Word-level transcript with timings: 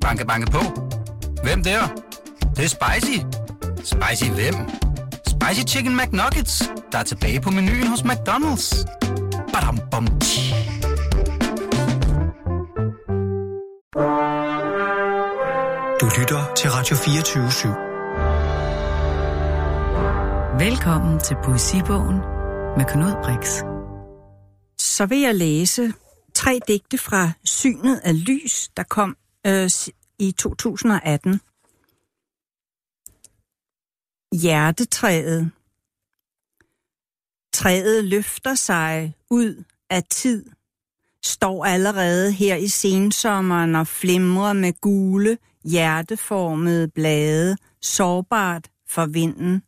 Banke, 0.00 0.26
banke 0.26 0.50
på. 0.50 0.58
Hvem 1.42 1.62
der? 1.62 1.80
Det, 2.40 2.56
det 2.56 2.64
er 2.64 2.68
spicy. 2.68 3.18
Spicy 3.84 4.30
hvem? 4.30 4.54
Spicy 5.26 5.74
Chicken 5.74 5.96
McNuggets, 5.96 6.70
der 6.92 6.98
er 6.98 7.02
tilbage 7.02 7.40
på 7.40 7.50
menuen 7.50 7.86
hos 7.86 8.00
McDonald's. 8.00 8.84
Badum, 9.52 9.78
bom, 9.90 10.06
tji. 10.20 10.54
Du 16.00 16.06
lytter 16.18 16.52
til 16.56 16.70
Radio 16.70 16.96
24 16.96 17.48
/7. 17.48 17.68
Velkommen 20.64 21.18
til 21.18 21.36
Poesibogen 21.44 22.16
med 22.76 22.84
Knud 22.84 23.12
Brix. 23.24 23.62
Så 24.78 25.06
vil 25.06 25.20
jeg 25.20 25.34
læse 25.34 25.92
tre 26.40 26.60
digte 26.68 26.98
fra 26.98 27.32
Synet 27.44 28.00
af 28.04 28.26
Lys, 28.26 28.68
der 28.76 28.82
kom 28.82 29.16
øh, 29.46 29.70
i 30.18 30.32
2018. 30.32 31.40
Hjertetræet. 34.34 35.50
Træet 37.52 38.04
løfter 38.04 38.54
sig 38.54 39.14
ud 39.30 39.64
af 39.90 40.04
tid, 40.04 40.44
står 41.24 41.64
allerede 41.64 42.32
her 42.32 42.56
i 42.56 42.68
sensommeren 42.68 43.74
og 43.74 43.86
flimrer 43.86 44.52
med 44.52 44.72
gule, 44.80 45.38
hjerteformede 45.64 46.88
blade, 46.88 47.56
sårbart 47.80 48.70
for 48.88 49.06
vinden. 49.06 49.62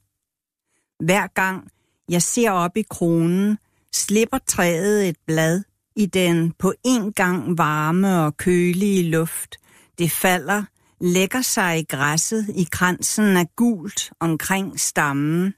Hver 1.05 1.27
gang 1.27 1.71
jeg 2.09 2.23
ser 2.23 2.51
op 2.51 2.77
i 2.77 2.83
kronen, 2.83 3.59
slipper 3.93 4.39
træet 4.39 5.09
et 5.09 5.17
blad 5.27 5.63
i 5.97 6.07
den 6.07 6.53
på 6.59 6.73
en 6.85 7.13
gang 7.13 7.59
varme 7.59 8.25
og 8.25 8.37
kølige 8.37 9.11
luft. 9.11 9.57
Det 9.99 10.11
falder, 10.11 10.65
lægger 11.01 11.43
sig 11.43 11.79
i 11.79 11.85
græsset 11.85 12.49
i 12.55 12.67
kransen 12.73 13.37
af 13.37 13.47
gult 13.57 14.13
omkring 14.21 14.81
stammen. 14.81 15.55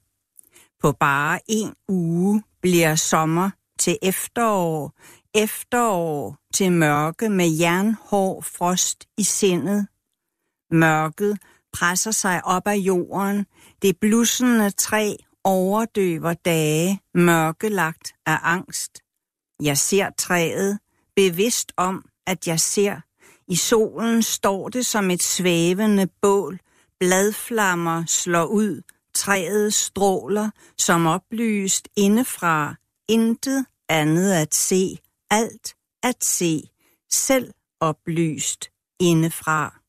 På 0.83 0.93
bare 0.93 1.41
en 1.49 1.75
uge 1.89 2.43
bliver 2.63 2.95
sommer 2.95 3.51
til 3.79 3.99
efterår, 4.03 4.93
efterår 5.35 6.37
til 6.55 6.73
mørke 6.73 7.29
med 7.29 7.49
jernhård 7.49 8.43
frost 8.43 9.05
i 9.19 9.23
sindet. 9.23 9.87
Mørket 10.71 11.39
presser 11.73 12.11
sig 12.11 12.45
op 12.45 12.67
af 12.67 12.77
jorden, 12.77 13.47
det 13.83 13.99
blussende 14.01 14.71
træ 14.71 15.17
overdøver 15.45 16.35
dage, 16.35 17.01
mørkelagt 17.15 18.15
af 18.27 18.39
angst. 18.43 19.04
Jeg 19.63 19.79
ser 19.79 20.11
træet, 20.19 20.79
bevidst 21.17 21.73
om, 21.77 22.05
at 22.27 22.47
jeg 22.47 22.61
ser. 22.61 23.01
I 23.49 23.57
solen 23.57 24.23
står 24.23 24.69
det 24.69 24.87
som 24.87 25.11
et 25.11 25.23
svævende 25.23 26.07
bål. 26.07 26.61
Bladflammer 27.01 28.05
slår 28.07 28.45
ud. 28.45 28.83
Træet 29.15 29.75
stråler 29.75 30.51
som 30.79 31.07
oplyst 31.07 31.89
indefra. 31.97 32.75
Intet 33.09 33.67
andet 33.89 34.33
at 34.33 34.55
se. 34.55 34.99
Alt 35.31 35.75
at 36.03 36.25
se. 36.25 36.63
Selv 37.11 37.55
oplyst 37.81 38.71
indefra. 39.01 39.81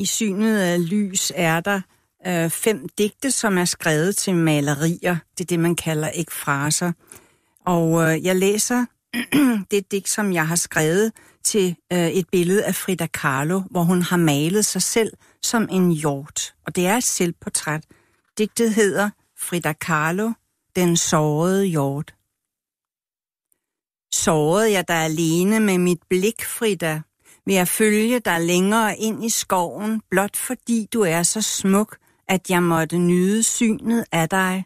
I 0.00 0.06
synet 0.06 0.58
af 0.58 0.88
lys 0.90 1.32
er 1.34 1.60
der 1.60 1.80
øh, 2.26 2.50
fem 2.50 2.88
digte, 2.98 3.30
som 3.30 3.58
er 3.58 3.64
skrevet 3.64 4.16
til 4.16 4.34
malerier. 4.34 5.16
Det 5.38 5.44
er 5.44 5.48
det, 5.48 5.60
man 5.60 5.76
kalder 5.76 6.10
ekfraser. 6.14 6.92
Og 7.66 8.02
øh, 8.02 8.24
jeg 8.24 8.36
læser 8.36 8.84
det 9.70 9.92
digt, 9.92 10.08
som 10.08 10.32
jeg 10.32 10.48
har 10.48 10.56
skrevet 10.56 11.12
til 11.44 11.76
øh, 11.92 12.08
et 12.08 12.28
billede 12.32 12.64
af 12.64 12.74
Frida 12.74 13.06
Kahlo, 13.06 13.60
hvor 13.70 13.82
hun 13.82 14.02
har 14.02 14.16
malet 14.16 14.66
sig 14.66 14.82
selv 14.82 15.12
som 15.42 15.68
en 15.70 15.92
hjort. 15.92 16.54
Og 16.66 16.76
det 16.76 16.86
er 16.86 16.96
et 16.96 17.04
selvportræt. 17.04 17.84
Digtet 18.38 18.74
hedder 18.74 19.10
Frida 19.38 19.72
Kahlo, 19.72 20.32
den 20.76 20.96
sårede 20.96 21.66
hjort. 21.66 22.14
Sårede 24.14 24.72
jeg 24.72 24.88
dig 24.88 24.96
alene 24.96 25.60
med 25.60 25.78
mit 25.78 26.00
blik, 26.08 26.44
Frida, 26.44 27.00
vil 27.46 27.54
jeg 27.54 27.68
følge 27.68 28.20
dig 28.20 28.40
længere 28.40 28.98
ind 28.98 29.24
i 29.24 29.30
skoven, 29.30 30.02
blot 30.10 30.36
fordi 30.36 30.88
du 30.92 31.00
er 31.00 31.22
så 31.22 31.42
smuk, 31.42 31.96
at 32.28 32.50
jeg 32.50 32.62
måtte 32.62 32.98
nyde 32.98 33.42
synet 33.42 34.04
af 34.12 34.28
dig. 34.28 34.64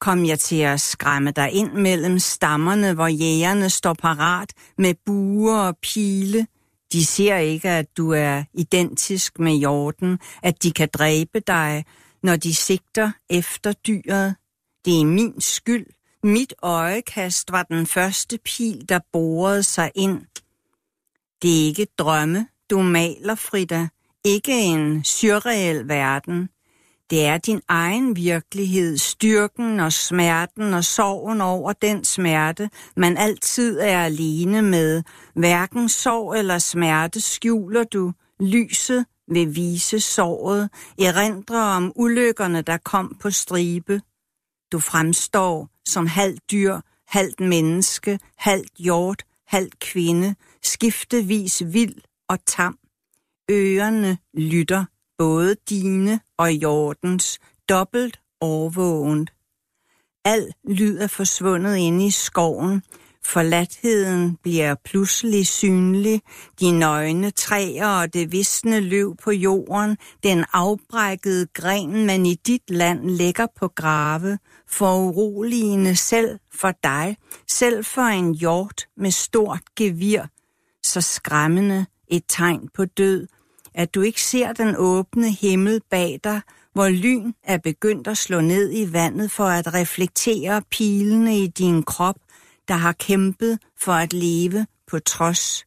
Kom 0.00 0.24
jeg 0.26 0.38
til 0.38 0.60
at 0.60 0.80
skræmme 0.80 1.30
dig 1.30 1.52
ind 1.52 1.72
mellem 1.72 2.18
stammerne, 2.18 2.92
hvor 2.94 3.06
jægerne 3.06 3.70
står 3.70 3.94
parat 3.94 4.52
med 4.78 4.94
buer 5.06 5.58
og 5.58 5.76
pile. 5.82 6.46
De 6.92 7.06
ser 7.06 7.36
ikke, 7.36 7.68
at 7.68 7.96
du 7.96 8.10
er 8.10 8.44
identisk 8.54 9.38
med 9.38 9.54
jorden, 9.54 10.18
at 10.42 10.62
de 10.62 10.72
kan 10.72 10.88
dræbe 10.92 11.40
dig, 11.40 11.84
når 12.22 12.36
de 12.36 12.54
sigter 12.54 13.12
efter 13.30 13.72
dyret. 13.72 14.34
Det 14.84 15.00
er 15.00 15.04
min 15.04 15.40
skyld. 15.40 15.86
Mit 16.22 16.54
øjekast 16.62 17.52
var 17.52 17.62
den 17.62 17.86
første 17.86 18.38
pil, 18.38 18.88
der 18.88 18.98
borede 19.12 19.62
sig 19.62 19.90
ind. 19.94 20.20
Det 21.42 21.60
er 21.60 21.66
ikke 21.66 21.86
drømme, 21.98 22.48
du 22.70 22.82
maler, 22.82 23.34
Frida. 23.34 23.88
Ikke 24.26 24.52
en 24.52 25.04
surreel 25.04 25.88
verden. 25.88 26.48
Det 27.10 27.26
er 27.26 27.38
din 27.38 27.60
egen 27.68 28.16
virkelighed, 28.16 28.98
styrken 28.98 29.80
og 29.80 29.92
smerten 29.92 30.74
og 30.74 30.84
sorgen 30.84 31.40
over 31.40 31.72
den 31.72 32.04
smerte, 32.04 32.70
man 32.96 33.16
altid 33.16 33.80
er 33.80 34.04
alene 34.04 34.62
med. 34.62 35.02
Hverken 35.34 35.88
sorg 35.88 36.38
eller 36.38 36.58
smerte 36.58 37.20
skjuler 37.20 37.84
du. 37.84 38.12
Lyset 38.40 39.06
vil 39.28 39.56
vise 39.56 40.00
såret, 40.00 40.70
erindre 40.98 41.76
om 41.76 41.92
ulykkerne, 41.96 42.62
der 42.62 42.76
kom 42.76 43.16
på 43.20 43.30
stribe. 43.30 44.00
Du 44.72 44.78
fremstår 44.78 45.68
som 45.84 46.06
halvt 46.06 46.50
dyr, 46.50 46.80
halvt 47.08 47.40
menneske, 47.40 48.18
halvt 48.36 48.74
hjort, 48.78 49.22
halvt 49.46 49.78
kvinde, 49.78 50.34
skiftevis 50.62 51.62
vild 51.66 52.00
og 52.28 52.38
tam. 52.46 52.78
Ørerne 53.50 54.18
lytter, 54.34 54.84
både 55.18 55.56
dine 55.68 56.20
og 56.36 56.52
jordens, 56.52 57.38
dobbelt 57.68 58.20
overvågent. 58.40 59.32
Al 60.24 60.52
lyd 60.68 60.98
er 60.98 61.06
forsvundet 61.06 61.76
inde 61.76 62.06
i 62.06 62.10
skoven. 62.10 62.82
Forladtheden 63.24 64.36
bliver 64.42 64.74
pludselig 64.84 65.46
synlig. 65.46 66.22
De 66.60 66.78
nøgne 66.78 67.30
træer 67.30 67.86
og 67.86 68.14
det 68.14 68.32
visne 68.32 68.80
løv 68.80 69.16
på 69.16 69.30
jorden. 69.30 69.96
Den 70.22 70.44
afbrækkede 70.52 71.46
gren, 71.46 72.06
man 72.06 72.26
i 72.26 72.34
dit 72.34 72.70
land 72.70 73.10
lægger 73.10 73.46
på 73.56 73.68
grave. 73.68 74.38
For 74.68 74.98
uroligende 74.98 75.96
selv 75.96 76.38
for 76.54 76.72
dig. 76.82 77.16
Selv 77.50 77.84
for 77.84 78.02
en 78.02 78.34
hjort 78.34 78.86
med 78.96 79.10
stort 79.10 79.62
gevir. 79.76 80.22
Så 80.82 81.00
skræmmende 81.00 81.86
et 82.08 82.24
tegn 82.28 82.68
på 82.74 82.84
død 82.84 83.26
at 83.74 83.94
du 83.94 84.02
ikke 84.02 84.22
ser 84.22 84.52
den 84.52 84.74
åbne 84.76 85.30
himmel 85.30 85.80
bag 85.90 86.20
dig, 86.24 86.40
hvor 86.72 86.88
lyn 86.88 87.32
er 87.42 87.58
begyndt 87.58 88.08
at 88.08 88.18
slå 88.18 88.40
ned 88.40 88.72
i 88.72 88.92
vandet 88.92 89.30
for 89.30 89.44
at 89.44 89.74
reflektere 89.74 90.62
pilene 90.70 91.38
i 91.38 91.46
din 91.46 91.82
krop, 91.82 92.16
der 92.68 92.74
har 92.74 92.92
kæmpet 92.92 93.58
for 93.80 93.92
at 93.92 94.12
leve 94.12 94.66
på 94.86 94.98
trods. 94.98 95.64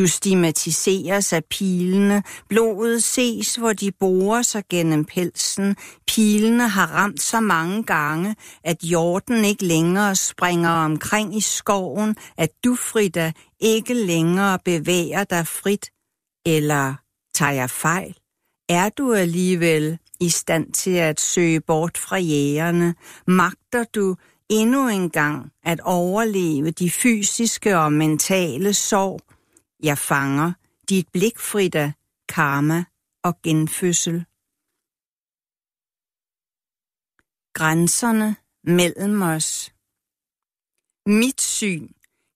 Du 0.00 0.06
stigmatiseres 0.06 1.32
af 1.32 1.44
pilene, 1.44 2.22
blodet 2.48 3.02
ses, 3.02 3.56
hvor 3.56 3.72
de 3.72 3.92
borer 3.92 4.42
sig 4.42 4.62
gennem 4.70 5.04
pelsen. 5.04 5.76
Pilene 6.06 6.68
har 6.68 6.86
ramt 6.86 7.22
så 7.22 7.40
mange 7.40 7.82
gange, 7.82 8.36
at 8.64 8.84
jorden 8.84 9.44
ikke 9.44 9.64
længere 9.64 10.14
springer 10.16 10.70
omkring 10.70 11.36
i 11.36 11.40
skoven, 11.40 12.16
at 12.36 12.50
du, 12.64 12.74
Frida, 12.74 13.32
ikke 13.60 13.94
længere 13.94 14.58
bevæger 14.64 15.24
dig 15.24 15.46
frit. 15.46 15.90
Eller 16.46 16.94
Tager 17.34 17.52
jeg 17.52 17.70
fejl? 17.70 18.14
Er 18.68 18.88
du 18.88 19.12
alligevel 19.12 19.98
i 20.20 20.28
stand 20.28 20.72
til 20.72 20.94
at 20.94 21.20
søge 21.20 21.60
bort 21.60 21.98
fra 21.98 22.16
jægerne? 22.16 22.94
Magter 23.26 23.84
du 23.94 24.16
endnu 24.50 24.88
en 24.88 25.10
gang 25.10 25.50
at 25.64 25.80
overleve 25.80 26.70
de 26.70 26.90
fysiske 26.90 27.78
og 27.78 27.92
mentale 27.92 28.74
sorg? 28.74 29.29
Jeg 29.82 29.98
fanger 29.98 30.52
dit 30.88 31.08
blik, 31.12 31.38
Frida, 31.38 31.92
karma 32.28 32.84
og 33.22 33.42
genfødsel. 33.42 34.24
Grænserne 37.52 38.36
mellem 38.64 39.22
os. 39.22 39.74
Mit 41.06 41.40
syn 41.40 41.88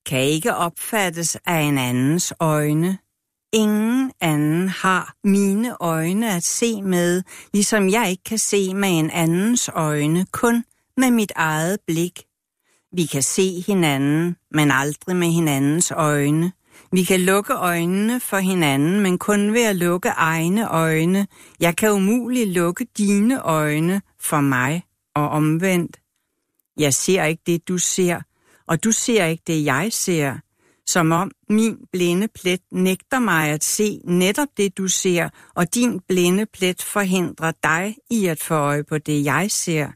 kan 0.07 0.21
ikke 0.21 0.55
opfattes 0.55 1.37
af 1.37 1.61
en 1.61 1.79
andens 1.79 2.33
øjne. 2.41 2.99
Ingen 3.53 4.13
anden 4.21 4.69
har 4.69 5.17
mine 5.25 5.77
øjne 5.81 6.35
at 6.35 6.45
se 6.45 6.83
med, 6.83 7.23
ligesom 7.53 7.89
jeg 7.89 8.11
ikke 8.11 8.25
kan 8.25 8.39
se 8.39 8.75
med 8.75 8.99
en 8.99 9.11
andens 9.11 9.69
øjne, 9.69 10.27
kun 10.33 10.65
med 10.97 11.11
mit 11.11 11.33
eget 11.37 11.81
blik. 11.87 12.23
Vi 12.93 13.07
kan 13.07 13.23
se 13.23 13.61
hinanden, 13.67 14.37
men 14.51 14.71
aldrig 14.71 15.17
med 15.17 15.29
hinandens 15.29 15.91
øjne. 15.91 16.53
Vi 16.95 17.05
kan 17.05 17.21
lukke 17.21 17.55
øjnene 17.55 18.21
for 18.21 18.39
hinanden, 18.39 19.01
men 19.01 19.19
kun 19.19 19.53
ved 19.53 19.65
at 19.65 19.77
lukke 19.77 20.09
egne 20.09 20.69
øjne. 20.69 21.27
Jeg 21.61 21.77
kan 21.77 21.93
umuligt 21.93 22.49
lukke 22.49 22.87
dine 22.99 23.43
øjne 23.43 24.03
for 24.21 24.41
mig 24.41 24.83
og 25.15 25.29
omvendt. 25.29 26.01
Jeg 26.79 26.95
ser 26.95 27.25
ikke 27.25 27.43
det, 27.47 27.69
du 27.69 27.79
ser, 27.79 28.21
og 28.67 28.85
du 28.85 28.93
ser 28.93 29.25
ikke 29.25 29.43
det, 29.47 29.65
jeg 29.65 29.89
ser. 29.93 30.39
Som 30.87 31.13
om 31.13 31.31
min 31.49 31.77
blinde 31.93 32.29
plet 32.29 32.61
nægter 32.73 33.19
mig 33.19 33.49
at 33.49 33.65
se 33.65 34.01
netop 34.05 34.49
det, 34.57 34.79
du 34.79 34.89
ser, 34.89 35.29
og 35.55 35.75
din 35.75 36.01
blinde 36.09 36.47
plet 36.47 36.83
forhindrer 36.83 37.53
dig 37.63 37.97
i 38.11 38.27
at 38.27 38.43
få 38.43 38.55
øje 38.55 38.85
på 38.85 38.99
det, 38.99 39.25
jeg 39.25 39.51
ser. 39.51 39.89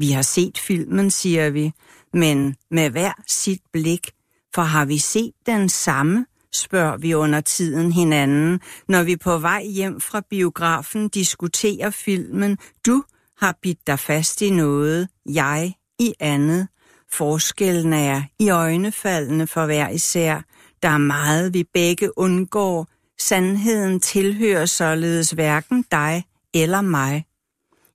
Vi 0.00 0.10
har 0.10 0.22
set 0.22 0.58
filmen, 0.58 1.10
siger 1.10 1.50
vi, 1.50 1.72
men 2.12 2.56
med 2.70 2.90
hver 2.90 3.12
sit 3.26 3.60
blik, 3.72 4.15
for 4.56 4.62
har 4.62 4.84
vi 4.84 4.98
set 4.98 5.32
den 5.46 5.68
samme, 5.68 6.26
spørger 6.54 6.96
vi 6.96 7.14
under 7.14 7.40
tiden 7.40 7.92
hinanden, 7.92 8.60
når 8.88 9.02
vi 9.02 9.16
på 9.16 9.38
vej 9.38 9.64
hjem 9.64 10.00
fra 10.00 10.22
biografen 10.30 11.08
diskuterer 11.08 11.90
filmen. 11.90 12.58
Du 12.86 13.02
har 13.38 13.58
bidt 13.62 13.86
dig 13.86 13.98
fast 13.98 14.42
i 14.42 14.50
noget, 14.50 15.08
jeg 15.26 15.72
i 15.98 16.12
andet. 16.20 16.68
Forskellen 17.12 17.92
er 17.92 18.22
i 18.38 18.50
øjnefaldene 18.50 19.46
for 19.46 19.66
hver 19.66 19.88
især. 19.88 20.42
Der 20.82 20.88
er 20.88 20.98
meget, 20.98 21.54
vi 21.54 21.64
begge 21.74 22.18
undgår. 22.18 22.86
Sandheden 23.20 24.00
tilhører 24.00 24.66
således 24.66 25.30
hverken 25.30 25.84
dig 25.90 26.24
eller 26.54 26.80
mig. 26.80 27.24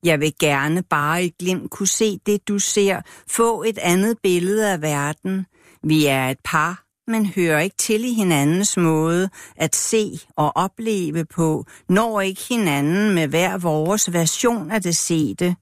Jeg 0.04 0.20
vil 0.20 0.34
gerne 0.40 0.84
bare 0.84 1.26
i 1.26 1.34
glimt 1.40 1.72
kunne 1.72 1.88
se 1.88 2.20
det, 2.26 2.48
du 2.48 2.60
ser, 2.60 3.02
få 3.28 3.64
et 3.64 3.78
andet 3.78 4.18
billede 4.24 4.72
af 4.72 4.82
verden. 4.82 5.46
Vi 5.84 6.06
er 6.06 6.30
et 6.30 6.40
par, 6.44 6.84
men 7.08 7.26
hører 7.26 7.60
ikke 7.60 7.78
til 7.78 8.06
i 8.06 8.14
hinandens 8.14 8.78
måde 8.78 9.30
at 9.56 9.76
se 9.76 10.20
og 10.36 10.52
opleve 10.56 11.26
på, 11.26 11.66
når 11.90 12.22
ikke 12.22 12.42
hinanden 12.50 13.16
med 13.16 13.28
hver 13.28 13.58
vores 13.58 14.14
version 14.14 14.72
af 14.72 14.82
det 14.82 14.96
sete. 14.96 15.56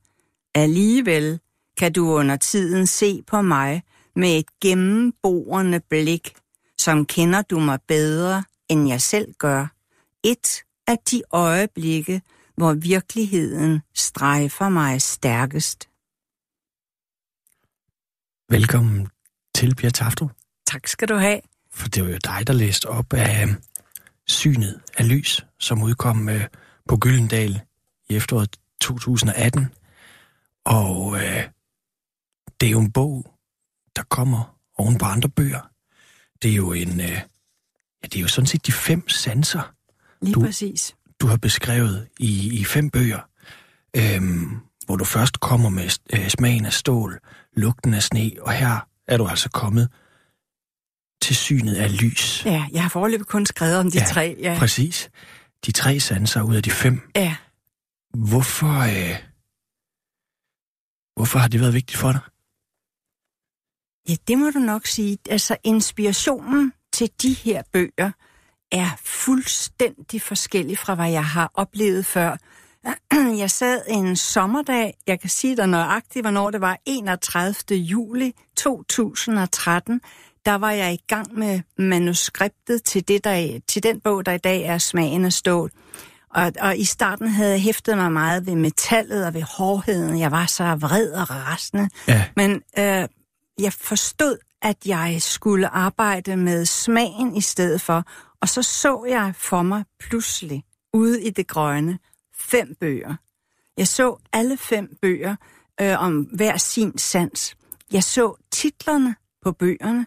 Alligevel 0.56 1.40
kan 1.78 1.94
du 1.94 2.10
under 2.10 2.36
tiden 2.36 2.88
se 2.88 3.22
på 3.28 3.42
mig 3.42 3.84
med 4.16 4.40
et 4.40 4.60
gennemborende 4.62 5.80
blik, 5.90 6.34
som 6.80 7.06
kender 7.06 7.42
du 7.42 7.60
mig 7.60 7.80
bedre, 7.88 8.44
end 8.70 8.88
jeg 8.88 9.02
selv 9.02 9.34
gør. 9.34 9.68
Et 10.24 10.64
af 10.88 10.98
de 11.12 11.22
øjeblikke, 11.32 12.22
hvor 12.58 12.74
virkeligheden 12.74 13.82
strejfer 13.96 14.70
mig 14.70 15.02
stærkest. 15.02 15.90
Velkommen 18.50 19.08
til, 19.60 19.76
Pia 19.76 19.90
Tafto. 19.90 20.30
Tak 20.68 20.88
skal 20.88 21.08
du 21.08 21.16
have. 21.16 21.42
For 21.72 21.88
det 21.88 22.04
var 22.04 22.10
jo 22.10 22.18
dig, 22.24 22.48
der 22.48 22.54
læste 22.54 22.86
op 22.86 23.14
af 23.14 23.48
Synet 24.28 24.82
af 24.98 25.10
Lys, 25.10 25.46
som 25.60 25.84
udkom 25.84 26.30
øh, 26.30 26.48
på 26.88 26.98
Gyldendal 26.98 27.62
i 28.10 28.16
efteråret 28.16 28.58
2018. 28.82 29.68
Og 30.66 31.16
øh, 31.16 31.44
det 32.60 32.68
er 32.68 32.72
jo 32.72 32.80
en 32.80 32.92
bog, 32.92 33.34
der 33.96 34.04
kommer 34.04 34.56
oven 34.78 34.98
på 34.98 35.06
andre 35.06 35.30
bøger. 35.30 35.70
Det 36.42 36.52
er 36.52 36.56
jo 36.56 36.74
en... 36.74 37.02
Øh, 37.02 37.10
ja, 37.10 38.08
det 38.08 38.16
er 38.16 38.22
jo 38.22 38.28
sådan 38.28 38.48
set 38.48 38.68
de 38.68 38.72
fem 38.72 39.10
sanser, 39.10 39.74
Lige 40.22 40.34
du, 40.34 40.42
præcis. 40.42 40.96
du 41.20 41.28
har 41.28 41.38
beskrevet 41.38 42.08
i, 42.20 42.60
i 42.60 42.64
fem 42.64 42.90
bøger. 42.90 43.22
Øhm, 43.96 44.60
hvor 44.86 44.96
du 44.96 45.06
først 45.06 45.40
kommer 45.40 45.70
med 45.70 46.00
øh, 46.14 46.28
smagen 46.28 46.66
af 46.66 46.74
stål, 46.74 47.20
lugten 47.54 47.94
af 47.94 48.04
sne, 48.04 48.32
og 48.42 48.52
her 48.52 48.89
er 49.10 49.18
du 49.18 49.28
altså 49.28 49.50
kommet 49.50 49.90
til 51.22 51.36
synet 51.36 51.76
af 51.76 52.02
lys. 52.02 52.46
Ja, 52.46 52.66
jeg 52.72 52.82
har 52.82 52.90
foreløbig 52.90 53.26
kun 53.28 53.46
skrevet 53.46 53.78
om 53.78 53.92
de 53.92 53.98
Ja, 54.00 54.06
tre. 54.06 54.36
Ja. 54.40 54.56
Præcis. 54.60 55.10
De 55.66 55.72
tre 55.72 56.00
sanser 56.00 56.42
ud 56.42 56.56
af 56.56 56.64
de 56.64 56.72
fem. 56.72 57.12
ja. 57.16 57.36
Hvorfor, 58.18 58.80
øh, 58.80 59.16
hvorfor 61.16 61.40
har 61.40 61.48
det 61.48 61.60
været 61.60 61.74
vigtigt 61.74 62.00
for 62.00 62.12
dig? 62.12 62.22
Ja, 64.10 64.16
det 64.28 64.38
må 64.38 64.50
du 64.50 64.60
nok 64.60 64.86
sige. 64.88 65.18
Altså, 65.30 65.58
inspirationen 65.64 66.74
til 66.94 67.10
de 67.22 67.34
her 67.34 67.64
bøger 67.74 68.12
er 68.72 68.90
fuldstændig 69.04 70.22
forskellig 70.22 70.78
fra, 70.78 70.96
hvad 70.96 71.12
jeg 71.12 71.26
har 71.26 71.52
oplevet 71.54 72.06
før. 72.06 72.38
Jeg 73.44 73.52
sad 73.52 73.82
en 73.88 74.16
sommerdag, 74.16 74.98
jeg 75.08 75.20
kan 75.20 75.30
sige 75.30 75.58
dig 75.58 75.68
nøjagtigt, 75.68 76.24
hvornår 76.24 76.52
det 76.52 76.62
var, 76.62 76.78
31. 76.86 77.78
juli 77.78 78.34
2013. 78.58 80.02
Der 80.46 80.56
var 80.56 80.72
jeg 80.72 80.94
i 80.94 81.04
gang 81.08 81.40
med 81.40 81.62
manuskriptet 81.78 82.84
til, 82.84 83.08
det, 83.08 83.24
der, 83.24 83.60
til 83.68 83.84
den 83.84 84.00
bog, 84.00 84.26
der 84.26 84.32
i 84.32 84.38
dag 84.38 84.62
er 84.62 84.78
Smagen 84.78 85.26
af 85.26 85.34
stål. 85.34 85.72
Og, 86.36 86.54
og 86.60 86.78
i 86.78 86.86
starten 86.86 87.28
havde 87.28 87.52
jeg 87.52 87.62
hæftet 87.62 87.98
mig 87.98 88.12
meget 88.12 88.46
ved 88.46 88.56
metallet 88.56 89.26
og 89.26 89.34
ved 89.34 89.42
hårdheden. 89.42 90.20
Jeg 90.20 90.32
var 90.32 90.46
så 90.46 90.76
vred 90.76 91.12
og 91.12 91.30
rasende. 91.30 91.90
Ja. 92.08 92.26
Men 92.36 92.52
øh, 92.80 93.08
jeg 93.60 93.74
forstod, 93.74 94.38
at 94.62 94.78
jeg 94.86 95.18
skulle 95.20 95.68
arbejde 95.68 96.38
med 96.38 96.66
smagen 96.66 97.36
i 97.36 97.42
stedet 97.42 97.82
for. 97.82 98.04
Og 98.42 98.50
så 98.50 98.64
så 98.64 99.06
jeg 99.10 99.34
for 99.38 99.62
mig 99.62 99.84
pludselig 100.00 100.64
ude 100.94 101.24
i 101.24 101.30
det 101.30 101.48
grønne 101.48 102.00
fem 102.52 102.76
bøger. 102.80 103.16
Jeg 103.78 103.88
så 103.88 104.18
alle 104.34 104.58
fem 104.58 104.98
bøger 105.02 105.36
øh, 105.82 106.04
om 106.04 106.22
hver 106.22 106.58
sin 106.58 106.98
sans. 106.98 107.56
Jeg 107.94 108.04
så 108.04 108.36
titlerne 108.52 109.16
på 109.44 109.52
bøgerne. 109.52 110.06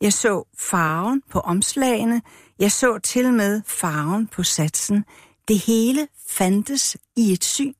Jeg 0.00 0.12
så 0.12 0.44
farven 0.58 1.22
på 1.30 1.40
omslagene. 1.40 2.22
Jeg 2.58 2.72
så 2.72 2.98
til 2.98 3.32
med 3.32 3.62
farven 3.66 4.26
på 4.26 4.42
satsen. 4.42 5.04
Det 5.48 5.58
hele 5.58 6.08
fandtes 6.28 6.96
i 7.16 7.32
et 7.32 7.44
syn. 7.44 7.74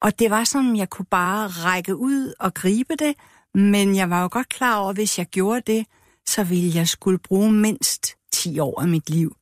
Og 0.00 0.18
det 0.18 0.30
var 0.30 0.44
som, 0.44 0.76
jeg 0.76 0.90
kunne 0.90 1.06
bare 1.10 1.46
række 1.46 1.96
ud 1.96 2.34
og 2.38 2.54
gribe 2.54 2.94
det, 2.96 3.14
men 3.54 3.96
jeg 3.96 4.10
var 4.10 4.22
jo 4.22 4.28
godt 4.32 4.48
klar 4.48 4.78
over, 4.78 4.90
at 4.90 4.96
hvis 4.96 5.18
jeg 5.18 5.26
gjorde 5.26 5.72
det, 5.72 5.86
så 6.26 6.44
ville 6.44 6.72
jeg 6.74 6.88
skulle 6.88 7.18
bruge 7.18 7.52
mindst 7.52 8.16
10 8.32 8.58
år 8.58 8.80
af 8.80 8.88
mit 8.88 9.10
liv. 9.10 9.36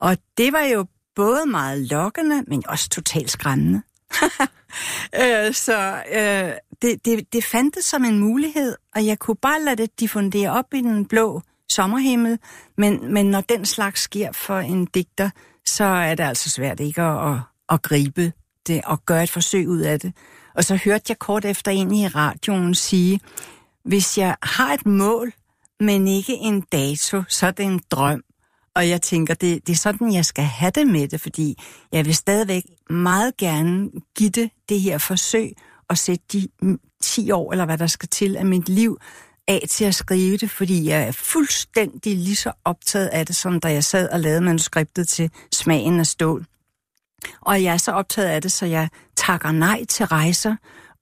Og 0.00 0.16
det 0.36 0.52
var 0.52 0.62
jo 0.62 0.86
både 1.18 1.46
meget 1.46 1.90
lokkende, 1.90 2.42
men 2.46 2.62
også 2.68 2.88
totalt 2.88 3.30
skræmmende. 3.30 3.82
øh, 5.22 5.54
så 5.54 6.02
øh, 6.12 6.52
det, 6.82 7.04
det, 7.04 7.32
det 7.32 7.44
fandtes 7.44 7.84
som 7.84 8.04
en 8.04 8.18
mulighed, 8.18 8.76
og 8.94 9.06
jeg 9.06 9.18
kunne 9.18 9.36
bare 9.36 9.62
lade 9.62 9.76
det 9.76 10.00
diffundere 10.00 10.50
op 10.50 10.74
i 10.74 10.80
den 10.80 11.06
blå 11.06 11.42
sommerhimmel, 11.70 12.38
men, 12.76 13.12
men 13.14 13.30
når 13.30 13.40
den 13.40 13.66
slags 13.66 14.00
sker 14.00 14.32
for 14.32 14.58
en 14.58 14.86
digter, 14.86 15.30
så 15.66 15.84
er 15.84 16.14
det 16.14 16.24
altså 16.24 16.50
svært 16.50 16.80
ikke 16.80 17.02
at, 17.02 17.32
at, 17.32 17.40
at 17.68 17.82
gribe 17.82 18.32
det 18.66 18.80
og 18.84 19.04
gøre 19.06 19.22
et 19.22 19.30
forsøg 19.30 19.68
ud 19.68 19.80
af 19.80 20.00
det. 20.00 20.12
Og 20.54 20.64
så 20.64 20.76
hørte 20.84 21.04
jeg 21.08 21.18
kort 21.18 21.44
efter 21.44 21.70
ind 21.70 21.96
i 21.96 22.06
radioen 22.06 22.74
sige, 22.74 23.20
hvis 23.84 24.18
jeg 24.18 24.36
har 24.42 24.74
et 24.74 24.86
mål, 24.86 25.32
men 25.80 26.08
ikke 26.08 26.32
en 26.32 26.60
dato, 26.60 27.22
så 27.28 27.46
er 27.46 27.50
det 27.50 27.66
en 27.66 27.80
drøm. 27.90 28.22
Og 28.78 28.88
jeg 28.88 29.02
tænker, 29.02 29.34
det, 29.34 29.66
det 29.66 29.72
er 29.72 29.76
sådan, 29.76 30.12
jeg 30.12 30.24
skal 30.24 30.44
have 30.44 30.70
det 30.70 30.86
med 30.86 31.08
det, 31.08 31.20
fordi 31.20 31.62
jeg 31.92 32.06
vil 32.06 32.14
stadigvæk 32.14 32.62
meget 32.90 33.36
gerne 33.36 33.90
give 34.18 34.30
det, 34.30 34.50
det 34.68 34.80
her 34.80 34.98
forsøg 34.98 35.52
og 35.88 35.98
sætte 35.98 36.24
de 36.32 36.48
10 37.02 37.30
år, 37.30 37.52
eller 37.52 37.64
hvad 37.64 37.78
der 37.78 37.86
skal 37.86 38.08
til 38.08 38.36
af 38.36 38.46
mit 38.46 38.68
liv, 38.68 38.98
af 39.48 39.64
til 39.70 39.84
at 39.84 39.94
skrive 39.94 40.36
det, 40.36 40.50
fordi 40.50 40.88
jeg 40.88 41.02
er 41.02 41.12
fuldstændig 41.12 42.16
lige 42.16 42.36
så 42.36 42.52
optaget 42.64 43.06
af 43.06 43.26
det, 43.26 43.36
som 43.36 43.60
da 43.60 43.72
jeg 43.72 43.84
sad 43.84 44.08
og 44.08 44.20
lavede 44.20 44.40
manuskriptet 44.40 45.08
til 45.08 45.30
Smagen 45.52 46.00
af 46.00 46.06
stål. 46.06 46.46
Og 47.40 47.62
jeg 47.62 47.72
er 47.72 47.76
så 47.76 47.92
optaget 47.92 48.28
af 48.28 48.42
det, 48.42 48.52
så 48.52 48.66
jeg 48.66 48.88
takker 49.16 49.52
nej 49.52 49.84
til 49.84 50.06
rejser, 50.06 50.56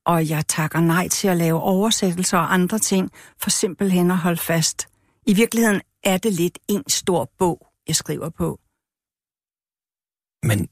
og 0.04 0.28
jeg 0.28 0.46
takker 0.48 0.80
nej 0.80 1.08
til 1.08 1.28
at 1.28 1.36
lave 1.36 1.60
oversættelser 1.60 2.38
og 2.38 2.54
andre 2.54 2.78
ting, 2.78 3.10
for 3.42 3.50
simpelthen 3.50 4.10
at 4.10 4.18
holde 4.18 4.40
fast. 4.40 4.88
I 5.26 5.34
virkeligheden 5.34 5.80
er 6.04 6.18
det 6.18 6.32
lidt 6.32 6.58
en 6.68 6.82
stor 6.88 7.30
bog, 7.38 7.65
jeg 7.88 7.96
skriver 7.96 8.30
på. 8.30 8.60
Men 10.42 10.68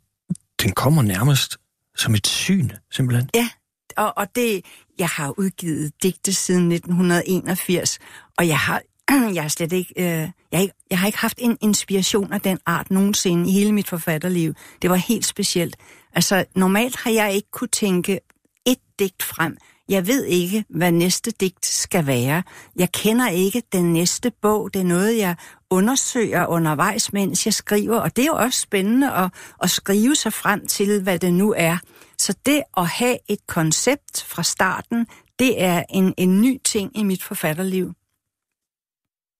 den 0.62 0.72
kommer 0.72 1.02
nærmest 1.02 1.56
som 1.96 2.14
et 2.14 2.26
syn, 2.26 2.70
simpelthen. 2.90 3.30
Ja, 3.34 3.48
og, 3.96 4.12
og 4.16 4.34
det, 4.34 4.64
jeg 4.98 5.08
har 5.08 5.38
udgivet 5.38 5.92
digte 6.02 6.34
siden 6.34 6.72
1981, 6.72 7.98
og 8.38 8.48
jeg 8.48 8.58
har, 8.58 8.82
jeg 9.34 9.42
har 9.42 9.48
slet 9.48 9.72
ikke, 9.72 9.94
øh, 9.96 10.04
jeg, 10.04 10.30
har 10.52 10.60
ikke, 10.60 10.74
jeg 10.90 10.98
har 10.98 11.06
ikke 11.06 11.18
haft 11.18 11.38
en 11.38 11.58
inspiration 11.60 12.32
af 12.32 12.40
den 12.40 12.58
art 12.66 12.90
nogensinde 12.90 13.50
i 13.50 13.52
hele 13.52 13.72
mit 13.72 13.88
forfatterliv. 13.88 14.54
Det 14.82 14.90
var 14.90 14.96
helt 14.96 15.26
specielt. 15.26 15.76
Altså, 16.12 16.44
normalt 16.54 16.96
har 16.96 17.10
jeg 17.10 17.32
ikke 17.32 17.50
kunne 17.50 17.68
tænke 17.68 18.20
et 18.66 18.78
digt 18.98 19.22
frem. 19.22 19.56
Jeg 19.88 20.06
ved 20.06 20.24
ikke, 20.24 20.64
hvad 20.68 20.92
næste 20.92 21.30
digt 21.30 21.66
skal 21.66 22.06
være. 22.06 22.42
Jeg 22.76 22.92
kender 22.92 23.28
ikke 23.28 23.62
den 23.72 23.92
næste 23.92 24.32
bog. 24.42 24.74
Det 24.74 24.80
er 24.80 24.84
noget, 24.84 25.18
jeg 25.18 25.36
undersøger 25.70 26.46
undervejs, 26.46 27.12
mens 27.12 27.46
jeg 27.46 27.54
skriver. 27.54 27.98
Og 27.98 28.16
det 28.16 28.22
er 28.22 28.26
jo 28.26 28.36
også 28.36 28.60
spændende 28.60 29.12
at, 29.12 29.30
at 29.62 29.70
skrive 29.70 30.16
sig 30.16 30.32
frem 30.32 30.66
til, 30.66 31.02
hvad 31.02 31.18
det 31.18 31.32
nu 31.32 31.54
er. 31.56 31.78
Så 32.18 32.34
det 32.46 32.62
at 32.76 32.86
have 32.86 33.18
et 33.28 33.46
koncept 33.46 34.22
fra 34.22 34.42
starten, 34.42 35.06
det 35.38 35.62
er 35.62 35.82
en, 35.90 36.14
en 36.18 36.40
ny 36.40 36.60
ting 36.64 36.98
i 36.98 37.02
mit 37.02 37.22
forfatterliv. 37.22 37.92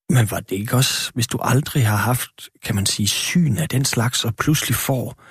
Men 0.09 0.31
var 0.31 0.41
det 0.41 0.53
ikke 0.53 0.77
også, 0.77 1.11
hvis 1.15 1.27
du 1.27 1.39
aldrig 1.39 1.87
har 1.87 1.97
haft, 1.97 2.49
kan 2.65 2.75
man 2.75 2.87
sige, 2.87 3.09
syn 3.09 3.57
af 3.57 3.69
den 3.69 3.85
slags, 3.85 4.25
og 4.25 4.37
pludselig 4.37 4.77
får 4.77 5.23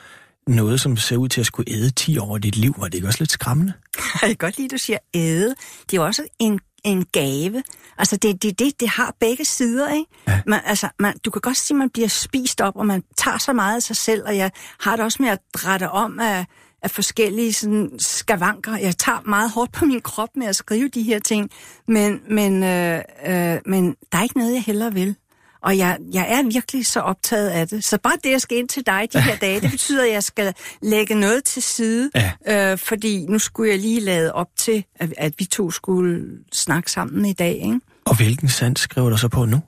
noget, 0.47 0.81
som 0.81 0.97
ser 0.97 1.17
ud 1.17 1.29
til 1.29 1.41
at 1.41 1.45
skulle 1.45 1.73
æde 1.73 1.89
10 1.91 2.17
år 2.17 2.35
af 2.35 2.41
dit 2.41 2.55
liv, 2.55 2.75
var 2.77 2.85
det 2.85 2.93
ikke 2.93 3.07
også 3.07 3.19
lidt 3.21 3.31
skræmmende? 3.31 3.73
Jeg 4.21 4.29
kan 4.29 4.35
godt 4.35 4.57
lide, 4.57 4.65
at 4.65 4.71
du 4.71 4.77
siger 4.77 4.97
æde. 5.13 5.55
Det 5.89 5.97
er 5.97 6.01
jo 6.01 6.05
også 6.05 6.23
en, 6.39 6.59
en 6.83 7.05
gave. 7.11 7.63
Altså, 7.97 8.17
det, 8.17 8.43
det, 8.43 8.59
det, 8.59 8.79
det 8.79 8.89
har 8.89 9.15
begge 9.19 9.45
sider, 9.45 9.93
ikke? 9.93 10.11
Ja. 10.27 10.41
Man, 10.47 10.59
altså, 10.65 10.89
man, 10.99 11.17
du 11.25 11.31
kan 11.31 11.41
godt 11.41 11.57
sige, 11.57 11.75
at 11.75 11.79
man 11.79 11.89
bliver 11.89 12.07
spist 12.07 12.61
op, 12.61 12.75
og 12.75 12.85
man 12.85 13.03
tager 13.17 13.37
så 13.37 13.53
meget 13.53 13.75
af 13.75 13.83
sig 13.83 13.95
selv, 13.95 14.23
og 14.25 14.37
jeg 14.37 14.51
har 14.79 14.95
det 14.95 15.05
også 15.05 15.23
med 15.23 15.29
at 15.29 15.39
drætte 15.53 15.89
om 15.89 16.19
af, 16.19 16.45
af 16.83 16.91
forskellige 16.91 17.53
sådan, 17.53 17.91
skavanker. 17.99 18.77
Jeg 18.77 18.97
tager 18.97 19.21
meget 19.25 19.51
hårdt 19.51 19.71
på 19.71 19.85
min 19.85 20.01
krop 20.01 20.29
med 20.35 20.47
at 20.47 20.55
skrive 20.55 20.87
de 20.87 21.03
her 21.03 21.19
ting, 21.19 21.49
men, 21.87 22.21
men, 22.29 22.63
øh, 22.63 23.01
øh, 23.25 23.57
men 23.65 23.95
der 24.11 24.17
er 24.17 24.23
ikke 24.23 24.37
noget, 24.37 24.53
jeg 24.53 24.63
hellere 24.63 24.93
vil. 24.93 25.15
Og 25.63 25.77
jeg, 25.77 25.97
jeg 26.13 26.25
er 26.29 26.43
virkelig 26.43 26.85
så 26.85 26.99
optaget 26.99 27.49
af 27.49 27.67
det. 27.67 27.83
Så 27.83 27.97
bare 27.97 28.13
det, 28.23 28.31
jeg 28.31 28.41
skal 28.41 28.57
ind 28.57 28.69
til 28.69 28.85
dig 28.85 29.07
de 29.13 29.21
her 29.21 29.35
dage, 29.35 29.61
det 29.61 29.71
betyder, 29.77 30.03
at 30.03 30.11
jeg 30.11 30.23
skal 30.23 30.53
lægge 30.81 31.15
noget 31.15 31.43
til 31.43 31.63
side. 31.63 32.11
Ja. 32.15 32.71
Øh, 32.71 32.77
fordi 32.77 33.25
nu 33.29 33.39
skulle 33.39 33.71
jeg 33.71 33.79
lige 33.79 33.99
lade 33.99 34.33
op 34.33 34.49
til, 34.57 34.85
at, 34.95 35.13
at 35.17 35.33
vi 35.37 35.45
to 35.45 35.71
skulle 35.71 36.25
snakke 36.53 36.91
sammen 36.91 37.25
i 37.25 37.33
dag. 37.33 37.53
Ikke? 37.53 37.79
Og 38.05 38.15
hvilken 38.15 38.49
sans 38.49 38.79
skriver 38.79 39.09
du 39.09 39.17
så 39.17 39.27
på 39.27 39.45
nu? 39.45 39.61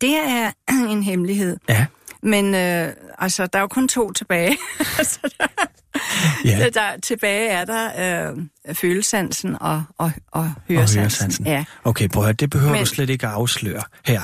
Det 0.00 0.16
er 0.16 0.50
en 0.92 1.02
hemmelighed. 1.02 1.56
Ja. 1.68 1.86
Men 2.22 2.54
øh, 2.54 2.92
altså, 3.18 3.46
der 3.46 3.58
er 3.58 3.60
jo 3.60 3.68
kun 3.68 3.88
to 3.88 4.12
tilbage. 4.12 4.56
ja. 6.44 6.68
der, 6.74 7.00
tilbage 7.02 7.48
er 7.48 7.64
der 7.64 8.30
øh, 8.30 8.74
følesansen 8.74 9.56
og, 9.60 9.82
og, 9.98 10.12
og 10.32 10.52
høresansen. 10.68 10.98
Og 10.98 11.02
høresansen. 11.02 11.46
Ja. 11.46 11.64
Okay, 11.84 12.08
prøv 12.08 12.22
at 12.22 12.26
høre, 12.26 12.32
det 12.32 12.50
behøver 12.50 12.72
Men... 12.72 12.80
du 12.80 12.86
slet 12.86 13.10
ikke 13.10 13.26
at 13.26 13.32
afsløre 13.32 13.82
her. 14.06 14.20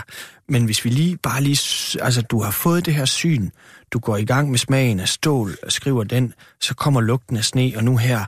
Men 0.49 0.65
hvis 0.65 0.85
vi 0.85 0.91
lige, 0.91 1.17
bare 1.17 1.43
lige, 1.43 1.59
altså 2.03 2.23
du 2.23 2.43
har 2.43 2.51
fået 2.51 2.87
det 2.87 2.95
her 2.95 3.05
syn, 3.05 3.51
du 3.93 3.99
går 3.99 4.17
i 4.17 4.25
gang 4.25 4.51
med 4.51 4.59
smagen 4.59 5.01
af 5.01 5.09
stål, 5.09 5.57
og 5.63 5.73
skriver 5.73 6.05
den, 6.05 6.33
så 6.61 6.75
kommer 6.75 7.01
lugten 7.01 7.37
af 7.37 7.45
sne, 7.45 7.73
og 7.77 7.85
nu 7.85 7.97
her 7.97 8.25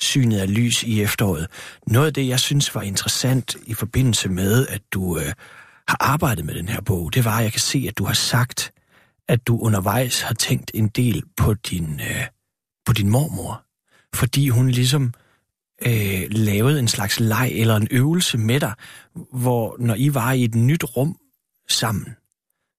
synet 0.00 0.38
af 0.38 0.54
lys 0.54 0.82
i 0.82 1.02
efteråret. 1.02 1.46
Noget 1.86 2.06
af 2.06 2.14
det, 2.14 2.28
jeg 2.28 2.40
synes 2.40 2.74
var 2.74 2.82
interessant 2.82 3.56
i 3.66 3.74
forbindelse 3.74 4.28
med, 4.28 4.66
at 4.66 4.82
du 4.92 5.18
øh, 5.18 5.32
har 5.88 5.96
arbejdet 6.00 6.44
med 6.44 6.54
den 6.54 6.68
her 6.68 6.80
bog, 6.80 7.14
det 7.14 7.24
var, 7.24 7.38
at 7.38 7.44
jeg 7.44 7.52
kan 7.52 7.60
se, 7.60 7.84
at 7.88 7.98
du 7.98 8.04
har 8.04 8.14
sagt, 8.14 8.72
at 9.28 9.46
du 9.46 9.58
undervejs 9.58 10.20
har 10.20 10.34
tænkt 10.34 10.70
en 10.74 10.88
del 10.88 11.22
på 11.36 11.54
din, 11.54 12.00
øh, 12.00 12.26
på 12.86 12.92
din 12.92 13.08
mormor. 13.08 13.64
Fordi 14.14 14.48
hun 14.48 14.70
ligesom 14.70 15.14
øh, 15.86 16.22
lavede 16.30 16.78
en 16.78 16.88
slags 16.88 17.20
leg 17.20 17.50
eller 17.54 17.76
en 17.76 17.88
øvelse 17.90 18.38
med 18.38 18.60
dig, 18.60 18.72
hvor 19.32 19.76
når 19.78 19.94
I 19.94 20.14
var 20.14 20.32
i 20.32 20.44
et 20.44 20.54
nyt 20.54 20.84
rum 20.96 21.16
sammen, 21.68 22.16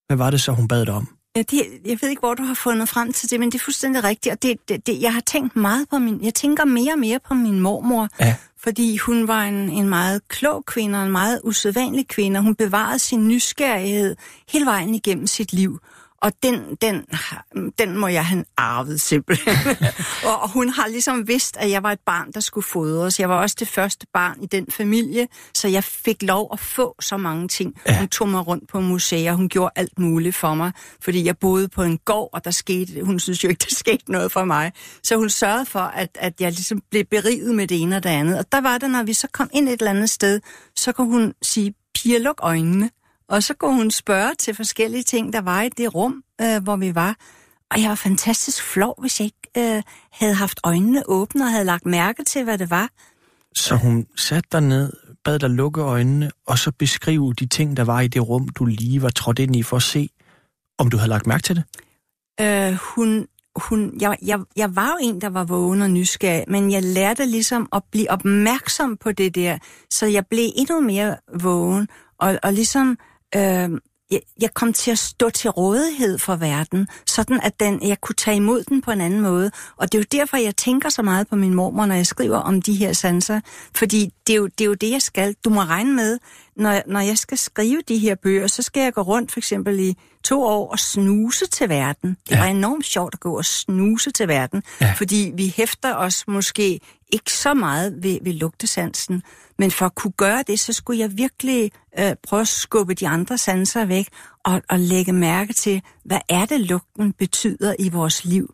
hvad 0.07 0.17
var 0.17 0.29
det 0.29 0.41
så, 0.41 0.51
hun 0.51 0.67
bad 0.67 0.85
dig 0.85 0.93
om? 0.93 1.07
Ja, 1.35 1.41
det, 1.41 1.61
jeg 1.85 1.97
ved 2.01 2.09
ikke, 2.09 2.19
hvor 2.19 2.33
du 2.33 2.43
har 2.43 2.53
fundet 2.53 2.89
frem 2.89 3.13
til 3.13 3.29
det, 3.29 3.39
men 3.39 3.51
det 3.51 3.59
er 3.59 3.63
fuldstændig 3.63 4.03
rigtigt. 4.03 4.33
Og 4.33 4.43
det, 4.43 4.69
det, 4.69 4.87
det, 4.87 5.01
jeg 5.01 5.13
har 5.13 5.21
tænkt 5.21 5.55
meget 5.55 5.89
på 5.89 5.97
min... 5.97 6.23
Jeg 6.23 6.33
tænker 6.33 6.65
mere 6.65 6.93
og 6.93 6.99
mere 6.99 7.19
på 7.27 7.33
min 7.33 7.59
mormor, 7.59 8.09
ja. 8.19 8.35
fordi 8.63 8.97
hun 8.97 9.27
var 9.27 9.43
en, 9.43 9.69
en 9.69 9.89
meget 9.89 10.27
klog 10.27 10.65
kvinde 10.65 10.99
og 10.99 11.05
en 11.05 11.11
meget 11.11 11.41
usædvanlig 11.43 12.07
kvinde. 12.07 12.39
Hun 12.39 12.55
bevarede 12.55 12.99
sin 12.99 13.27
nysgerrighed 13.27 14.15
hele 14.49 14.65
vejen 14.65 14.95
igennem 14.95 15.27
sit 15.27 15.53
liv. 15.53 15.79
Og 16.23 16.31
den, 16.43 16.77
den, 16.81 17.05
den 17.77 17.97
må 17.97 18.07
jeg 18.07 18.25
have 18.25 18.45
arvet 18.57 19.01
simpelthen. 19.01 19.55
og 20.41 20.49
hun 20.49 20.69
har 20.69 20.87
ligesom 20.87 21.27
vidst, 21.27 21.57
at 21.57 21.69
jeg 21.69 21.83
var 21.83 21.91
et 21.91 21.99
barn, 22.05 22.31
der 22.31 22.39
skulle 22.39 22.65
fodres. 22.65 23.19
Jeg 23.19 23.29
var 23.29 23.35
også 23.35 23.55
det 23.59 23.67
første 23.67 24.07
barn 24.13 24.43
i 24.43 24.45
den 24.45 24.67
familie, 24.71 25.27
så 25.53 25.67
jeg 25.67 25.83
fik 25.83 26.23
lov 26.23 26.49
at 26.53 26.59
få 26.59 26.95
så 26.99 27.17
mange 27.17 27.47
ting. 27.47 27.73
Ja. 27.87 27.99
Hun 27.99 28.07
tog 28.07 28.29
mig 28.29 28.47
rundt 28.47 28.69
på 28.69 28.79
museer, 28.79 29.33
hun 29.33 29.49
gjorde 29.49 29.71
alt 29.75 29.99
muligt 29.99 30.35
for 30.35 30.53
mig, 30.53 30.71
fordi 31.01 31.25
jeg 31.25 31.37
boede 31.37 31.67
på 31.67 31.83
en 31.83 31.97
gård, 31.97 32.29
og 32.33 32.45
der 32.45 32.51
skete, 32.51 33.03
hun 33.03 33.19
synes 33.19 33.43
jo 33.43 33.49
ikke, 33.49 33.65
der 33.69 33.75
skete 33.75 34.11
noget 34.11 34.31
for 34.31 34.45
mig. 34.45 34.71
Så 35.03 35.15
hun 35.15 35.29
sørgede 35.29 35.65
for, 35.65 35.79
at, 35.79 36.09
at 36.19 36.41
jeg 36.41 36.51
ligesom 36.51 36.81
blev 36.91 37.03
beriget 37.03 37.55
med 37.55 37.67
det 37.67 37.81
ene 37.81 37.95
og 37.95 38.03
det 38.03 38.09
andet. 38.09 38.39
Og 38.39 38.45
der 38.51 38.61
var 38.61 38.77
det, 38.77 38.91
når 38.91 39.03
vi 39.03 39.13
så 39.13 39.27
kom 39.33 39.49
ind 39.53 39.69
et 39.69 39.79
eller 39.79 39.91
andet 39.91 40.09
sted, 40.09 40.41
så 40.75 40.91
kunne 40.91 41.07
hun 41.07 41.33
sige, 41.41 41.73
piger, 41.95 42.19
luk 42.19 42.39
øjnene. 42.41 42.89
Og 43.33 43.43
så 43.43 43.53
kunne 43.53 43.75
hun 43.75 43.91
spørge 43.91 44.35
til 44.39 44.55
forskellige 44.55 45.03
ting, 45.03 45.33
der 45.33 45.41
var 45.41 45.61
i 45.61 45.69
det 45.69 45.95
rum, 45.95 46.23
øh, 46.41 46.63
hvor 46.63 46.75
vi 46.75 46.95
var. 46.95 47.15
Og 47.71 47.81
jeg 47.81 47.89
var 47.89 47.95
fantastisk 47.95 48.63
flov, 48.63 49.01
hvis 49.01 49.19
jeg 49.19 49.25
ikke 49.25 49.75
øh, 49.75 49.83
havde 50.11 50.33
haft 50.33 50.59
øjnene 50.63 51.03
åbne 51.05 51.43
og 51.43 51.51
havde 51.51 51.65
lagt 51.65 51.85
mærke 51.85 52.23
til, 52.23 52.43
hvad 52.43 52.57
det 52.57 52.69
var. 52.69 52.89
Så 53.55 53.75
hun 53.75 54.07
satte 54.15 54.49
dig 54.51 54.61
ned, 54.61 54.93
bad 55.23 55.39
dig 55.39 55.49
lukke 55.49 55.81
øjnene, 55.81 56.31
og 56.47 56.59
så 56.59 56.71
beskrive 56.71 57.33
de 57.33 57.45
ting, 57.45 57.77
der 57.77 57.83
var 57.83 58.01
i 58.01 58.07
det 58.07 58.29
rum, 58.29 58.47
du 58.49 58.65
lige 58.65 59.01
var 59.01 59.09
trådt 59.09 59.39
ind 59.39 59.55
i, 59.55 59.63
for 59.63 59.77
at 59.77 59.83
se, 59.83 60.09
om 60.77 60.89
du 60.89 60.97
havde 60.97 61.09
lagt 61.09 61.27
mærke 61.27 61.43
til 61.43 61.55
det? 61.55 61.63
Øh, 62.41 62.73
hun, 62.73 63.27
hun, 63.55 63.97
jeg, 64.01 64.17
jeg, 64.21 64.39
jeg 64.55 64.75
var 64.75 64.87
jo 64.87 64.97
en, 65.01 65.21
der 65.21 65.29
var 65.29 65.43
vågen 65.43 65.81
og 65.81 65.89
nysgerrig, 65.89 66.43
men 66.47 66.71
jeg 66.71 66.83
lærte 66.83 67.25
ligesom 67.25 67.67
at 67.73 67.83
blive 67.91 68.11
opmærksom 68.11 68.97
på 68.97 69.11
det 69.11 69.35
der, 69.35 69.57
så 69.89 70.05
jeg 70.05 70.27
blev 70.29 70.51
endnu 70.55 70.81
mere 70.81 71.17
vågen, 71.41 71.87
og, 72.19 72.39
og 72.43 72.53
ligesom 72.53 72.97
øh, 73.35 73.79
jeg, 74.13 74.21
jeg 74.41 74.53
kom 74.53 74.73
til 74.73 74.91
at 74.91 74.99
stå 74.99 75.29
til 75.29 75.49
rådighed 75.49 76.19
for 76.19 76.35
verden, 76.35 76.87
sådan 77.05 77.39
at 77.43 77.59
den, 77.59 77.87
jeg 77.87 78.01
kunne 78.01 78.15
tage 78.15 78.37
imod 78.37 78.63
den 78.63 78.81
på 78.81 78.91
en 78.91 79.01
anden 79.01 79.21
måde. 79.21 79.51
Og 79.77 79.91
det 79.91 79.97
er 79.97 80.01
jo 80.01 80.19
derfor, 80.19 80.37
jeg 80.37 80.55
tænker 80.55 80.89
så 80.89 81.01
meget 81.01 81.27
på 81.27 81.35
min 81.35 81.53
mormor, 81.53 81.85
når 81.85 81.95
jeg 81.95 82.07
skriver 82.07 82.37
om 82.37 82.61
de 82.61 82.73
her 82.73 82.93
sanser. 82.93 83.39
Fordi 83.75 84.09
det 84.27 84.33
er 84.33 84.37
jo 84.37 84.47
det, 84.47 84.61
er 84.61 84.65
jo 84.65 84.73
det 84.73 84.91
jeg 84.91 85.01
skal. 85.01 85.35
Du 85.45 85.49
må 85.49 85.61
regne 85.61 85.93
med, 85.93 86.19
når, 86.55 86.81
når 86.87 86.99
jeg 86.99 87.17
skal 87.17 87.37
skrive 87.37 87.81
de 87.87 87.97
her 87.97 88.15
bøger, 88.15 88.47
så 88.47 88.61
skal 88.61 88.81
jeg 88.81 88.93
gå 88.93 89.01
rundt 89.01 89.31
for 89.31 89.39
eksempel 89.39 89.79
i 89.79 89.97
to 90.23 90.43
år 90.43 90.71
og 90.71 90.79
snuse 90.79 91.47
til 91.47 91.69
verden. 91.69 92.17
Det 92.29 92.35
ja. 92.35 92.39
var 92.39 92.45
enormt 92.45 92.85
sjovt 92.85 93.13
at 93.13 93.19
gå 93.19 93.37
og 93.37 93.45
snuse 93.45 94.11
til 94.11 94.27
verden, 94.27 94.63
ja. 94.81 94.93
fordi 94.97 95.31
vi 95.35 95.53
hæfter 95.57 95.95
os 95.95 96.27
måske 96.27 96.79
ikke 97.13 97.33
så 97.33 97.53
meget 97.53 98.03
ved, 98.03 98.19
ved 98.21 98.33
lugtesansen. 98.33 99.23
Men 99.59 99.71
for 99.71 99.85
at 99.85 99.95
kunne 99.95 100.13
gøre 100.17 100.43
det, 100.47 100.59
så 100.59 100.73
skulle 100.73 100.99
jeg 100.99 101.17
virkelig 101.17 101.71
øh, 101.99 102.15
prøve 102.23 102.41
at 102.41 102.47
skubbe 102.47 102.93
de 102.93 103.07
andre 103.07 103.37
sanser 103.37 103.85
væk 103.85 104.07
og, 104.45 104.61
og 104.69 104.79
lægge 104.79 105.13
mærke 105.13 105.53
til, 105.53 105.81
hvad 106.05 106.19
er 106.29 106.45
det, 106.45 106.59
lugten 106.61 107.13
betyder 107.13 107.75
i 107.79 107.89
vores 107.89 108.25
liv. 108.25 108.53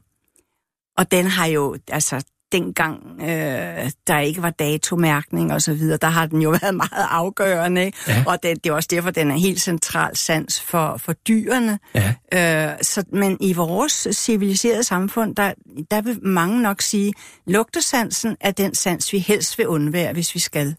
Og 0.98 1.12
den 1.12 1.26
har 1.26 1.46
jo, 1.46 1.78
altså 1.88 2.24
dengang 2.52 3.22
øh, 3.22 3.92
der 4.08 4.20
ikke 4.20 4.42
var 4.42 4.50
datomærkning 4.50 5.54
og 5.54 5.62
så 5.62 5.74
videre, 5.74 5.98
der 5.98 6.08
har 6.08 6.26
den 6.26 6.42
jo 6.42 6.50
været 6.62 6.76
meget 6.76 7.08
afgørende, 7.10 7.86
ikke? 7.86 7.98
Ja. 8.08 8.24
og 8.28 8.44
det, 8.44 8.64
det 8.64 8.70
er 8.70 8.74
også 8.74 8.90
derfor, 8.92 9.12
den 9.12 9.32
er 9.32 9.36
helt 9.36 9.62
central 9.62 10.16
sans 10.16 10.62
for, 10.62 10.98
for 10.98 11.14
dyrene. 11.14 11.80
Ja. 11.96 12.72
Øh, 12.72 12.78
så, 12.82 13.04
men 13.14 13.38
i 13.42 13.54
vores 13.54 14.08
civiliserede 14.12 14.84
samfund, 14.84 15.36
der, 15.36 15.54
der 15.92 16.02
vil 16.02 16.20
mange 16.22 16.62
nok 16.62 16.82
sige, 16.82 17.14
lugtesansen 17.48 18.38
er 18.42 18.52
den 18.52 18.76
sans, 18.76 19.14
vi 19.14 19.20
helst 19.20 19.58
vil 19.58 19.68
undvære, 19.68 20.14
hvis 20.14 20.36
vi 20.36 20.40
skal. 20.40 20.76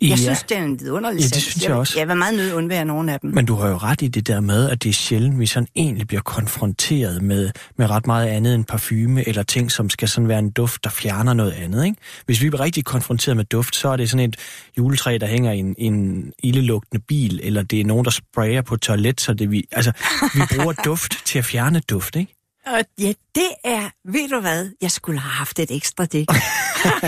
Jeg 0.00 0.10
ja. 0.10 0.16
synes, 0.16 0.42
det 0.42 0.56
er 0.56 0.62
en 0.62 0.80
vidunderlig 0.80 1.20
ja, 1.20 1.24
det 1.24 1.42
synes 1.42 1.62
jeg, 1.62 1.68
jeg 1.68 1.78
også. 1.78 1.98
Jeg 1.98 2.08
vil 2.08 2.16
meget 2.16 2.34
nødt 2.34 2.52
undvære 2.52 2.84
nogle 2.84 3.12
af 3.12 3.20
dem. 3.20 3.30
Men 3.30 3.46
du 3.46 3.54
har 3.54 3.68
jo 3.68 3.76
ret 3.76 4.02
i 4.02 4.08
det 4.08 4.26
der 4.26 4.40
med, 4.40 4.70
at 4.70 4.82
det 4.82 4.88
er 4.88 4.92
sjældent, 4.92 5.38
vi 5.38 5.46
sådan 5.46 5.68
egentlig 5.76 6.06
bliver 6.06 6.20
konfronteret 6.20 7.22
med, 7.22 7.50
med 7.78 7.90
ret 7.90 8.06
meget 8.06 8.26
andet 8.26 8.54
end 8.54 8.64
parfume, 8.64 9.28
eller 9.28 9.42
ting, 9.42 9.72
som 9.72 9.90
skal 9.90 10.08
sådan 10.08 10.28
være 10.28 10.38
en 10.38 10.50
duft, 10.50 10.84
der 10.84 10.90
fjerner 10.90 11.34
noget 11.34 11.52
andet. 11.52 11.84
Ikke? 11.84 11.96
Hvis 12.26 12.42
vi 12.42 12.50
bliver 12.50 12.60
rigtig 12.60 12.84
konfronteret 12.84 13.36
med 13.36 13.44
duft, 13.44 13.76
så 13.76 13.88
er 13.88 13.96
det 13.96 14.10
sådan 14.10 14.28
et 14.28 14.36
juletræ, 14.78 15.18
der 15.20 15.26
hænger 15.26 15.52
i 15.52 15.58
en, 15.58 15.74
en 15.78 16.32
ildelugtende 16.42 17.04
bil, 17.08 17.40
eller 17.42 17.62
det 17.62 17.80
er 17.80 17.84
nogen, 17.84 18.04
der 18.04 18.10
sprayer 18.10 18.62
på 18.62 18.76
toilet, 18.76 19.20
så 19.20 19.34
det 19.34 19.50
vi, 19.50 19.64
altså, 19.72 19.92
vi 20.34 20.40
bruger 20.56 20.72
duft 20.84 21.26
til 21.26 21.38
at 21.38 21.44
fjerne 21.44 21.80
duft, 21.80 22.16
ikke? 22.16 22.33
Og 22.66 22.84
ja, 22.98 23.12
det 23.34 23.50
er, 23.64 23.90
ved 24.04 24.28
du 24.28 24.40
hvad, 24.40 24.70
jeg 24.80 24.90
skulle 24.90 25.20
have 25.20 25.30
haft 25.30 25.58
et 25.58 25.70
ekstra 25.70 26.04
det. 26.04 26.28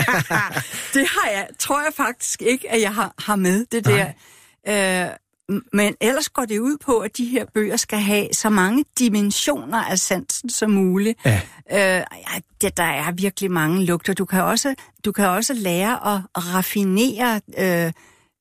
det 0.93 1.07
har 1.07 1.29
jeg, 1.31 1.47
tror 1.59 1.81
jeg 1.81 1.93
faktisk 1.97 2.41
ikke, 2.41 2.71
at 2.71 2.81
jeg 2.81 2.95
har, 2.95 3.13
har 3.19 3.35
med, 3.35 3.65
det 3.65 3.85
der. 3.85 4.11
Øh, 4.67 5.09
men 5.73 5.95
ellers 6.01 6.29
går 6.29 6.45
det 6.45 6.59
ud 6.59 6.77
på, 6.77 6.99
at 6.99 7.17
de 7.17 7.25
her 7.25 7.45
bøger 7.53 7.77
skal 7.77 7.99
have 7.99 8.27
så 8.33 8.49
mange 8.49 8.85
dimensioner 8.99 9.83
af 9.83 9.99
sansen 9.99 10.49
som 10.49 10.71
muligt. 10.71 11.19
Ja. 11.25 11.41
Øh, 11.71 12.05
ja, 12.11 12.39
det, 12.61 12.77
der 12.77 12.83
er 12.83 13.11
virkelig 13.11 13.51
mange 13.51 13.85
lugter. 13.85 14.13
Du 14.13 14.25
kan 14.25 14.43
også, 14.43 14.75
du 15.05 15.11
kan 15.11 15.27
også 15.27 15.53
lære 15.53 16.15
at 16.15 16.21
raffinere... 16.35 17.41
Øh, 17.57 17.91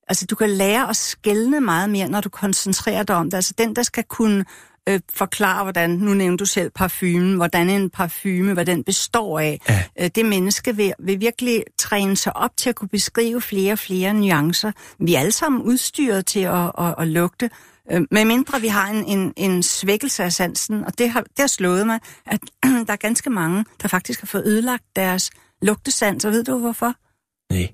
altså, 0.09 0.27
du 0.27 0.35
kan 0.35 0.51
lære 0.51 0.89
at 0.89 0.97
skælne 0.97 1.61
meget 1.61 1.91
mere, 1.91 2.09
når 2.09 2.21
du 2.21 2.29
koncentrerer 2.29 3.03
dig 3.03 3.17
om 3.17 3.31
det. 3.31 3.37
Altså, 3.37 3.55
den, 3.59 3.77
der 3.77 3.83
skal 3.83 4.05
kunne 4.05 4.45
øh, 4.89 5.01
forklare, 5.13 5.63
hvordan, 5.63 5.91
nu 5.91 6.15
nævnte 6.15 6.43
du 6.43 6.47
selv 6.47 6.71
parfumen, 6.71 7.35
hvordan 7.35 7.71
en 7.71 7.91
parfume, 7.91 8.53
hvad 8.55 8.67
den 8.67 8.85
består 8.85 9.39
af. 9.39 9.61
Ja. 9.69 9.83
Øh, 10.01 10.11
det 10.15 10.27
menneske 10.27 10.77
vil, 10.77 10.93
vil 10.99 11.21
virkelig 11.21 11.65
træne 11.79 12.17
sig 12.17 12.37
op 12.37 12.57
til 12.57 12.69
at 12.69 12.77
kunne 12.77 12.89
beskrive 12.89 13.41
flere 13.41 13.73
og 13.73 13.79
flere 13.79 14.15
nuancer. 14.15 14.73
Vi 14.99 15.15
er 15.15 15.21
alle 15.21 15.33
sammen 15.33 15.63
udstyret 15.63 16.27
til 16.27 16.41
at, 16.41 16.73
at, 16.79 16.95
at 16.99 17.09
lugte, 17.09 17.51
øh, 17.93 18.03
med 18.11 18.25
mindre 18.25 18.61
vi 18.61 18.69
har 18.69 18.91
en, 18.91 19.05
en, 19.05 19.33
en 19.37 19.63
svækkelse 19.63 20.25
af 20.25 20.33
sansen, 20.33 20.85
og 20.85 20.99
det 20.99 21.11
har, 21.11 21.21
det 21.21 21.39
har 21.39 21.47
slået 21.47 21.87
mig, 21.87 22.01
at 22.27 22.41
der 22.87 22.93
er 22.93 22.97
ganske 22.97 23.31
mange, 23.31 23.65
der 23.83 23.89
faktisk 23.89 24.21
har 24.21 24.27
fået 24.27 24.47
ødelagt 24.47 24.85
deres 24.97 25.31
lugtesans, 25.63 26.25
og 26.25 26.33
ved 26.33 26.45
du 26.45 26.59
hvorfor? 26.59 26.95
Nej. 27.53 27.69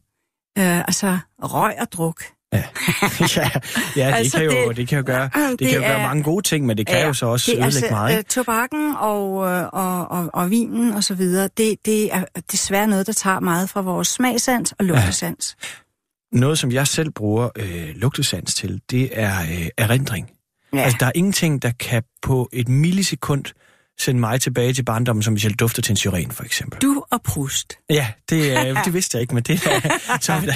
Øh, 0.58 0.78
altså 0.78 1.18
røg 1.42 1.74
og 1.80 1.92
druk. 1.92 2.24
Ja, 2.52 2.58
ja, 3.36 3.50
ja 3.96 4.06
det, 4.06 4.14
altså, 4.14 4.38
kan 4.38 4.46
jo, 4.46 4.68
det, 4.68 4.76
det 4.76 4.88
kan 4.88 4.98
jo 4.98 5.04
gøre, 5.06 5.30
det, 5.34 5.50
det 5.58 5.68
kan 5.68 5.76
jo 5.76 5.84
er, 5.84 5.88
gøre 5.88 6.02
mange 6.02 6.22
gode 6.22 6.42
ting, 6.42 6.66
men 6.66 6.78
det 6.78 6.86
kan 6.86 6.96
ja, 6.96 7.06
jo 7.06 7.12
så 7.12 7.26
også 7.26 7.50
ødelægge 7.52 7.64
altså, 7.64 7.86
meget. 7.90 8.18
Øh, 8.18 8.24
tobakken 8.24 8.94
og, 8.98 9.48
øh, 9.48 9.64
og, 9.72 10.10
og, 10.10 10.30
og 10.34 10.50
vinen 10.50 10.92
og 10.92 11.04
så 11.04 11.14
videre, 11.14 11.48
det, 11.56 11.86
det 11.86 12.14
er 12.14 12.24
desværre 12.52 12.86
noget, 12.86 13.06
der 13.06 13.12
tager 13.12 13.40
meget 13.40 13.68
fra 13.70 13.80
vores 13.80 14.08
smagsans 14.08 14.72
og 14.72 14.84
lugtesans. 14.84 15.56
Ja. 15.62 16.38
Noget, 16.38 16.58
som 16.58 16.72
jeg 16.72 16.86
selv 16.86 17.10
bruger 17.10 17.48
øh, 17.56 17.88
lugtesans 17.94 18.54
til, 18.54 18.80
det 18.90 19.10
er 19.12 19.40
øh, 19.40 19.68
erindring. 19.78 20.30
Ja. 20.72 20.80
Altså, 20.80 20.96
der 21.00 21.06
er 21.06 21.12
ingenting, 21.14 21.62
der 21.62 21.70
kan 21.70 22.02
på 22.22 22.48
et 22.52 22.68
millisekund 22.68 23.44
sende 24.04 24.20
mig 24.20 24.40
tilbage 24.40 24.72
til 24.72 24.82
barndommen, 24.82 25.22
som 25.22 25.34
hvis 25.34 25.44
jeg 25.44 25.60
dufter 25.60 25.82
til 25.82 25.92
en 25.92 25.96
syren, 25.96 26.30
for 26.30 26.44
eksempel. 26.44 26.78
Du 26.80 27.04
og 27.10 27.22
Prust. 27.22 27.78
Ja, 27.90 28.08
det, 28.30 28.68
øh, 28.68 28.76
det 28.84 28.94
vidste 28.94 29.16
jeg 29.16 29.20
ikke, 29.20 29.34
men 29.34 29.42
det, 29.42 29.66
er, 29.66 30.18
så 30.20 30.32
er 30.32 30.40
der, 30.40 30.54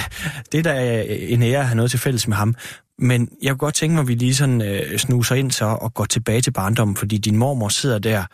det 0.51 0.57
er 0.57 0.63
da 0.63 1.03
en 1.07 1.43
ære 1.43 1.59
at 1.59 1.65
have 1.65 1.75
noget 1.75 1.91
til 1.91 1.99
fælles 1.99 2.27
med 2.27 2.37
ham. 2.37 2.55
Men 2.99 3.29
jeg 3.41 3.51
kunne 3.51 3.57
godt 3.57 3.75
tænke 3.75 3.93
mig, 3.93 4.01
at 4.01 4.07
vi 4.07 4.15
lige 4.15 4.35
sådan 4.35 4.61
øh, 4.61 4.97
snuser 4.97 5.35
ind 5.35 5.51
så 5.51 5.65
og 5.65 5.93
går 5.93 6.05
tilbage 6.05 6.41
til 6.41 6.51
barndommen, 6.51 6.95
fordi 6.97 7.17
din 7.17 7.37
mormor 7.37 7.69
sidder 7.69 7.99
der 7.99 8.25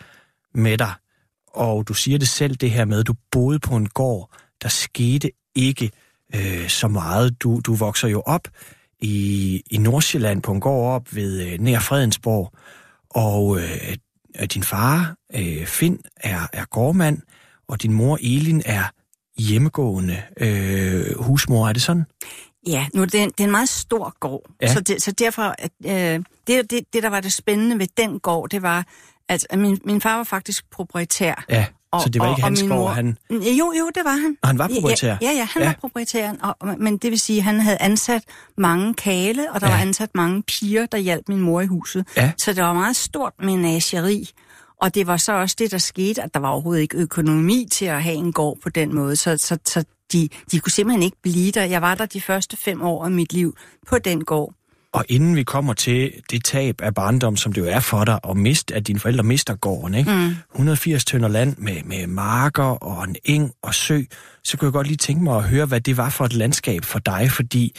med 0.57 0.77
dig, 0.77 0.93
og 1.53 1.87
du 1.87 1.93
siger 1.93 2.17
det 2.17 2.27
selv, 2.27 2.55
det 2.55 2.71
her 2.71 2.85
med, 2.85 2.99
at 2.99 3.07
du 3.07 3.13
boede 3.31 3.59
på 3.59 3.75
en 3.75 3.89
gård, 3.89 4.29
der 4.63 4.69
skete 4.69 5.31
ikke 5.55 5.91
øh, 6.35 6.67
så 6.67 6.87
meget. 6.87 7.41
Du, 7.43 7.59
du 7.59 7.73
vokser 7.73 8.07
jo 8.07 8.21
op 8.25 8.47
i, 8.99 9.61
i 9.71 9.77
Nordsjælland 9.77 10.41
på 10.41 10.51
en 10.51 10.59
gård 10.59 10.95
op 10.95 11.15
ved 11.15 11.41
øh, 11.41 11.59
nær 11.59 11.79
Fredensborg, 11.79 12.53
og 13.09 13.59
øh, 13.59 13.95
din 14.53 14.63
far, 14.63 15.15
øh, 15.35 15.65
Finn, 15.65 15.99
er, 16.15 16.47
er 16.53 16.65
gårdmand, 16.65 17.21
og 17.67 17.81
din 17.81 17.93
mor, 17.93 18.17
Elin, 18.21 18.61
er 18.65 18.83
hjemmegående 19.37 20.21
øh, 20.37 21.19
husmor. 21.19 21.67
Er 21.67 21.73
det 21.73 21.81
sådan? 21.81 22.05
Ja, 22.67 22.87
nu 22.93 23.01
er 23.01 23.05
det, 23.05 23.23
en, 23.23 23.29
det 23.29 23.39
er 23.39 23.43
en 23.43 23.51
meget 23.51 23.69
stor 23.69 24.15
gård, 24.19 24.51
ja. 24.61 24.73
så, 24.73 24.79
det, 24.79 25.01
så 25.03 25.11
derfor, 25.11 25.55
at, 25.59 25.71
øh, 25.85 26.23
det, 26.47 26.71
det, 26.71 26.79
det, 26.93 27.03
der 27.03 27.09
var 27.09 27.19
det 27.19 27.33
spændende 27.33 27.79
ved 27.79 27.87
den 27.97 28.19
gård, 28.19 28.49
det 28.49 28.61
var, 28.61 28.85
at, 29.29 29.47
at 29.49 29.59
min, 29.59 29.79
min 29.85 30.01
far 30.01 30.15
var 30.15 30.23
faktisk 30.23 30.69
proprietær. 30.71 31.45
Ja. 31.49 31.65
Og, 31.93 32.01
så 32.01 32.09
det 32.09 32.21
var 32.21 32.29
ikke 32.29 32.39
og, 32.39 32.43
hans 32.43 32.61
gård, 32.61 32.69
mor... 32.69 32.87
han... 32.89 33.17
Jo, 33.31 33.73
jo, 33.79 33.89
det 33.95 34.03
var 34.05 34.21
han. 34.21 34.37
Og 34.41 34.47
han 34.47 34.57
var 34.57 34.67
proprietær? 34.67 35.07
Ja, 35.07 35.17
ja, 35.21 35.31
ja 35.31 35.47
han 35.53 35.61
ja. 35.61 35.67
var 35.67 35.75
proprietær. 35.81 36.31
Og, 36.41 36.67
men 36.79 36.97
det 36.97 37.11
vil 37.11 37.19
sige, 37.19 37.37
at 37.37 37.43
han 37.43 37.59
havde 37.59 37.77
ansat 37.79 38.23
mange 38.57 38.93
kale, 38.93 39.51
og 39.51 39.61
der 39.61 39.67
ja. 39.67 39.73
var 39.73 39.81
ansat 39.81 40.09
mange 40.15 40.43
piger, 40.43 40.85
der 40.85 40.97
hjalp 40.97 41.29
min 41.29 41.39
mor 41.39 41.61
i 41.61 41.65
huset. 41.65 42.07
Ja. 42.17 42.31
Så 42.37 42.53
det 42.53 42.63
var 42.63 42.73
meget 42.73 42.95
stort 42.95 43.33
menageri. 43.39 44.29
Og 44.81 44.95
det 44.95 45.07
var 45.07 45.17
så 45.17 45.33
også 45.33 45.55
det, 45.59 45.71
der 45.71 45.77
skete, 45.77 46.21
at 46.23 46.33
der 46.33 46.39
var 46.39 46.49
overhovedet 46.49 46.81
ikke 46.81 46.97
økonomi 46.97 47.67
til 47.71 47.85
at 47.85 48.03
have 48.03 48.15
en 48.15 48.33
gård 48.33 48.57
på 48.63 48.69
den 48.69 48.95
måde. 48.95 49.15
Så, 49.15 49.37
så, 49.37 49.57
så 49.65 49.83
de, 50.13 50.29
de 50.51 50.59
kunne 50.59 50.71
simpelthen 50.71 51.03
ikke 51.03 51.17
blive 51.23 51.51
der. 51.51 51.63
Jeg 51.63 51.81
var 51.81 51.95
der 51.95 52.05
de 52.05 52.21
første 52.21 52.57
fem 52.57 52.81
år 52.81 53.05
af 53.05 53.11
mit 53.11 53.33
liv 53.33 53.55
på 53.87 53.97
den 53.97 54.23
gård. 54.23 54.53
Og 54.93 55.05
inden 55.09 55.35
vi 55.35 55.43
kommer 55.43 55.73
til 55.73 56.13
det 56.31 56.43
tab 56.43 56.81
af 56.81 56.93
barndom, 56.93 57.37
som 57.37 57.53
det 57.53 57.61
jo 57.61 57.65
er 57.65 57.79
for 57.79 58.05
dig, 58.05 58.25
og 58.25 58.37
mist, 58.37 58.71
at 58.71 58.87
dine 58.87 58.99
forældre 58.99 59.23
mister 59.23 59.55
gården, 59.55 59.95
ikke? 59.95 60.11
Mm. 60.11 60.35
180 60.51 61.05
tønder 61.05 61.27
land 61.27 61.57
med, 61.57 61.83
med 61.83 62.07
marker 62.07 62.63
og 62.63 63.03
en 63.03 63.15
eng 63.25 63.51
og 63.61 63.75
sø, 63.75 64.01
så 64.43 64.57
kunne 64.57 64.65
jeg 64.65 64.73
godt 64.73 64.87
lige 64.87 64.97
tænke 64.97 65.23
mig 65.23 65.37
at 65.37 65.43
høre, 65.43 65.65
hvad 65.65 65.81
det 65.81 65.97
var 65.97 66.09
for 66.09 66.25
et 66.25 66.33
landskab 66.33 66.85
for 66.85 66.99
dig, 66.99 67.31
fordi 67.31 67.75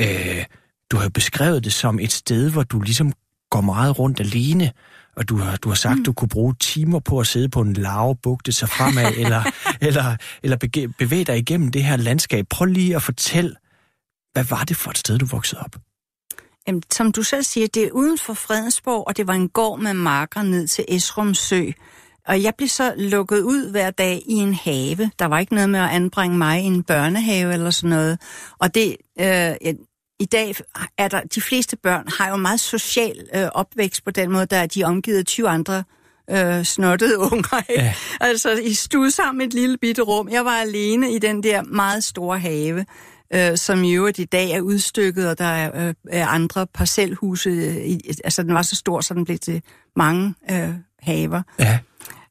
øh, 0.00 0.44
du 0.90 0.96
har 0.96 1.08
beskrevet 1.08 1.64
det 1.64 1.72
som 1.72 1.98
et 1.98 2.12
sted, 2.12 2.50
hvor 2.50 2.62
du 2.62 2.80
ligesom 2.80 3.12
går 3.50 3.60
meget 3.60 3.98
rundt 3.98 4.20
alene, 4.20 4.72
og 5.16 5.28
du 5.28 5.36
har, 5.36 5.56
du 5.56 5.68
har 5.68 5.76
sagt, 5.76 5.98
mm. 5.98 6.04
du 6.04 6.12
kunne 6.12 6.28
bruge 6.28 6.54
timer 6.60 6.98
på 6.98 7.20
at 7.20 7.26
sidde 7.26 7.48
på 7.48 7.60
en 7.60 7.72
lave, 7.72 8.16
bugte 8.22 8.52
sig 8.52 8.68
fremad, 8.68 9.12
eller, 9.24 9.42
eller, 9.80 10.16
eller 10.42 10.88
bevæge 10.98 11.24
dig 11.24 11.38
igennem 11.38 11.70
det 11.70 11.84
her 11.84 11.96
landskab. 11.96 12.46
Prøv 12.50 12.66
lige 12.66 12.96
at 12.96 13.02
fortælle, 13.02 13.54
hvad 14.32 14.44
var 14.44 14.64
det 14.64 14.76
for 14.76 14.90
et 14.90 14.98
sted, 14.98 15.18
du 15.18 15.26
voksede 15.26 15.60
op? 15.60 15.76
Jamen, 16.66 16.82
som 16.92 17.12
du 17.12 17.22
selv 17.22 17.42
siger, 17.42 17.66
det 17.66 17.84
er 17.84 17.90
uden 17.90 18.18
for 18.18 18.34
Fredensborg, 18.34 19.04
og 19.06 19.16
det 19.16 19.26
var 19.26 19.34
en 19.34 19.48
gård 19.48 19.80
med 19.80 19.94
marker 19.94 20.42
ned 20.42 20.68
til 20.68 20.84
Esrum 20.88 21.34
Sø. 21.34 21.70
Og 22.26 22.42
jeg 22.42 22.54
blev 22.54 22.68
så 22.68 22.94
lukket 22.96 23.40
ud 23.40 23.70
hver 23.70 23.90
dag 23.90 24.22
i 24.26 24.34
en 24.34 24.54
have. 24.54 25.10
Der 25.18 25.24
var 25.24 25.38
ikke 25.38 25.54
noget 25.54 25.70
med 25.70 25.80
at 25.80 25.90
anbringe 25.90 26.38
mig 26.38 26.60
i 26.60 26.64
en 26.64 26.82
børnehave 26.82 27.52
eller 27.52 27.70
sådan 27.70 27.90
noget. 27.90 28.18
Og 28.58 28.74
det, 28.74 28.96
øh, 29.20 29.54
i 30.20 30.24
dag 30.24 30.54
er 30.98 31.08
der, 31.08 31.20
de 31.20 31.40
fleste 31.40 31.76
børn 31.76 32.08
har 32.18 32.28
jo 32.28 32.36
meget 32.36 32.60
social 32.60 33.28
øh, 33.34 33.48
opvækst 33.54 34.04
på 34.04 34.10
den 34.10 34.32
måde, 34.32 34.46
der 34.46 34.56
er 34.56 34.66
de 34.66 34.84
omgivet 34.84 35.18
af 35.18 35.24
20 35.24 35.48
andre 35.48 35.84
øh, 36.30 36.64
snottede 36.64 37.18
unger. 37.18 37.62
Ja. 37.68 37.94
Altså, 38.20 38.50
I 38.50 38.74
stod 38.74 39.10
sammen 39.10 39.40
i 39.40 39.44
et 39.44 39.54
lille 39.54 39.78
bitte 39.78 40.02
rum. 40.02 40.28
Jeg 40.28 40.44
var 40.44 40.56
alene 40.56 41.12
i 41.12 41.18
den 41.18 41.42
der 41.42 41.62
meget 41.62 42.04
store 42.04 42.38
have 42.38 42.84
øh, 43.34 43.56
som 43.56 43.84
i 43.84 43.92
øvrigt 43.92 44.18
i 44.18 44.24
dag 44.24 44.50
er 44.50 44.60
udstykket, 44.60 45.28
og 45.28 45.38
der 45.38 45.44
er, 45.44 45.88
øh, 45.88 45.94
er 46.10 46.26
andre 46.26 46.66
parcelhuse. 46.66 47.84
I, 47.86 48.00
altså, 48.24 48.42
den 48.42 48.54
var 48.54 48.62
så 48.62 48.76
stor, 48.76 49.00
så 49.00 49.14
den 49.14 49.24
blev 49.24 49.38
til 49.38 49.62
mange 49.96 50.34
øh, 50.50 50.70
haver. 51.02 51.42
Ja. 51.58 51.78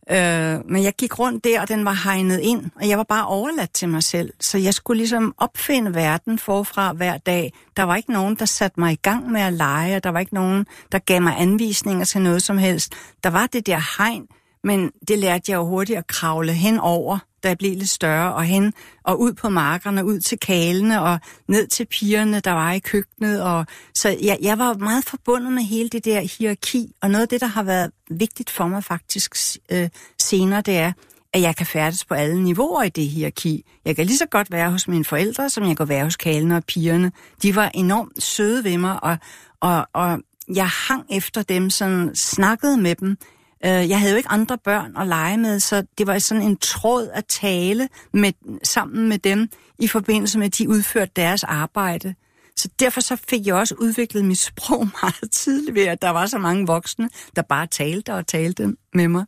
Øh, 0.10 0.60
men 0.70 0.84
jeg 0.84 0.94
gik 0.94 1.20
rundt 1.20 1.44
der, 1.44 1.62
og 1.62 1.68
den 1.68 1.86
var 1.86 2.02
hegnet 2.04 2.40
ind, 2.40 2.72
og 2.76 2.90
jeg 2.90 2.98
var 2.98 3.04
bare 3.04 3.28
overladt 3.28 3.74
til 3.74 3.90
mig 3.90 4.04
selv. 4.04 4.34
Så 4.40 4.58
jeg 4.58 4.74
skulle 4.74 4.98
ligesom 4.98 5.36
opfinde 5.38 5.94
verden 5.94 6.40
forfra 6.40 6.94
hver 6.94 7.18
dag. 7.18 7.54
Der 7.78 7.84
var 7.84 7.96
ikke 7.96 8.12
nogen, 8.12 8.36
der 8.36 8.46
satte 8.46 8.80
mig 8.80 8.94
i 8.94 9.00
gang 9.02 9.32
med 9.32 9.42
at 9.42 9.54
lege, 9.54 9.96
og 9.96 10.04
der 10.04 10.10
var 10.10 10.20
ikke 10.20 10.34
nogen, 10.34 10.66
der 10.92 11.00
gav 11.00 11.22
mig 11.22 11.36
anvisninger 11.38 12.06
til 12.06 12.22
noget 12.22 12.44
som 12.44 12.58
helst. 12.58 12.94
Der 13.24 13.30
var 13.30 13.48
det 13.48 13.68
der 13.68 13.98
hegn, 13.98 14.28
men 14.64 14.92
det 15.08 15.20
lærte 15.20 15.52
jeg 15.52 15.58
jo 15.58 15.66
hurtigt 15.66 15.98
at 15.98 16.08
kravle 16.08 16.54
hen 16.54 16.80
over 16.80 17.20
der 17.44 17.56
blev 17.56 17.78
lidt 17.78 17.90
større, 17.90 18.34
og 18.34 18.44
hen 18.44 18.74
og 19.04 19.20
ud 19.20 19.34
på 19.34 19.50
markerne, 19.50 20.06
ud 20.06 20.20
til 20.20 20.40
kalene 20.40 21.02
og 21.02 21.20
ned 21.48 21.68
til 21.68 21.86
pigerne, 21.86 22.40
der 22.40 22.52
var 22.52 22.72
i 22.72 22.80
køkkenet. 22.80 23.44
Og, 23.44 23.66
så 23.96 24.18
jeg, 24.22 24.38
jeg 24.42 24.60
var 24.60 24.74
meget 24.74 25.06
forbundet 25.06 25.54
med 25.54 25.64
hele 25.64 25.90
det 25.90 26.06
der 26.06 26.20
hierarki, 26.38 26.92
og 27.02 27.10
noget 27.10 27.22
af 27.22 27.30
det, 27.30 27.42
der 27.42 27.48
har 27.48 27.64
været 27.64 27.92
vigtigt 28.10 28.50
for 28.50 28.68
mig 28.68 28.84
faktisk 28.84 29.36
øh, 29.72 29.90
senere, 30.20 30.62
det 30.62 30.78
er, 30.78 30.92
at 31.34 31.42
jeg 31.42 31.56
kan 31.56 31.66
færdes 31.66 32.06
på 32.06 32.14
alle 32.14 32.44
niveauer 32.44 32.84
i 32.84 32.90
det 32.90 33.08
hierarki. 33.08 33.66
Jeg 33.86 33.96
kan 33.96 34.06
lige 34.06 34.18
så 34.18 34.26
godt 34.26 34.52
være 34.52 34.72
hos 34.72 34.88
mine 34.88 35.06
forældre, 35.06 35.50
som 35.50 35.68
jeg 35.68 35.78
kan 35.78 35.90
være 35.90 36.04
hos 36.04 36.16
kalene 36.16 36.58
og 36.58 36.64
pigerne. 36.64 37.12
De 37.44 37.56
var 37.56 37.72
enormt 37.74 38.24
søde 38.24 38.64
ved 38.64 38.78
mig, 38.78 39.04
og, 39.04 39.18
og, 39.60 39.88
og 39.94 40.20
jeg 40.56 40.68
hang 40.68 41.06
efter 41.10 41.42
dem, 41.42 41.70
sådan 41.70 42.16
snakkede 42.16 42.78
med 42.78 42.96
dem. 42.96 43.18
Øh, 43.66 43.90
jeg 43.90 44.00
havde 44.00 44.12
jo 44.12 44.18
ikke 44.18 44.30
andre 44.30 44.58
børn 44.58 44.98
at 44.98 45.08
lege 45.08 45.38
med, 45.38 45.60
så 45.60 45.86
det 45.98 46.08
var 46.08 46.20
sådan 46.20 46.44
en 46.44 46.58
tråd 46.58 47.10
at 47.14 47.26
tale 47.26 47.90
med, 48.14 48.34
sammen 48.64 49.10
med 49.10 49.20
dem 49.20 49.50
i 49.80 49.88
forbindelse 49.88 50.40
med, 50.40 50.48
at 50.48 50.58
de 50.58 50.70
udførte 50.70 51.12
deres 51.16 51.44
arbejde. 51.44 52.16
Så 52.56 52.70
derfor 52.80 53.02
så 53.02 53.16
fik 53.16 53.48
jeg 53.48 53.56
også 53.56 53.76
udviklet 53.76 54.26
mit 54.26 54.40
sprog 54.50 54.88
meget 55.02 55.32
tidligt 55.32 55.76
ved, 55.76 55.86
at 55.86 56.02
der 56.02 56.10
var 56.10 56.26
så 56.26 56.38
mange 56.38 56.68
voksne, 56.68 57.10
der 57.36 57.42
bare 57.42 57.68
talte 57.68 58.14
og 58.14 58.28
talte 58.28 58.76
med 58.94 59.08
mig. 59.08 59.26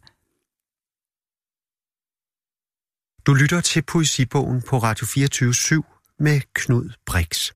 Du 3.25 3.33
lytter 3.33 3.61
til 3.61 3.81
Poesibogen 3.81 4.61
på 4.61 4.77
Radio 4.77 5.05
24 5.07 5.83
med 6.19 6.41
Knud 6.53 6.89
Brix. 7.05 7.51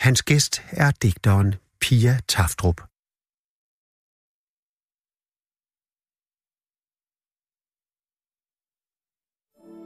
Hans 0.00 0.22
gæst 0.22 0.62
er 0.70 0.90
digteren 0.90 1.54
Pia 1.80 2.20
Taftrup. 2.28 2.87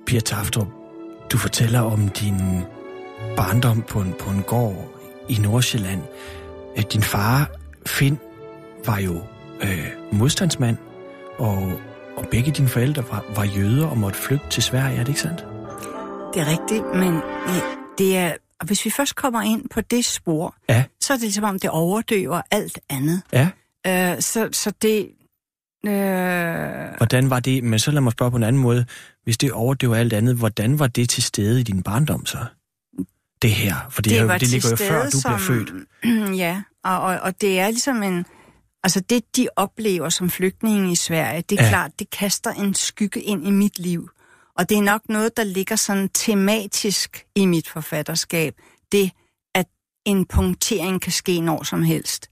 Pia 0.07 0.21
Taftrup, 0.21 0.69
du 1.33 1.39
fortæller 1.39 1.81
om 1.81 2.09
din 2.09 2.65
barndom 3.37 3.83
på 3.83 4.01
en, 4.01 4.15
på 4.19 4.31
en 4.31 4.43
gård 4.43 4.99
i 5.29 5.35
Nordsjælland. 5.35 6.03
Øh, 6.77 6.85
din 6.93 7.03
far, 7.03 7.51
Finn, 7.87 8.19
var 8.87 8.99
jo 8.99 9.23
øh, 9.63 9.87
modstandsmand, 10.13 10.77
og, 11.39 11.81
og 12.17 12.27
begge 12.31 12.53
dine 12.53 12.69
forældre 12.69 13.05
var, 13.11 13.25
var 13.37 13.45
jøder 13.45 13.87
og 13.87 13.99
måtte 13.99 14.19
flygte 14.19 14.49
til 14.51 14.63
Sverige, 14.63 14.97
er 14.97 15.01
det 15.01 15.09
ikke 15.09 15.21
sandt? 15.21 15.47
Det 16.35 16.43
er 16.43 16.47
rigtigt, 16.47 16.85
men 16.95 17.21
det 17.99 18.17
er, 18.17 18.33
og 18.61 18.67
hvis 18.67 18.85
vi 18.85 18.91
først 18.91 19.17
kommer 19.17 19.43
ind 19.43 19.69
på 19.69 19.81
det 19.81 20.05
spor, 20.05 20.55
ja. 20.69 20.85
så 21.01 21.13
er 21.13 21.17
det 21.17 21.23
ligesom 21.23 21.45
om, 21.45 21.59
det 21.59 21.71
overdøver 21.71 22.43
alt 22.51 22.79
andet. 22.91 23.23
Ja. 23.33 23.49
Øh, 23.87 24.21
så, 24.21 24.49
så 24.53 24.73
det, 24.83 25.09
Øh... 25.87 26.97
Hvordan 26.97 27.31
var 27.31 27.41
det, 27.41 27.65
men 27.65 27.79
så 27.79 27.91
lad 27.91 28.01
mig 28.01 28.13
spørge 28.13 28.31
på 28.31 28.37
en 28.37 28.43
anden 28.43 28.63
måde, 28.63 28.85
hvis 29.25 29.39
det 29.39 29.53
overdøver 29.53 29.97
alt 29.97 30.13
andet, 30.13 30.37
hvordan 30.37 30.79
var 30.79 30.87
det 30.87 31.09
til 31.09 31.23
stede 31.23 31.61
i 31.61 31.63
din 31.63 31.83
barndom 31.83 32.27
så? 32.27 32.39
Det 33.43 33.51
her, 33.51 33.75
for 33.91 34.03
det, 34.03 34.11
det, 34.11 34.21
her, 34.21 34.39
det 34.39 34.49
ligger 34.49 34.71
jo 34.71 34.77
før, 34.77 35.05
du 35.05 35.21
som, 35.21 35.33
bliver 35.33 35.39
født. 35.39 35.73
Ja, 36.45 36.63
og, 36.85 37.01
og, 37.01 37.21
og 37.21 37.41
det 37.41 37.61
er 37.61 37.71
ligesom 37.71 38.03
en... 38.03 38.27
Altså 38.85 39.01
det, 39.01 39.37
de 39.37 39.49
oplever 39.57 40.09
som 40.09 40.31
flygtninge 40.31 40.93
i 40.93 40.95
Sverige, 40.95 41.43
det 41.51 41.59
er 41.59 41.65
ja. 41.65 41.69
klart, 41.69 41.91
det 41.99 42.11
kaster 42.11 42.51
en 42.51 42.75
skygge 42.75 43.21
ind 43.21 43.47
i 43.47 43.51
mit 43.51 43.79
liv. 43.79 44.09
Og 44.59 44.69
det 44.69 44.79
er 44.79 44.83
nok 44.83 45.03
noget, 45.09 45.37
der 45.37 45.45
ligger 45.45 45.77
sådan 45.77 46.09
tematisk 46.09 47.27
i 47.35 47.47
mit 47.47 47.69
forfatterskab. 47.69 48.55
Det, 48.93 49.11
at 49.55 49.67
en 50.05 50.27
punktering 50.27 51.01
kan 51.01 51.13
ske 51.13 51.41
når 51.41 51.63
som 51.63 51.83
helst. 51.83 52.31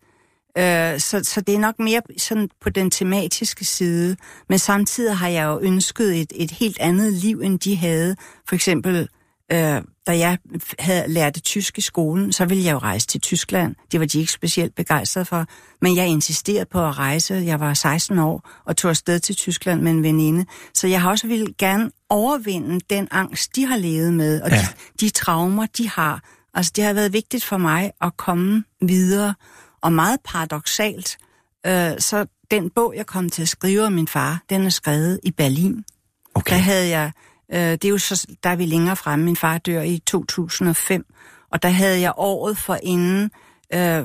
Øh, 0.59 1.01
så, 1.01 1.21
så 1.25 1.41
det 1.41 1.55
er 1.55 1.59
nok 1.59 1.79
mere 1.79 2.03
sådan 2.19 2.49
på 2.61 2.71
den 2.71 2.91
tematiske 2.91 3.65
side. 3.65 4.17
Men 4.49 4.59
samtidig 4.59 5.17
har 5.17 5.29
jeg 5.29 5.45
jo 5.45 5.61
ønsket 5.63 6.21
et, 6.21 6.33
et 6.37 6.51
helt 6.51 6.81
andet 6.81 7.13
liv, 7.13 7.41
end 7.41 7.59
de 7.59 7.77
havde. 7.77 8.17
For 8.49 8.55
eksempel 8.55 9.09
øh, 9.53 9.83
da 10.07 10.19
jeg 10.19 10.39
havde 10.79 11.09
lært 11.09 11.39
tysk 11.43 11.79
i 11.79 11.81
skolen, 11.81 12.33
så 12.33 12.45
ville 12.45 12.65
jeg 12.65 12.73
jo 12.73 12.79
rejse 12.79 13.07
til 13.07 13.21
Tyskland. 13.21 13.75
Det 13.93 14.01
var 14.01 14.07
de 14.07 14.19
ikke 14.19 14.33
specielt 14.33 14.75
begejstrede 14.75 15.25
for. 15.25 15.47
Men 15.81 15.97
jeg 15.97 16.09
insisterede 16.09 16.67
på 16.73 16.87
at 16.87 16.99
rejse. 16.99 17.35
Jeg 17.35 17.61
var 17.61 17.75
16 17.75 18.19
år 18.19 18.51
og 18.65 18.77
tog 18.77 18.89
afsted 18.89 19.21
til 19.21 19.37
Tyskland 19.37 19.81
med 19.81 19.93
en 19.93 20.03
veninde. 20.03 20.45
Så 20.75 20.87
jeg 20.87 21.03
har 21.03 21.11
også 21.11 21.27
ville 21.27 21.55
gerne 21.59 21.91
overvinde 22.09 22.81
den 22.91 23.09
angst, 23.11 23.57
de 23.57 23.67
har 23.67 23.77
levet 23.77 24.13
med, 24.13 24.43
og 24.43 24.51
ja. 24.51 24.57
de, 24.57 25.07
de 25.07 25.11
traumer, 25.11 25.67
de 25.67 25.89
har. 25.89 26.23
Altså, 26.55 26.73
det 26.77 26.85
har 26.85 26.93
været 26.93 27.13
vigtigt 27.13 27.45
for 27.45 27.57
mig 27.57 27.93
at 28.01 28.17
komme 28.17 28.65
videre. 28.83 29.35
Og 29.83 29.93
meget 29.93 30.21
paradoxalt, 30.25 31.19
øh, 31.67 31.93
så 31.99 32.27
den 32.51 32.71
bog, 32.71 32.95
jeg 32.97 33.07
kom 33.07 33.31
til 33.31 33.43
at 33.43 33.49
skrive 33.49 33.83
om 33.83 33.93
min 33.93 34.09
far, 34.09 34.43
den 34.51 34.67
er 34.67 34.71
skrevet 34.71 35.21
i 35.23 35.31
Berlin. 35.31 35.85
Okay. 36.35 36.55
Der 36.55 36.61
havde 36.63 36.89
jeg 36.89 37.13
Øh, 37.53 37.73
det 37.73 37.85
er 37.85 37.89
jo 37.89 37.99
så, 37.99 38.27
der 38.45 38.51
er 38.51 38.57
vi 38.57 38.67
længere 38.67 38.97
fremme. 38.97 39.25
Min 39.25 39.37
far 39.37 39.59
dør 39.59 39.83
i 39.83 39.99
2005, 40.07 41.05
og 41.53 41.63
der 41.63 41.69
havde 41.69 42.01
jeg 42.01 42.13
året 42.17 42.59
for 42.59 42.79
inden 42.83 43.31
øh, 43.75 44.05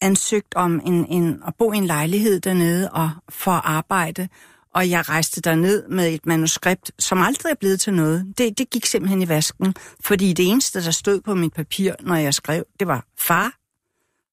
ansøgt 0.00 0.54
om 0.54 0.80
en, 0.86 1.06
en, 1.06 1.42
at 1.46 1.54
bo 1.58 1.72
i 1.72 1.76
en 1.76 1.86
lejlighed 1.86 2.40
dernede 2.40 2.90
og 2.90 3.10
for 3.28 3.50
arbejde. 3.50 4.28
Og 4.74 4.90
jeg 4.90 5.08
rejste 5.08 5.40
derned 5.40 5.88
med 5.88 6.14
et 6.14 6.26
manuskript, 6.26 6.92
som 6.98 7.22
aldrig 7.22 7.50
er 7.50 7.56
blevet 7.60 7.80
til 7.80 7.94
noget. 7.94 8.34
Det, 8.38 8.58
det 8.58 8.70
gik 8.70 8.86
simpelthen 8.86 9.22
i 9.22 9.28
vasken, 9.28 9.74
fordi 10.04 10.32
det 10.32 10.48
eneste, 10.48 10.84
der 10.84 10.90
stod 10.90 11.20
på 11.20 11.34
mit 11.34 11.52
papir, 11.52 11.92
når 12.00 12.14
jeg 12.14 12.34
skrev, 12.34 12.64
det 12.80 12.88
var 12.88 13.04
far. 13.18 13.59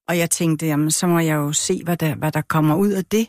Og 0.08 0.18
jeg 0.18 0.30
tænkte, 0.30 0.66
jamen, 0.66 0.92
så 0.92 1.08
må 1.08 1.20
jeg 1.20 1.36
jo 1.36 1.54
se, 1.54 1.82
hvad 1.84 1.98
der, 1.98 2.16
hvad 2.16 2.32
der 2.32 2.42
kommer 2.42 2.76
ud 2.76 2.90
af 2.90 3.06
det 3.06 3.28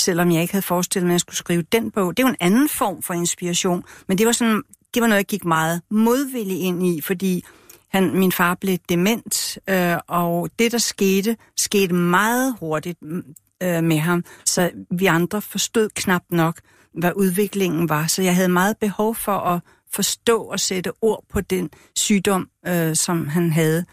selvom 0.00 0.32
jeg 0.32 0.42
ikke 0.42 0.54
havde 0.54 0.62
forestillet 0.62 1.06
mig, 1.06 1.12
at 1.12 1.14
jeg 1.14 1.20
skulle 1.20 1.36
skrive 1.36 1.62
den 1.62 1.90
bog. 1.90 2.16
Det 2.16 2.22
er 2.22 2.26
jo 2.26 2.30
en 2.30 2.36
anden 2.40 2.68
form 2.68 3.02
for 3.02 3.14
inspiration, 3.14 3.84
men 4.08 4.18
det 4.18 4.26
var, 4.26 4.32
sådan, 4.32 4.62
det 4.94 5.02
var 5.02 5.06
noget, 5.08 5.18
jeg 5.18 5.26
gik 5.26 5.44
meget 5.44 5.82
modvillig 5.90 6.60
ind 6.60 6.86
i, 6.86 7.00
fordi 7.00 7.44
han, 7.88 8.18
min 8.18 8.32
far 8.32 8.54
blev 8.54 8.78
dement, 8.88 9.58
øh, 9.68 9.96
og 10.08 10.50
det, 10.58 10.72
der 10.72 10.78
skete, 10.78 11.36
skete 11.56 11.94
meget 11.94 12.56
hurtigt 12.60 13.02
mm, 13.02 13.22
øh, 13.62 13.84
med 13.84 13.98
ham, 13.98 14.24
så 14.44 14.70
vi 14.90 15.06
andre 15.06 15.42
forstod 15.42 15.88
knap 15.94 16.22
nok, 16.30 16.60
hvad 16.94 17.12
udviklingen 17.16 17.88
var. 17.88 18.06
Så 18.06 18.22
jeg 18.22 18.34
havde 18.34 18.48
meget 18.48 18.76
behov 18.76 19.14
for 19.14 19.38
at 19.38 19.60
forstå 19.92 20.42
og 20.42 20.60
sætte 20.60 20.92
ord 21.02 21.24
på 21.32 21.40
den 21.40 21.70
sygdom, 21.96 22.48
øh, 22.66 22.96
som 22.96 23.28
han 23.28 23.52
havde 23.52 23.84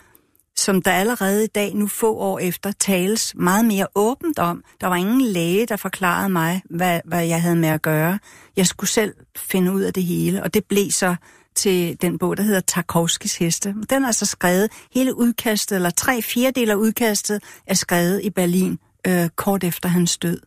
som 0.57 0.81
der 0.81 0.91
allerede 0.91 1.43
i 1.43 1.47
dag, 1.47 1.75
nu 1.75 1.87
få 1.87 2.15
år 2.15 2.39
efter, 2.39 2.71
tales 2.71 3.35
meget 3.35 3.65
mere 3.65 3.87
åbent 3.95 4.39
om. 4.39 4.63
Der 4.81 4.87
var 4.87 4.95
ingen 4.95 5.21
læge, 5.21 5.65
der 5.65 5.75
forklarede 5.75 6.29
mig, 6.29 6.61
hvad, 6.69 7.01
hvad 7.05 7.25
jeg 7.25 7.41
havde 7.41 7.55
med 7.55 7.69
at 7.69 7.81
gøre. 7.81 8.19
Jeg 8.55 8.67
skulle 8.67 8.89
selv 8.89 9.13
finde 9.35 9.73
ud 9.73 9.81
af 9.81 9.93
det 9.93 10.03
hele, 10.03 10.43
og 10.43 10.53
det 10.53 10.65
blev 10.65 10.91
så 10.91 11.15
til 11.55 12.01
den 12.01 12.17
bog, 12.17 12.37
der 12.37 12.43
hedder 12.43 12.59
Tarkovskis 12.59 13.37
Heste. 13.37 13.75
Den 13.89 14.03
er 14.03 14.11
så 14.11 14.25
skrevet, 14.25 14.71
hele 14.93 15.17
udkastet, 15.17 15.75
eller 15.75 15.89
tre 15.89 16.21
fjerdedel 16.21 16.69
af 16.69 16.75
udkastet, 16.75 17.43
er 17.67 17.73
skrevet 17.73 18.21
i 18.23 18.29
Berlin 18.29 18.79
øh, 19.07 19.29
kort 19.35 19.63
efter 19.63 19.89
hans 19.89 20.17
død. 20.17 20.39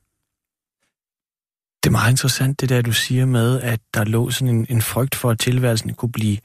Det 1.82 1.88
er 1.88 1.90
meget 1.90 2.10
interessant, 2.10 2.60
det 2.60 2.68
der, 2.68 2.82
du 2.82 2.92
siger 2.92 3.26
med, 3.26 3.60
at 3.60 3.80
der 3.94 4.04
lå 4.04 4.30
sådan 4.30 4.54
en, 4.54 4.66
en 4.70 4.82
frygt 4.82 5.14
for, 5.14 5.30
at 5.30 5.38
tilværelsen 5.38 5.94
kunne 5.94 6.12
blive 6.12 6.38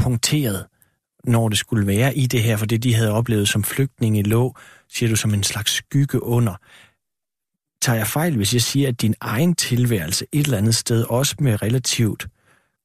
punkteret 0.00 0.66
når 1.24 1.48
det 1.48 1.58
skulle 1.58 1.86
være 1.86 2.16
i 2.16 2.26
det 2.26 2.42
her, 2.42 2.56
for 2.56 2.66
det 2.66 2.82
de 2.82 2.94
havde 2.94 3.12
oplevet 3.12 3.48
som 3.48 3.64
flygtninge 3.64 4.22
lå, 4.22 4.56
siger 4.88 5.10
du, 5.10 5.16
som 5.16 5.34
en 5.34 5.42
slags 5.42 5.72
skygge 5.72 6.22
under. 6.22 6.54
Tager 7.82 7.96
jeg 7.96 8.06
fejl, 8.06 8.36
hvis 8.36 8.54
jeg 8.54 8.62
siger, 8.62 8.88
at 8.88 9.02
din 9.02 9.14
egen 9.20 9.54
tilværelse 9.54 10.26
et 10.32 10.44
eller 10.44 10.58
andet 10.58 10.74
sted, 10.74 11.04
også 11.04 11.34
med 11.38 11.62
relativt 11.62 12.28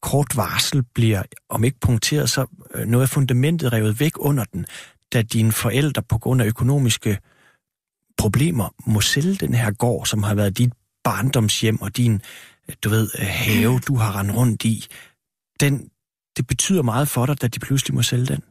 kort 0.02 0.38
varsel, 0.38 0.84
bliver, 0.84 1.23
om 1.50 1.63
ikke 1.63 1.80
punkteret, 1.80 2.30
så 2.30 2.45
øh, 2.76 2.86
noget 2.86 3.04
af 3.04 3.10
fundamentet 3.10 3.73
revet 3.73 4.00
væk 4.00 4.12
under 4.15 4.43
den, 4.43 4.65
da 5.13 5.21
dine 5.21 5.52
forældre 5.52 6.04
på 6.04 6.17
grund 6.17 6.41
af 6.41 6.45
økonomiske 6.45 7.17
problemer 8.17 8.76
må 8.86 9.02
sælge 9.02 9.36
den 9.36 9.54
her 9.54 9.71
gård, 9.71 10.06
som 10.06 10.23
har 10.23 10.36
været 10.36 10.58
dit 10.58 10.73
barndomshjem 11.04 11.82
og 11.82 11.97
din, 11.97 12.21
øh, 12.69 12.76
du 12.84 12.89
ved, 12.89 13.10
øh, 13.19 13.26
have, 13.30 13.80
du 13.80 13.95
har 13.95 14.19
rendt 14.19 14.36
rundt 14.36 14.65
i. 14.65 14.86
Den, 15.60 15.89
det 16.38 16.47
betyder 16.47 16.82
meget 16.82 17.08
for 17.08 17.26
dig, 17.26 17.41
da 17.41 17.47
de 17.47 17.60
pludselig 17.60 17.95
må 17.95 18.02
sælge 18.02 18.26
den? 18.26 18.43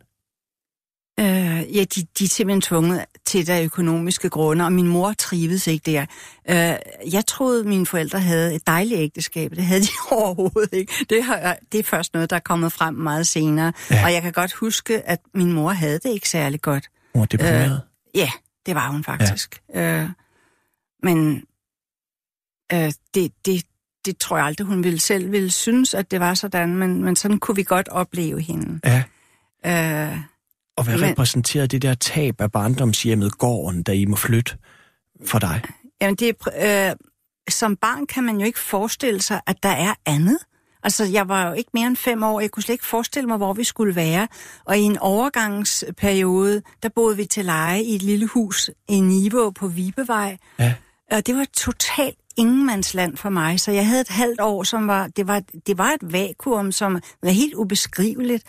Øh, 1.20 1.76
ja, 1.76 1.84
de, 1.84 2.06
de 2.18 2.24
er 2.24 2.28
simpelthen 2.28 2.60
tvunget 2.60 3.04
til 3.24 3.46
der 3.46 3.62
økonomiske 3.62 4.28
grunde, 4.28 4.64
og 4.64 4.72
min 4.72 4.88
mor 4.88 5.12
trives 5.12 5.66
ikke 5.66 5.92
der. 5.92 6.06
Øh, 6.48 7.12
jeg 7.12 7.26
troede, 7.26 7.64
mine 7.64 7.86
forældre 7.86 8.20
havde 8.20 8.54
et 8.54 8.66
dejligt 8.66 9.00
ægteskab. 9.00 9.50
Det 9.50 9.64
havde 9.64 9.80
de 9.80 9.88
overhovedet 10.16 10.72
ikke. 10.72 10.92
Det, 11.10 11.24
har, 11.24 11.56
det 11.72 11.80
er 11.80 11.84
først 11.84 12.14
noget, 12.14 12.30
der 12.30 12.36
er 12.36 12.40
kommet 12.40 12.72
frem 12.72 12.94
meget 12.94 13.26
senere. 13.26 13.72
Ja. 13.90 14.04
Og 14.04 14.12
jeg 14.12 14.22
kan 14.22 14.32
godt 14.32 14.52
huske, 14.52 15.08
at 15.08 15.20
min 15.34 15.52
mor 15.52 15.70
havde 15.70 15.98
det 15.98 16.10
ikke 16.10 16.28
særlig 16.28 16.60
godt. 16.60 16.88
Mor 17.14 17.24
deprimeret? 17.24 17.82
Øh, 18.16 18.20
ja, 18.20 18.30
det 18.66 18.74
var 18.74 18.90
hun 18.90 19.04
faktisk. 19.04 19.60
Ja. 19.74 20.02
Øh, 20.02 20.08
men 21.02 21.42
øh, 22.72 22.92
det, 23.14 23.32
det, 23.46 23.62
det 24.06 24.18
tror 24.18 24.36
jeg 24.36 24.46
aldrig, 24.46 24.66
hun 24.66 24.84
ville 24.84 25.00
selv 25.00 25.32
ville 25.32 25.50
synes, 25.50 25.94
at 25.94 26.10
det 26.10 26.20
var 26.20 26.34
sådan, 26.34 26.76
men, 26.76 27.04
men 27.04 27.16
sådan 27.16 27.38
kunne 27.38 27.56
vi 27.56 27.62
godt 27.62 27.88
opleve 27.88 28.40
hende. 28.40 28.80
Ja. 28.84 29.02
Øh, 29.66 30.18
og 30.76 30.84
hvad 30.84 30.98
men, 30.98 31.10
repræsenterede 31.10 31.68
det 31.68 31.82
der 31.82 31.94
tab 31.94 32.40
af 32.40 32.52
barndomshjemmet, 32.52 33.38
gården, 33.38 33.82
da 33.82 33.92
I 33.92 34.04
må 34.04 34.16
flytte 34.16 34.56
for 35.26 35.38
dig? 35.38 35.62
Jamen, 36.00 36.14
det, 36.16 36.36
øh, 36.62 36.92
som 37.50 37.76
barn 37.76 38.06
kan 38.06 38.24
man 38.24 38.40
jo 38.40 38.46
ikke 38.46 38.58
forestille 38.58 39.22
sig, 39.22 39.40
at 39.46 39.56
der 39.62 39.68
er 39.68 39.94
andet. 40.06 40.38
Altså, 40.82 41.04
jeg 41.04 41.28
var 41.28 41.48
jo 41.48 41.52
ikke 41.52 41.70
mere 41.74 41.86
end 41.86 41.96
fem 41.96 42.22
år. 42.22 42.40
Jeg 42.40 42.50
kunne 42.50 42.62
slet 42.62 42.72
ikke 42.72 42.86
forestille 42.86 43.26
mig, 43.26 43.36
hvor 43.36 43.52
vi 43.52 43.64
skulle 43.64 43.96
være. 43.96 44.28
Og 44.64 44.78
i 44.78 44.82
en 44.82 44.98
overgangsperiode, 44.98 46.62
der 46.82 46.88
boede 46.88 47.16
vi 47.16 47.24
til 47.24 47.44
leje 47.44 47.82
i 47.82 47.94
et 47.94 48.02
lille 48.02 48.26
hus 48.26 48.70
i 48.88 49.00
Niveau 49.00 49.50
på 49.50 49.68
Vibevej. 49.68 50.36
Ja. 50.58 50.74
Og 51.12 51.26
det 51.26 51.36
var 51.36 51.46
totalt 51.56 52.18
ingenmandsland 52.36 53.16
for 53.16 53.28
mig, 53.28 53.60
så 53.60 53.72
jeg 53.72 53.86
havde 53.86 54.00
et 54.00 54.08
halvt 54.08 54.40
år, 54.40 54.62
som 54.62 54.88
var, 54.88 55.06
det 55.06 55.26
var, 55.26 55.42
det 55.66 55.78
var 55.78 55.90
et 55.90 56.12
vakuum, 56.12 56.72
som 56.72 57.00
var 57.22 57.30
helt 57.30 57.54
ubeskriveligt, 57.54 58.44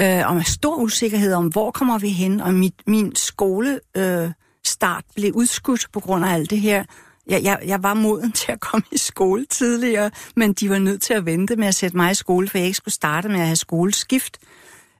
øh, 0.00 0.28
og 0.28 0.34
med 0.34 0.44
stor 0.44 0.76
usikkerhed 0.76 1.34
om, 1.34 1.46
hvor 1.46 1.70
kommer 1.70 1.98
vi 1.98 2.08
hen, 2.08 2.40
og 2.40 2.54
mit, 2.54 2.74
min 2.86 3.16
skole 3.16 3.80
øh, 3.96 4.30
start 4.64 5.04
blev 5.14 5.32
udskudt 5.34 5.86
på 5.92 6.00
grund 6.00 6.24
af 6.24 6.34
alt 6.34 6.50
det 6.50 6.60
her. 6.60 6.84
Jeg, 7.26 7.42
jeg, 7.42 7.58
jeg 7.66 7.82
var 7.82 7.94
moden 7.94 8.32
til 8.40 8.52
at 8.52 8.60
komme 8.60 8.84
i 8.92 8.98
skole 8.98 9.46
tidligere, 9.46 10.10
men 10.36 10.52
de 10.52 10.70
var 10.70 10.78
nødt 10.78 11.02
til 11.02 11.14
at 11.14 11.26
vente 11.26 11.56
med 11.56 11.66
at 11.66 11.74
sætte 11.74 11.96
mig 11.96 12.10
i 12.10 12.14
skole, 12.14 12.48
for 12.48 12.58
jeg 12.58 12.66
ikke 12.66 12.76
skulle 12.76 12.94
starte 12.94 13.28
med 13.28 13.40
at 13.40 13.46
have 13.46 13.56
skoleskift. 13.56 14.38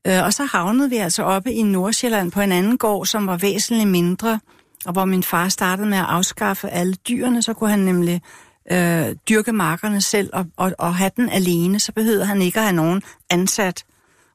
Øh, 0.07 0.25
og 0.25 0.33
så 0.33 0.45
havnede 0.45 0.91
vi 0.91 0.97
altså 0.97 1.23
oppe 1.23 1.53
i 1.53 1.63
Nordsjælland 1.63 2.33
på 2.33 2.41
en 2.41 2.53
anden 2.53 2.79
gård, 2.79 3.07
som 3.07 3.27
var 3.27 3.37
væsentligt 3.37 3.89
mindre, 3.89 4.41
og 4.89 4.93
hvor 4.93 5.05
min 5.05 5.23
far 5.23 5.49
startede 5.49 5.89
med 5.89 5.99
at 5.99 6.05
afskaffe 6.05 6.69
alle 6.69 6.95
dyrene, 6.95 7.43
så 7.43 7.53
kunne 7.53 7.71
han 7.71 7.79
nemlig 7.79 8.23
øh, 8.73 9.17
dyrke 9.29 9.53
markerne 9.53 10.01
selv 10.01 10.31
og, 10.33 10.47
og, 10.57 10.73
og 10.79 10.95
have 10.95 11.11
den 11.17 11.29
alene, 11.29 11.81
så 11.81 11.93
behøvede 11.93 12.27
han 12.27 12.43
ikke 12.43 12.59
at 12.59 12.65
have 12.65 12.77
nogen 12.77 13.03
ansat. 13.31 13.85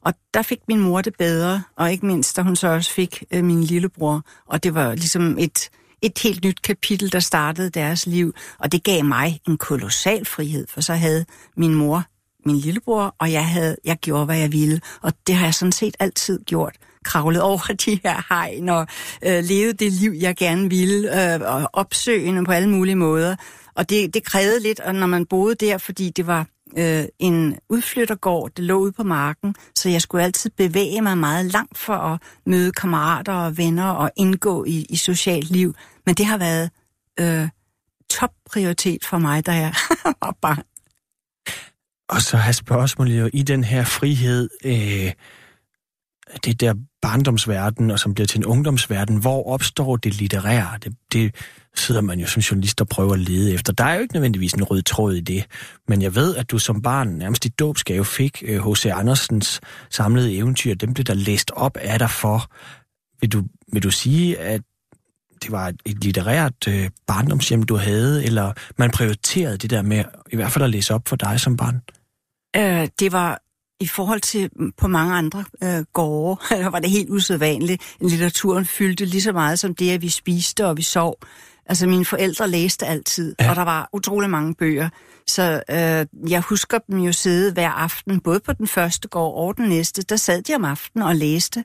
Og 0.06 0.14
der 0.34 0.42
fik 0.42 0.60
min 0.68 0.80
mor 0.80 1.02
det 1.02 1.14
bedre, 1.18 1.64
og 1.76 1.92
ikke 1.92 2.06
mindst, 2.06 2.38
da 2.38 2.42
hun 2.42 2.56
så 2.56 2.68
også 2.68 2.92
fik 2.92 3.24
øh, 3.32 3.44
min 3.44 3.64
lillebror. 3.64 4.22
Og 4.46 4.64
det 4.64 4.74
var 4.74 4.96
ligesom 4.96 5.38
et, 5.40 5.70
et 6.02 6.20
helt 6.24 6.46
nyt 6.46 6.62
kapitel, 6.62 7.12
der 7.12 7.20
startede 7.20 7.70
deres 7.70 8.06
liv. 8.06 8.34
Og 8.60 8.72
det 8.72 8.84
gav 8.84 9.06
mig 9.06 9.40
en 9.48 9.58
kolossal 9.58 10.26
frihed, 10.26 10.68
for 10.70 10.82
så 10.82 10.94
havde 10.94 11.26
min 11.58 11.76
mor 11.76 12.04
min 12.46 12.58
lillebror, 12.58 13.16
og 13.20 13.32
jeg, 13.32 13.48
havde, 13.48 13.76
jeg 13.86 13.98
gjorde, 13.98 14.26
hvad 14.26 14.38
jeg 14.38 14.52
ville. 14.52 14.82
Og 15.02 15.14
det 15.28 15.36
har 15.36 15.46
jeg 15.46 15.54
sådan 15.54 15.72
set 15.72 15.96
altid 16.00 16.40
gjort 16.46 16.76
kravlet 17.04 17.42
over 17.42 17.74
de 17.86 18.00
her 18.04 18.26
hegn 18.30 18.70
og 18.70 18.88
øh, 19.26 19.44
levet 19.44 19.80
det 19.80 19.92
liv, 19.92 20.12
jeg 20.20 20.36
gerne 20.36 20.70
ville, 20.70 21.34
øh, 21.34 21.42
og 21.42 21.70
opsøgende 21.74 22.46
på 22.46 22.52
alle 22.52 22.70
mulige 22.70 22.96
måder. 22.96 23.36
Og 23.76 23.90
det, 23.90 24.14
det 24.14 24.24
krævede 24.24 24.60
lidt, 24.60 24.80
og 24.80 24.96
når 24.96 25.08
man 25.08 25.26
boede 25.26 25.56
der, 25.56 25.78
fordi 25.78 26.10
det 26.10 26.28
var 26.28 26.48
øh, 26.78 27.06
en 27.20 27.58
udflyttergård, 27.70 28.52
det 28.58 28.66
lå 28.66 28.78
ude 28.80 28.92
på 28.92 29.04
marken, 29.04 29.56
så 29.76 29.90
jeg 29.90 30.02
skulle 30.02 30.24
altid 30.24 30.50
bevæge 30.58 31.02
mig 31.02 31.18
meget 31.18 31.46
langt 31.46 31.78
for 31.78 31.94
at 31.94 32.22
møde 32.46 32.72
kammerater 32.72 33.34
og 33.34 33.58
venner 33.58 33.90
og 33.90 34.12
indgå 34.16 34.66
i, 34.66 34.86
i 34.90 34.96
socialt 34.96 35.50
liv. 35.50 35.76
Men 36.06 36.16
det 36.16 36.26
har 36.26 36.38
været 36.38 36.70
øh, 37.20 37.50
topprioritet 38.10 39.06
for 39.06 39.18
mig, 39.18 39.46
da 39.46 39.52
jeg 39.52 39.74
var 40.22 40.36
barn. 40.42 40.64
Og 42.10 42.22
så 42.22 42.38
har 42.38 42.52
spørgsmålet 42.52 43.20
jo 43.20 43.30
i 43.34 43.44
den 43.44 43.64
her 43.64 43.84
frihed, 43.84 44.50
øh, 44.66 45.12
det 46.46 46.60
der 46.60 46.74
barndomsverden, 47.02 47.92
og 47.92 48.00
som 48.00 48.14
bliver 48.14 48.28
til 48.28 48.38
en 48.38 48.46
ungdomsverden, 48.46 49.18
hvor 49.18 49.48
opstår 49.48 49.96
det 49.96 50.14
litterære? 50.14 50.78
Det, 50.84 50.94
det 51.14 51.36
sidder 51.76 52.02
man 52.02 52.20
jo 52.20 52.28
som 52.28 52.40
journalist 52.40 52.82
og 52.82 52.88
prøver 52.88 53.14
at 53.14 53.20
lede 53.20 53.54
efter. 53.54 53.74
Der 53.74 53.84
er 53.84 53.96
jo 53.96 54.02
ikke 54.02 54.14
nødvendigvis 54.14 54.54
en 54.54 54.64
rød 54.64 54.82
tråd 54.82 55.14
i 55.14 55.20
det, 55.20 55.46
men 55.88 56.02
jeg 56.02 56.16
ved, 56.16 56.36
at 56.36 56.52
du 56.52 56.60
som 56.60 56.82
barn 56.82 57.08
nærmest 57.08 57.46
i 57.46 57.50
dåbsgave 57.50 58.06
fik 58.06 58.44
H.C. 58.48 58.86
Øh, 58.86 59.00
Andersens 59.00 59.62
samlede 59.90 60.36
eventyr. 60.36 60.74
Dem 60.74 60.94
blev 60.94 61.04
der 61.04 61.14
læst 61.14 61.52
op 61.52 61.78
af 61.78 62.00
dig 62.00 62.10
for. 62.10 62.52
Vil 63.22 63.32
du, 63.32 63.44
vil 63.74 63.84
du 63.84 63.92
sige, 63.92 64.40
at 64.40 64.62
det 65.44 65.52
var 65.52 65.68
et, 65.68 65.82
et 65.86 66.04
litterært 66.04 66.68
øh, 66.68 66.90
barndomshjem, 67.08 67.64
du 67.64 67.76
havde, 67.76 68.26
eller 68.26 68.54
man 68.78 68.92
prioriterede 68.92 69.58
det 69.58 69.70
der 69.70 69.82
med 69.82 70.04
i 70.32 70.36
hvert 70.36 70.52
fald 70.52 70.64
at 70.64 70.70
læse 70.70 70.94
op 70.94 71.08
for 71.08 71.16
dig 71.16 71.40
som 71.40 71.58
barn? 71.58 71.82
Øh, 72.56 72.88
det 73.00 73.12
var 73.12 73.42
i 73.84 73.88
forhold 73.88 74.22
til 74.22 74.50
mm, 74.56 74.72
på 74.78 74.88
mange 74.88 75.16
andre 75.16 75.46
øh, 75.64 75.84
gårde, 75.94 76.42
der 76.64 76.70
var 76.70 76.80
det 76.80 76.90
helt 76.90 77.10
usædvanligt. 77.10 77.96
Litteraturen 78.02 78.66
fyldte 78.66 79.06
lige 79.06 79.22
så 79.22 79.32
meget 79.32 79.60
som 79.60 79.76
det, 79.76 79.92
at 79.92 80.02
vi 80.02 80.10
spiste 80.10 80.66
og 80.66 80.78
vi 80.78 80.82
sov. 80.82 81.18
Altså 81.66 81.88
mine 81.88 82.06
forældre 82.06 82.50
læste 82.50 82.86
altid, 82.86 83.36
ja. 83.40 83.50
og 83.50 83.56
der 83.56 83.62
var 83.62 83.90
utrolig 83.94 84.30
mange 84.30 84.56
bøger. 84.56 84.90
Så 85.28 85.64
øh, 85.70 86.30
jeg 86.32 86.42
husker 86.42 86.78
dem 86.78 87.00
jo 87.00 87.12
sidde 87.12 87.54
hver 87.54 87.70
aften, 87.70 88.20
både 88.20 88.40
på 88.40 88.54
den 88.54 88.68
første 88.68 89.08
gård 89.08 89.48
og 89.48 89.58
den 89.58 89.70
næste. 89.70 90.02
Der 90.02 90.16
sad 90.16 90.42
de 90.42 90.56
om 90.56 90.66
aftenen 90.66 91.08
og 91.08 91.16
læste. 91.16 91.64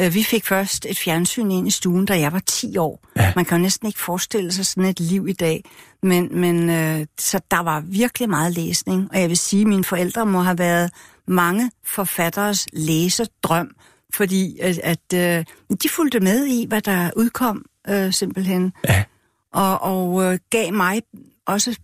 Øh, 0.00 0.14
vi 0.14 0.22
fik 0.22 0.46
først 0.46 0.86
et 0.86 0.98
fjernsyn 0.98 1.50
ind 1.50 1.68
i 1.68 1.70
stuen, 1.70 2.04
da 2.04 2.18
jeg 2.18 2.32
var 2.32 2.38
10 2.38 2.76
år. 2.76 3.00
Ja. 3.16 3.32
Man 3.36 3.44
kan 3.44 3.58
jo 3.58 3.62
næsten 3.62 3.86
ikke 3.86 4.00
forestille 4.00 4.52
sig 4.52 4.66
sådan 4.66 4.84
et 4.84 5.00
liv 5.00 5.28
i 5.28 5.32
dag. 5.32 5.64
Men, 6.02 6.40
men 6.40 6.70
øh, 6.70 7.06
så 7.18 7.40
der 7.50 7.60
var 7.60 7.80
virkelig 7.80 8.28
meget 8.28 8.52
læsning. 8.52 9.08
Og 9.12 9.20
jeg 9.20 9.28
vil 9.28 9.36
sige, 9.36 9.60
at 9.60 9.66
mine 9.66 9.84
forældre 9.84 10.26
må 10.26 10.40
have 10.40 10.58
været 10.58 10.90
mange 11.26 11.70
forfatteres 11.84 12.66
læsedrøm, 12.72 13.70
fordi 14.14 14.58
at, 14.58 14.78
at 14.78 15.12
øh, 15.14 15.44
de 15.82 15.88
fulgte 15.88 16.20
med 16.20 16.46
i, 16.46 16.66
hvad 16.68 16.80
der 16.80 17.10
udkom 17.16 17.64
øh, 17.88 18.12
simpelthen. 18.12 18.72
Ja. 18.88 19.04
Og, 19.52 19.82
og 19.82 20.24
øh, 20.24 20.38
gav 20.50 20.72
mig 20.72 21.02
også 21.46 21.76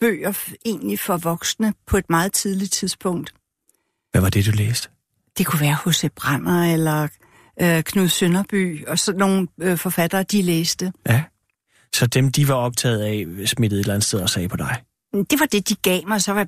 bøger 0.00 0.32
egentlig 0.64 0.98
for 0.98 1.16
voksne 1.16 1.74
på 1.86 1.96
et 1.96 2.10
meget 2.10 2.32
tidligt 2.32 2.72
tidspunkt. 2.72 3.34
Hvad 4.10 4.20
var 4.20 4.30
det, 4.30 4.46
du 4.46 4.50
læste? 4.50 4.88
Det 5.38 5.46
kunne 5.46 5.60
være 5.60 5.76
H.C. 5.84 6.12
Brander 6.16 6.72
eller 6.72 7.08
øh, 7.60 7.82
Knud 7.82 8.08
Sønderby, 8.08 8.86
og 8.86 8.98
så 8.98 9.12
nogle 9.12 9.48
øh, 9.60 9.78
forfattere, 9.78 10.22
de 10.22 10.42
læste. 10.42 10.92
Ja. 11.08 11.22
Så 11.94 12.06
dem, 12.06 12.32
de 12.32 12.48
var 12.48 12.54
optaget 12.54 13.00
af, 13.00 13.26
smittede 13.46 13.80
et 13.80 13.84
eller 13.84 13.94
andet 13.94 14.06
sted 14.06 14.20
og 14.20 14.30
sagde 14.30 14.48
på 14.48 14.56
dig? 14.56 14.82
Det 15.12 15.40
var 15.40 15.46
det, 15.46 15.68
de 15.68 15.74
gav 15.74 16.00
mig, 16.08 16.22
så 16.22 16.32
var, 16.32 16.46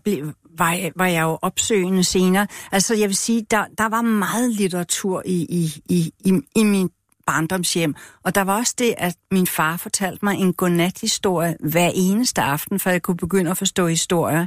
var, 0.59 0.73
jeg, 0.73 0.93
var 0.97 1.07
jeg 1.07 1.23
jo 1.23 1.39
opsøgende 1.43 2.05
senere. 2.05 2.47
Altså, 2.73 2.95
jeg 2.95 3.09
vil 3.09 3.17
sige, 3.17 3.47
der, 3.51 3.65
der 3.79 3.89
var 3.89 4.03
meget 4.03 4.51
litteratur 4.51 5.23
i, 5.27 5.47
i, 5.49 5.83
i, 5.89 6.13
i, 6.25 6.41
i 6.57 6.65
min 6.65 6.91
barndomshjem. 7.27 7.95
Og 8.23 8.35
der 8.35 8.41
var 8.41 8.59
også 8.59 8.75
det, 8.79 8.95
at 8.99 9.17
min 9.31 9.47
far 9.47 9.77
fortalte 9.77 10.25
mig 10.25 10.37
en 10.39 10.53
godnat-historie 10.53 11.57
hver 11.61 11.91
eneste 11.95 12.43
aften, 12.43 12.81
for 12.81 12.91
jeg 12.91 13.03
kunne 13.03 13.17
begynde 13.17 13.51
at 13.51 13.59
forstå 13.59 13.87
historier. 13.87 14.47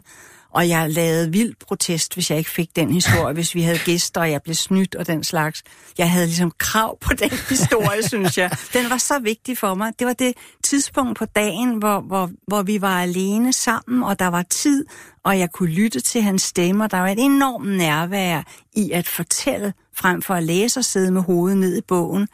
Og 0.55 0.69
jeg 0.69 0.91
lavede 0.91 1.31
vild 1.31 1.53
protest, 1.67 2.13
hvis 2.13 2.29
jeg 2.29 2.37
ikke 2.37 2.49
fik 2.49 2.75
den 2.75 2.91
historie, 2.91 3.33
hvis 3.33 3.55
vi 3.55 3.61
havde 3.61 3.79
gæster, 3.85 4.21
og 4.21 4.31
jeg 4.31 4.41
blev 4.41 4.55
snydt 4.55 4.95
og 4.95 5.07
den 5.07 5.23
slags. 5.23 5.63
Jeg 5.97 6.11
havde 6.11 6.25
ligesom 6.25 6.51
krav 6.57 6.99
på 6.99 7.13
den 7.13 7.29
historie, 7.49 8.03
synes 8.07 8.37
jeg. 8.37 8.51
Den 8.73 8.89
var 8.89 8.97
så 8.97 9.19
vigtig 9.19 9.57
for 9.57 9.73
mig. 9.73 9.93
Det 9.99 10.07
var 10.07 10.13
det 10.13 10.33
tidspunkt 10.63 11.17
på 11.17 11.25
dagen, 11.25 11.77
hvor, 11.77 11.99
hvor, 11.99 12.29
hvor 12.47 12.61
vi 12.63 12.81
var 12.81 13.01
alene 13.01 13.53
sammen, 13.53 14.03
og 14.03 14.19
der 14.19 14.27
var 14.27 14.43
tid, 14.49 14.85
og 15.23 15.39
jeg 15.39 15.51
kunne 15.51 15.71
lytte 15.71 15.99
til 15.99 16.21
hans 16.21 16.41
stemmer. 16.41 16.87
Der 16.87 16.99
var 16.99 17.09
et 17.09 17.19
enormt 17.19 17.77
nærvær 17.77 18.41
i 18.75 18.91
at 18.91 19.07
fortælle, 19.07 19.73
frem 19.93 20.21
for 20.21 20.33
at 20.33 20.43
læse 20.43 20.79
og 20.79 20.85
sidde 20.85 21.11
med 21.11 21.21
hovedet 21.21 21.57
ned 21.57 21.77
i 21.77 21.81
bogen 21.87 22.27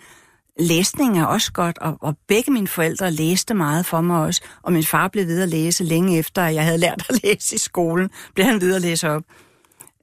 læsning 0.60 1.20
er 1.20 1.26
også 1.26 1.52
godt, 1.52 1.78
og, 1.78 1.98
og 2.02 2.18
begge 2.28 2.52
mine 2.52 2.68
forældre 2.68 3.12
læste 3.12 3.54
meget 3.54 3.86
for 3.86 4.02
mig 4.02 4.22
også, 4.22 4.42
og 4.62 4.74
min 4.74 4.84
far 4.84 5.08
blev 5.08 5.28
ved 5.28 5.42
at 5.42 5.50
læse 5.50 5.84
længe 5.84 6.18
efter, 6.18 6.42
at 6.44 6.56
jeg 6.56 6.66
havde 6.66 6.78
lært 6.78 7.06
at 7.10 7.24
læse 7.24 7.56
i 7.56 7.58
skolen, 7.58 8.10
blev 8.34 8.46
han 8.46 8.62
ved 8.62 8.76
at 8.76 8.82
læse 8.82 9.10
op. 9.10 9.24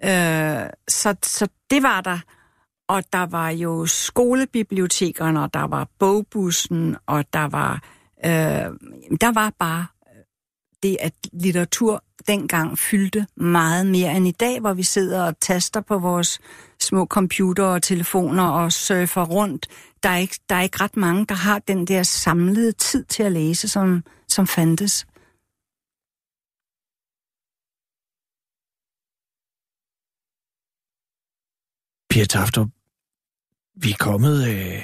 Øh, 0.05 0.71
så, 0.89 1.15
så 1.23 1.49
det 1.71 1.83
var 1.83 2.01
der. 2.01 2.19
Og 2.89 3.03
der 3.13 3.27
var 3.27 3.51
jo 3.51 3.87
skolebibliotekerne, 3.87 5.43
og 5.43 5.55
der 5.55 5.67
var 5.67 5.89
bogbussen, 5.99 6.97
og 7.07 7.25
der 7.33 7.49
var, 7.49 7.83
øh, 8.25 8.31
der 9.21 9.33
var 9.33 9.53
bare 9.59 9.87
det, 10.83 10.97
at 11.01 11.13
litteratur 11.33 12.05
dengang 12.27 12.79
fyldte 12.79 13.27
meget 13.37 13.87
mere 13.87 14.17
end 14.17 14.29
i 14.29 14.31
dag, 14.31 14.61
hvor 14.61 14.75
vi 14.75 14.83
sidder 14.83 15.25
og 15.25 15.41
taster 15.41 15.81
på 15.81 15.99
vores 15.99 16.41
små 16.81 17.07
computer 17.07 17.65
og 17.65 17.83
telefoner 17.83 18.49
og 18.49 18.73
surfer 18.73 19.25
rundt. 19.25 19.67
Der 20.03 20.09
er, 20.09 20.17
ikke, 20.17 20.39
der 20.49 20.55
er 20.55 20.63
ikke 20.63 20.81
ret 20.81 20.97
mange, 20.97 21.27
der 21.27 21.35
har 21.35 21.59
den 21.59 21.87
der 21.87 22.03
samlede 22.03 22.73
tid 22.73 23.05
til 23.05 23.23
at 23.23 23.33
læse, 23.33 23.69
som, 23.69 24.05
som 24.29 24.47
fandtes. 24.47 25.07
Pia 32.11 32.25
Taftrup, 32.25 32.69
vi 33.75 33.91
er 33.91 33.97
kommet 34.01 34.49
øh, 34.49 34.83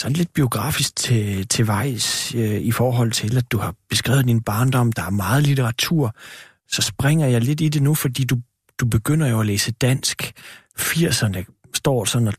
sådan 0.00 0.16
lidt 0.16 0.32
biografisk 0.32 0.96
til, 0.96 1.48
til 1.48 1.66
vejs 1.66 2.34
øh, 2.34 2.60
i 2.60 2.72
forhold 2.72 3.12
til, 3.12 3.36
at 3.36 3.52
du 3.52 3.58
har 3.58 3.74
beskrevet 3.88 4.24
din 4.24 4.42
barndom. 4.42 4.92
Der 4.92 5.02
er 5.02 5.10
meget 5.10 5.42
litteratur. 5.42 6.14
Så 6.68 6.82
springer 6.82 7.26
jeg 7.26 7.40
lidt 7.40 7.60
i 7.60 7.68
det 7.68 7.82
nu, 7.82 7.94
fordi 7.94 8.24
du, 8.24 8.36
du 8.80 8.86
begynder 8.86 9.28
jo 9.28 9.40
at 9.40 9.46
læse 9.46 9.72
dansk. 9.72 10.32
80'erne 10.78 11.70
står 11.74 12.04
sådan 12.04 12.28
og 12.28 12.34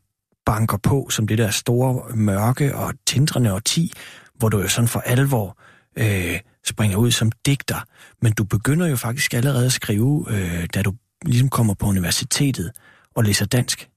banker 0.45 0.77
på 0.77 1.09
som 1.09 1.27
det 1.27 1.37
der 1.37 1.49
store 1.49 2.15
mørke 2.15 2.75
og 2.75 2.93
tindrende 3.05 3.53
årti, 3.53 3.93
hvor 4.35 4.49
du 4.49 4.61
jo 4.61 4.67
sådan 4.67 4.87
for 4.87 4.99
alvor 4.99 5.57
øh, 5.97 6.39
springer 6.65 6.97
ud 6.97 7.11
som 7.11 7.31
digter. 7.45 7.79
Men 8.21 8.33
du 8.33 8.43
begynder 8.43 8.87
jo 8.87 8.95
faktisk 8.95 9.33
allerede 9.33 9.65
at 9.65 9.71
skrive, 9.71 10.25
øh, 10.29 10.67
da 10.73 10.81
du 10.81 10.93
ligesom 11.25 11.49
kommer 11.49 11.73
på 11.73 11.85
universitetet 11.85 12.71
og 13.15 13.23
læser 13.23 13.45
dansk. 13.45 13.90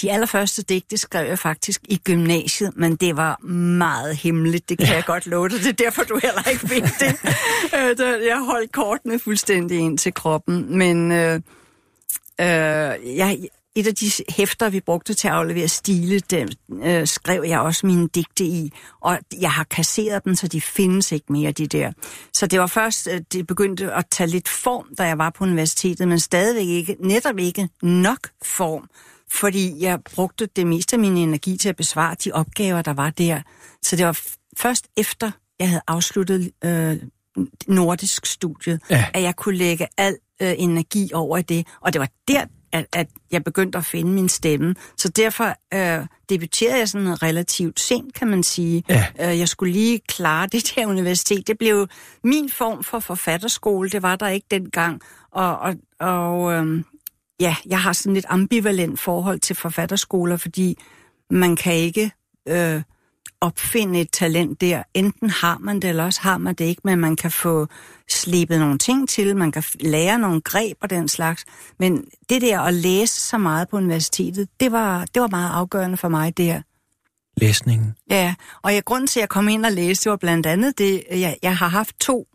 De 0.00 0.12
allerførste 0.12 0.62
digte 0.62 0.96
skrev 0.96 1.28
jeg 1.28 1.38
faktisk 1.38 1.80
i 1.88 1.96
gymnasiet, 1.96 2.72
men 2.76 2.96
det 2.96 3.16
var 3.16 3.38
meget 3.46 4.16
hemmeligt, 4.16 4.68
det 4.68 4.78
kan 4.78 4.86
ja. 4.86 4.94
jeg 4.94 5.04
godt 5.04 5.26
love 5.26 5.48
dig. 5.48 5.58
Det 5.58 5.66
er 5.66 5.84
derfor, 5.84 6.02
du 6.02 6.20
heller 6.22 6.48
ikke 6.50 6.70
ved 6.70 6.82
det. 6.82 7.16
Øh, 7.74 8.26
jeg 8.26 8.44
holdt 8.44 8.72
kortene 8.72 9.18
fuldstændig 9.18 9.78
ind 9.78 9.98
til 9.98 10.14
kroppen, 10.14 10.78
men 10.78 11.12
øh, 11.12 11.34
øh, 12.40 13.16
jeg, 13.16 13.38
et 13.74 13.86
af 13.86 13.94
de 13.94 14.10
hæfter, 14.28 14.70
vi 14.70 14.80
brugte 14.80 15.14
til 15.14 15.28
at 15.28 15.34
aflevere 15.34 15.68
stile, 15.68 16.20
dem 16.20 16.48
øh, 16.82 17.06
skrev 17.06 17.44
jeg 17.46 17.60
også 17.60 17.86
mine 17.86 18.08
digte 18.08 18.44
i, 18.44 18.72
og 19.00 19.18
jeg 19.40 19.52
har 19.52 19.64
kasseret 19.64 20.24
dem, 20.24 20.34
så 20.34 20.48
de 20.48 20.60
findes 20.60 21.12
ikke 21.12 21.32
mere, 21.32 21.52
de 21.52 21.66
der. 21.66 21.92
Så 22.34 22.46
det 22.46 22.60
var 22.60 22.66
først, 22.66 23.08
øh, 23.12 23.20
det 23.32 23.46
begyndte 23.46 23.92
at 23.92 24.04
tage 24.10 24.30
lidt 24.30 24.48
form, 24.48 24.94
da 24.98 25.02
jeg 25.02 25.18
var 25.18 25.30
på 25.30 25.44
universitetet, 25.44 26.08
men 26.08 26.20
stadigvæk 26.20 26.66
ikke, 26.66 26.96
netop 27.00 27.38
ikke 27.38 27.68
nok 27.82 28.28
form, 28.42 28.88
fordi 29.32 29.74
jeg 29.80 29.98
brugte 30.14 30.46
det 30.46 30.66
meste 30.66 30.96
af 30.96 31.00
min 31.00 31.16
energi 31.16 31.56
til 31.56 31.68
at 31.68 31.76
besvare 31.76 32.16
de 32.24 32.32
opgaver, 32.32 32.82
der 32.82 32.92
var 32.92 33.10
der. 33.10 33.40
Så 33.82 33.96
det 33.96 34.06
var 34.06 34.20
først 34.56 34.88
efter, 34.96 35.30
jeg 35.60 35.68
havde 35.68 35.82
afsluttet 35.86 36.50
øh, 36.64 36.96
nordisk 37.68 38.26
studiet, 38.26 38.80
ja. 38.90 39.06
at 39.14 39.22
jeg 39.22 39.36
kunne 39.36 39.56
lægge 39.56 39.86
al 39.96 40.16
øh, 40.42 40.54
energi 40.58 41.10
over 41.14 41.42
det. 41.42 41.66
Og 41.80 41.92
det 41.92 42.00
var 42.00 42.08
der, 42.28 42.44
at, 42.72 42.86
at 42.92 43.08
jeg 43.30 43.44
begyndte 43.44 43.78
at 43.78 43.84
finde 43.84 44.12
min 44.12 44.28
stemme. 44.28 44.74
Så 44.96 45.08
derfor 45.08 45.54
øh, 45.74 46.06
debuterede 46.28 46.78
jeg 46.78 46.88
sådan 46.88 47.22
relativt 47.22 47.80
sent, 47.80 48.14
kan 48.14 48.28
man 48.28 48.42
sige. 48.42 48.84
Ja. 48.88 49.06
Øh, 49.20 49.38
jeg 49.38 49.48
skulle 49.48 49.72
lige 49.72 50.00
klare 50.08 50.46
det 50.46 50.72
der 50.76 50.86
universitet. 50.86 51.46
Det 51.46 51.58
blev 51.58 51.88
min 52.24 52.50
form 52.50 52.84
for 52.84 52.98
forfatterskole. 52.98 53.90
Det 53.90 54.02
var 54.02 54.16
der 54.16 54.28
ikke 54.28 54.46
dengang. 54.50 55.00
Og, 55.30 55.58
og, 55.58 55.74
og 56.00 56.52
øh, 56.52 56.84
ja, 57.40 57.56
jeg 57.66 57.80
har 57.80 57.92
sådan 57.92 58.16
et 58.16 58.24
ambivalent 58.28 59.00
forhold 59.00 59.40
til 59.40 59.56
forfatterskoler, 59.56 60.36
fordi 60.36 60.78
man 61.30 61.56
kan 61.56 61.74
ikke 61.74 62.10
øh, 62.48 62.82
opfinde 63.40 64.00
et 64.00 64.10
talent 64.10 64.60
der. 64.60 64.82
Enten 64.94 65.30
har 65.30 65.58
man 65.58 65.80
det, 65.80 65.90
eller 65.90 66.04
også 66.04 66.20
har 66.20 66.38
man 66.38 66.54
det 66.54 66.64
ikke, 66.64 66.80
men 66.84 66.98
man 66.98 67.16
kan 67.16 67.30
få 67.30 67.66
slebet 68.08 68.58
nogle 68.60 68.78
ting 68.78 69.08
til, 69.08 69.36
man 69.36 69.52
kan 69.52 69.62
lære 69.80 70.18
nogle 70.18 70.40
greb 70.40 70.76
og 70.80 70.90
den 70.90 71.08
slags. 71.08 71.44
Men 71.78 72.04
det 72.28 72.42
der 72.42 72.60
at 72.60 72.74
læse 72.74 73.20
så 73.20 73.38
meget 73.38 73.68
på 73.68 73.76
universitetet, 73.76 74.48
det 74.60 74.72
var, 74.72 75.04
det 75.14 75.22
var 75.22 75.28
meget 75.28 75.50
afgørende 75.50 75.96
for 75.96 76.08
mig 76.08 76.36
der. 76.36 76.62
Læsningen? 77.36 77.94
Ja, 78.10 78.34
og 78.62 78.74
jeg, 78.74 78.84
grund 78.84 79.08
til, 79.08 79.20
at 79.20 79.22
jeg 79.22 79.28
kom 79.28 79.48
ind 79.48 79.66
og 79.66 79.72
læste, 79.72 80.04
det 80.04 80.10
var 80.10 80.16
blandt 80.16 80.46
andet 80.46 80.78
det, 80.78 81.04
jeg, 81.10 81.38
jeg 81.42 81.56
har 81.56 81.68
haft 81.68 82.00
to 82.00 82.28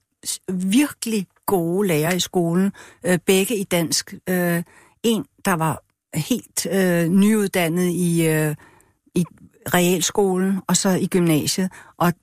virkelig 0.49 1.27
gode 1.45 1.87
lærere 1.87 2.15
i 2.15 2.19
skolen, 2.19 2.71
øh, 3.05 3.19
begge 3.25 3.57
i 3.57 3.63
dansk. 3.63 4.13
Øh, 4.29 4.63
en, 5.03 5.25
der 5.45 5.53
var 5.53 5.83
helt 6.15 6.65
øh, 6.71 7.07
nyuddannet 7.07 7.89
i, 7.91 8.27
øh, 8.27 8.55
i 9.15 9.25
realskolen 9.73 10.61
og 10.67 10.77
så 10.77 10.89
i 10.89 11.07
gymnasiet. 11.07 11.71
Og 11.97 12.13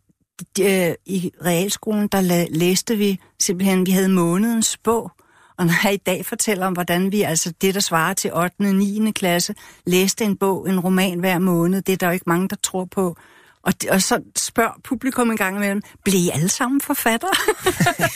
øh, 0.60 0.94
i 1.06 1.30
realskolen, 1.44 2.08
der 2.08 2.22
la- 2.22 2.58
læste 2.58 2.96
vi 2.96 3.20
simpelthen, 3.40 3.86
vi 3.86 3.90
havde 3.90 4.08
månedens 4.08 4.78
bog. 4.84 5.10
Og 5.58 5.66
når 5.66 5.74
jeg 5.84 5.94
i 5.94 5.96
dag 5.96 6.26
fortæller 6.26 6.66
om, 6.66 6.72
hvordan 6.72 7.12
vi, 7.12 7.22
altså 7.22 7.52
det, 7.60 7.74
der 7.74 7.80
svarer 7.80 8.14
til 8.14 8.34
8. 8.34 8.54
og 8.60 8.74
9. 8.74 9.10
klasse, 9.12 9.54
læste 9.86 10.24
en 10.24 10.36
bog, 10.36 10.68
en 10.68 10.80
roman 10.80 11.18
hver 11.20 11.38
måned, 11.38 11.82
det 11.82 11.92
er 11.92 11.96
der 11.96 12.06
jo 12.06 12.12
ikke 12.12 12.24
mange, 12.28 12.48
der 12.48 12.56
tror 12.62 12.84
på. 12.84 13.16
Og, 13.62 13.72
og 13.90 14.02
så 14.02 14.22
spørger 14.36 14.80
publikum 14.84 15.30
en 15.30 15.36
gang 15.36 15.56
imellem, 15.56 15.82
blev 16.04 16.14
I 16.14 16.30
alle 16.34 16.48
sammen 16.48 16.80
forfatter? 16.80 17.28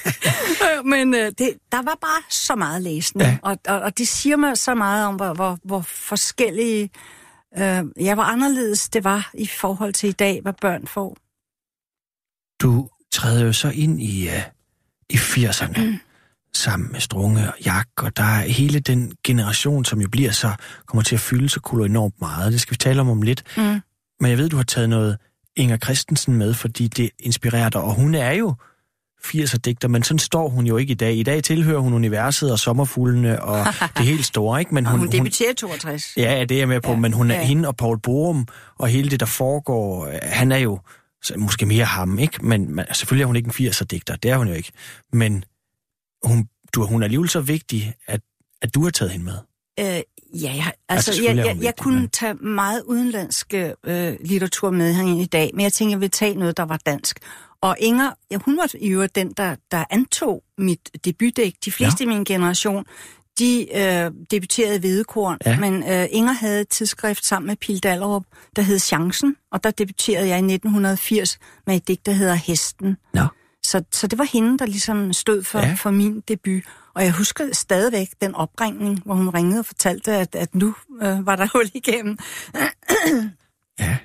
Men 0.92 1.14
øh, 1.14 1.32
det, 1.38 1.52
der 1.72 1.82
var 1.82 1.98
bare 2.00 2.22
så 2.30 2.54
meget 2.54 2.82
læsning, 2.82 3.28
ja. 3.28 3.38
og, 3.42 3.58
og, 3.68 3.80
og 3.80 3.98
det 3.98 4.08
siger 4.08 4.36
mig 4.36 4.58
så 4.58 4.74
meget 4.74 5.06
om, 5.06 5.14
hvor, 5.14 5.34
hvor, 5.34 5.58
hvor 5.64 5.80
forskellige... 5.80 6.90
Øh, 7.58 7.84
ja, 8.00 8.14
hvor 8.14 8.22
anderledes 8.22 8.88
det 8.88 9.04
var 9.04 9.30
i 9.34 9.46
forhold 9.46 9.92
til 9.92 10.08
i 10.08 10.12
dag, 10.12 10.40
hvad 10.42 10.52
børn 10.60 10.86
får. 10.86 11.16
Du 12.62 12.88
træder 13.12 13.44
jo 13.44 13.52
så 13.52 13.68
ind 13.68 14.02
i, 14.02 14.26
uh, 14.26 14.42
i 15.10 15.14
80'erne. 15.14 15.80
Mm. 15.80 15.98
sammen 16.54 16.92
med 16.92 17.00
Strunge 17.00 17.48
og 17.48 17.54
Jak, 17.66 17.88
og 17.96 18.16
der 18.16 18.22
er 18.22 18.40
hele 18.40 18.80
den 18.80 19.12
generation, 19.24 19.84
som 19.84 20.00
jo 20.00 20.08
bliver 20.08 20.30
så, 20.30 20.54
kommer 20.86 21.02
til 21.02 21.14
at 21.14 21.20
fylde 21.20 21.48
så 21.48 21.60
kul 21.60 21.82
enormt 21.86 22.20
meget. 22.20 22.52
Det 22.52 22.60
skal 22.60 22.72
vi 22.72 22.76
tale 22.76 23.00
om 23.00 23.08
om 23.08 23.22
lidt. 23.22 23.44
Mm. 23.56 23.80
Men 24.20 24.30
jeg 24.30 24.38
ved, 24.38 24.48
du 24.48 24.56
har 24.56 24.64
taget 24.64 24.88
noget 24.88 25.18
Inger 25.56 25.76
Christensen 25.76 26.34
med, 26.34 26.54
fordi 26.54 26.88
det 26.88 27.10
inspirerer 27.18 27.68
dig, 27.68 27.80
og 27.80 27.94
hun 27.94 28.14
er 28.14 28.32
jo 28.32 28.54
80'er 29.24 29.56
digter, 29.56 29.88
men 29.88 30.02
sådan 30.02 30.18
står 30.18 30.48
hun 30.48 30.66
jo 30.66 30.76
ikke 30.76 30.90
i 30.90 30.94
dag. 30.94 31.16
I 31.16 31.22
dag 31.22 31.42
tilhører 31.42 31.78
hun 31.78 31.94
universet 31.94 32.52
og 32.52 32.58
sommerfuglene 32.58 33.42
og 33.42 33.66
det 33.96 34.06
helt 34.06 34.24
store, 34.24 34.60
ikke? 34.60 34.74
Men 34.74 34.86
hun, 34.86 34.98
hun 34.98 35.08
debuterer 35.08 35.50
i 35.50 35.54
62. 35.54 36.12
Ja, 36.16 36.44
det 36.44 36.54
er 36.54 36.58
jeg 36.58 36.68
med 36.68 36.80
på, 36.80 36.90
ja, 36.90 36.96
men 36.96 37.12
hun 37.12 37.30
er 37.30 37.34
ja. 37.34 37.44
hende 37.44 37.68
og 37.68 37.76
Paul 37.76 38.00
Borum 38.00 38.48
og 38.78 38.88
hele 38.88 39.10
det, 39.10 39.20
der 39.20 39.26
foregår, 39.26 40.10
han 40.22 40.52
er 40.52 40.58
jo 40.58 40.80
måske 41.36 41.66
mere 41.66 41.84
ham, 41.84 42.18
ikke? 42.18 42.46
Men, 42.46 42.74
men 42.74 42.84
selvfølgelig 42.92 43.22
er 43.22 43.26
hun 43.26 43.36
ikke 43.36 43.60
en 43.60 43.68
80'er 43.68 43.84
digter, 43.84 44.16
det 44.16 44.30
er 44.30 44.36
hun 44.36 44.48
jo 44.48 44.54
ikke. 44.54 44.72
Men 45.12 45.44
hun, 46.24 46.48
du, 46.74 46.86
hun 46.86 47.02
er 47.02 47.04
alligevel 47.04 47.28
så 47.28 47.40
vigtig, 47.40 47.94
at, 48.06 48.20
at 48.62 48.74
du 48.74 48.82
har 48.82 48.90
taget 48.90 49.12
hende 49.12 49.24
med. 49.24 49.38
Øh, 49.80 50.02
ja, 50.34 50.52
jeg, 50.54 50.72
altså, 50.88 51.10
altså 51.10 51.22
jeg, 51.22 51.36
jeg, 51.36 51.46
jeg, 51.46 51.56
jeg 51.62 51.76
kunne 51.76 52.00
men... 52.00 52.08
tage 52.08 52.34
meget 52.34 52.82
udenlandsk 52.82 53.54
øh, 53.84 54.16
litteratur 54.20 54.70
med 54.70 54.94
herinde 54.94 55.22
i 55.22 55.26
dag, 55.26 55.50
men 55.54 55.62
jeg 55.62 55.72
tænker, 55.72 55.92
jeg 55.92 56.00
vil 56.00 56.10
tage 56.10 56.34
noget, 56.34 56.56
der 56.56 56.62
var 56.62 56.76
dansk. 56.86 57.18
Og 57.60 57.76
Inger, 57.78 58.10
ja, 58.30 58.38
hun 58.44 58.56
var 58.56 58.70
i 58.74 58.88
øvrigt 58.88 59.14
den, 59.14 59.32
der, 59.36 59.56
der 59.70 59.84
antog 59.90 60.42
mit 60.58 60.90
debutdæk. 61.04 61.54
De 61.64 61.72
fleste 61.72 62.04
ja. 62.04 62.10
i 62.10 62.14
min 62.14 62.24
generation, 62.24 62.84
de 63.38 63.76
øh, 63.76 64.10
debuterede 64.30 64.78
Hvedekorn, 64.78 65.38
ja. 65.46 65.58
men 65.58 65.82
øh, 65.82 66.06
Inger 66.10 66.32
havde 66.32 66.60
et 66.60 66.68
tidsskrift 66.68 67.26
sammen 67.26 67.46
med 67.46 67.56
Pil 67.56 67.82
Dallerup, 67.82 68.24
der 68.56 68.62
hed 68.62 68.78
Chancen, 68.78 69.36
og 69.52 69.64
der 69.64 69.70
debuterede 69.70 70.28
jeg 70.28 70.36
i 70.36 70.54
1980 70.54 71.38
med 71.66 71.76
et 71.76 71.88
digt, 71.88 72.06
der 72.06 72.12
hedder 72.12 72.34
Hesten. 72.34 72.96
Ja. 73.14 73.26
Så, 73.62 73.84
så 73.92 74.06
det 74.06 74.18
var 74.18 74.28
hende, 74.32 74.58
der 74.58 74.66
ligesom 74.66 75.12
stod 75.12 75.42
for, 75.42 75.58
ja. 75.58 75.74
for 75.74 75.90
min 75.90 76.20
debut. 76.20 76.62
Og 76.94 77.04
jeg 77.04 77.12
husker 77.12 77.48
stadigvæk 77.52 78.08
den 78.20 78.34
opringning, 78.34 79.02
hvor 79.04 79.14
hun 79.14 79.28
ringede 79.28 79.58
og 79.58 79.66
fortalte, 79.66 80.12
at, 80.12 80.34
at 80.34 80.54
nu 80.54 80.74
øh, 81.02 81.26
var 81.26 81.36
der 81.36 81.46
hul 81.52 81.70
igennem. 81.74 82.18
ja. 83.80 83.96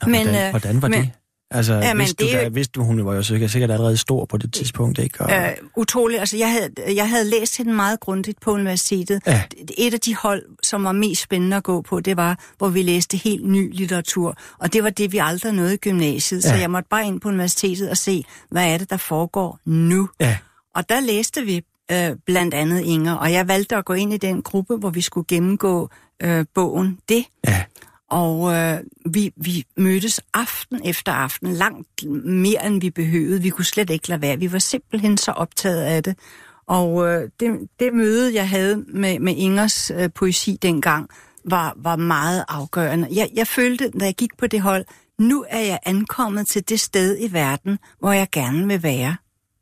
Og 0.00 0.10
Men, 0.10 0.22
hvordan, 0.22 0.46
øh, 0.46 0.50
hvordan 0.50 0.82
var 0.82 0.88
men, 0.88 1.00
det? 1.00 1.10
Altså, 1.50 1.74
ja, 1.74 1.94
vidste, 1.94 2.24
det, 2.24 2.32
du 2.32 2.38
da, 2.38 2.48
vidste 2.48 2.72
du, 2.72 2.84
hun 2.84 3.06
var 3.06 3.14
jo 3.14 3.22
sikkert, 3.22 3.50
sikkert 3.50 3.70
allerede 3.70 3.96
stor 3.96 4.24
på 4.24 4.36
det 4.36 4.52
tidspunkt, 4.52 4.98
ikke? 4.98 5.20
Og... 5.20 5.32
Øh, 5.32 5.52
utroligt. 5.76 6.20
Altså, 6.20 6.36
jeg 6.36 6.52
havde, 6.52 6.94
jeg 6.96 7.08
havde 7.08 7.24
læst 7.24 7.56
hende 7.56 7.72
meget 7.72 8.00
grundigt 8.00 8.40
på 8.40 8.50
universitetet. 8.52 9.22
Ja. 9.26 9.42
Et 9.78 9.94
af 9.94 10.00
de 10.00 10.16
hold, 10.16 10.42
som 10.62 10.84
var 10.84 10.92
mest 10.92 11.22
spændende 11.22 11.56
at 11.56 11.62
gå 11.62 11.82
på, 11.82 12.00
det 12.00 12.16
var, 12.16 12.38
hvor 12.58 12.68
vi 12.68 12.82
læste 12.82 13.16
helt 13.16 13.48
ny 13.48 13.74
litteratur. 13.74 14.36
Og 14.58 14.72
det 14.72 14.84
var 14.84 14.90
det, 14.90 15.12
vi 15.12 15.18
aldrig 15.18 15.52
nåede 15.52 15.74
i 15.74 15.76
gymnasiet. 15.76 16.44
Ja. 16.44 16.48
Så 16.48 16.54
jeg 16.54 16.70
måtte 16.70 16.88
bare 16.88 17.06
ind 17.06 17.20
på 17.20 17.28
universitetet 17.28 17.90
og 17.90 17.96
se, 17.96 18.24
hvad 18.50 18.72
er 18.72 18.78
det, 18.78 18.90
der 18.90 18.96
foregår 18.96 19.58
nu. 19.64 20.08
Ja. 20.20 20.36
Og 20.74 20.88
der 20.88 21.00
læste 21.00 21.42
vi 21.42 21.62
øh, 21.92 22.16
blandt 22.26 22.54
andet 22.54 22.80
Inger, 22.80 23.14
og 23.14 23.32
jeg 23.32 23.48
valgte 23.48 23.76
at 23.76 23.84
gå 23.84 23.92
ind 23.92 24.12
i 24.12 24.16
den 24.16 24.42
gruppe, 24.42 24.76
hvor 24.76 24.90
vi 24.90 25.00
skulle 25.00 25.26
gennemgå 25.28 25.90
øh, 26.22 26.44
bogen 26.54 26.98
Det. 27.08 27.24
Ja. 27.46 27.64
Og 28.10 28.54
øh, 28.54 28.78
vi, 29.10 29.32
vi 29.36 29.64
mødtes 29.76 30.20
aften 30.34 30.80
efter 30.84 31.12
aften, 31.12 31.52
langt 31.52 32.04
mere 32.24 32.66
end 32.66 32.80
vi 32.80 32.90
behøvede. 32.90 33.42
Vi 33.42 33.50
kunne 33.50 33.64
slet 33.64 33.90
ikke 33.90 34.08
lade 34.08 34.22
være. 34.22 34.38
Vi 34.38 34.52
var 34.52 34.58
simpelthen 34.58 35.16
så 35.16 35.32
optaget 35.32 35.82
af 35.82 36.02
det. 36.02 36.18
Og 36.66 37.08
øh, 37.08 37.30
det, 37.40 37.68
det 37.80 37.94
møde, 37.94 38.34
jeg 38.34 38.48
havde 38.48 38.76
med, 38.76 39.18
med 39.18 39.34
Ingers 39.36 39.90
øh, 39.90 40.10
poesi 40.14 40.58
dengang, 40.62 41.08
var, 41.44 41.74
var 41.76 41.96
meget 41.96 42.44
afgørende. 42.48 43.08
Jeg, 43.10 43.30
jeg 43.34 43.46
følte, 43.46 43.90
da 43.90 44.04
jeg 44.04 44.14
gik 44.14 44.36
på 44.38 44.46
det 44.46 44.60
hold, 44.60 44.84
nu 45.18 45.44
er 45.48 45.60
jeg 45.60 45.78
ankommet 45.84 46.46
til 46.46 46.68
det 46.68 46.80
sted 46.80 47.16
i 47.20 47.32
verden, 47.32 47.78
hvor 47.98 48.12
jeg 48.12 48.28
gerne 48.32 48.66
vil 48.66 48.82
være. 48.82 49.16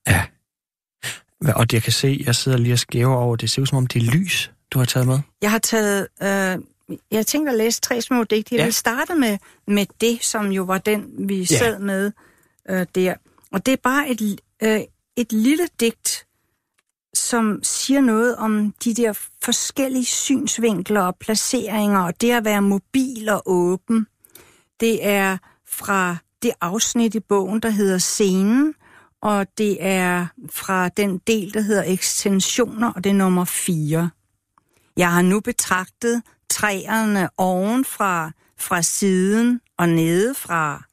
Ja. 0.08 0.22
Og 1.56 1.70
det 1.70 1.74
jeg 1.74 1.82
kan 1.82 1.92
se, 1.92 2.22
jeg 2.26 2.34
sidder 2.34 2.58
lige 2.58 2.72
og 2.72 2.78
skæver 2.78 3.16
over, 3.16 3.36
det 3.36 3.50
ser 3.50 3.62
ud 3.62 3.66
som 3.66 3.78
om 3.78 3.86
det 3.86 4.02
er 4.02 4.10
lys, 4.12 4.52
du 4.70 4.78
har 4.78 4.86
taget 4.86 5.06
med. 5.06 5.18
Jeg 5.42 5.50
har 5.50 5.58
taget 5.58 6.08
øh, 6.22 6.58
jeg 7.10 7.26
tænkte 7.26 7.52
at 7.52 7.58
læse 7.58 7.80
tre 7.80 8.00
små 8.00 8.24
digte. 8.24 8.54
Jeg 8.54 8.58
ja. 8.58 8.64
vil 8.64 8.74
starte 8.74 9.14
med, 9.14 9.38
med 9.66 9.86
det, 10.00 10.24
som 10.24 10.52
jo 10.52 10.62
var 10.62 10.78
den, 10.78 11.28
vi 11.28 11.38
ja. 11.38 11.44
sad 11.44 11.78
med 11.78 12.12
øh, 12.70 12.86
der. 12.94 13.14
Og 13.52 13.66
det 13.66 13.72
er 13.72 13.76
bare 13.82 14.08
et, 14.08 14.40
øh, 14.62 14.80
et 15.16 15.32
lille 15.32 15.68
digt, 15.80 16.26
som 17.14 17.60
siger 17.62 18.00
noget 18.00 18.36
om 18.36 18.74
de 18.84 18.94
der 18.94 19.12
forskellige 19.44 20.04
synsvinkler 20.04 21.00
og 21.00 21.16
placeringer, 21.16 22.00
og 22.00 22.20
det 22.20 22.30
at 22.30 22.44
være 22.44 22.62
mobil 22.62 23.28
og 23.28 23.42
åben. 23.46 24.06
Det 24.80 25.06
er 25.06 25.38
fra 25.68 26.16
det 26.42 26.50
afsnit 26.60 27.14
i 27.14 27.20
bogen, 27.20 27.60
der 27.60 27.70
hedder 27.70 27.98
Scenen, 27.98 28.74
og 29.22 29.46
det 29.58 29.76
er 29.80 30.26
fra 30.50 30.88
den 30.88 31.18
del, 31.18 31.54
der 31.54 31.60
hedder 31.60 31.84
Ekstensioner, 31.86 32.92
og 32.92 33.04
det 33.04 33.10
er 33.10 33.14
nummer 33.14 33.44
4. 33.44 34.10
Jeg 34.96 35.12
har 35.12 35.22
nu 35.22 35.40
betragtet 35.40 36.22
træerne 36.50 37.28
ovenfra, 37.36 38.30
fra 38.58 38.82
siden 38.82 39.60
og 39.78 39.88
nedefra. 39.88 40.84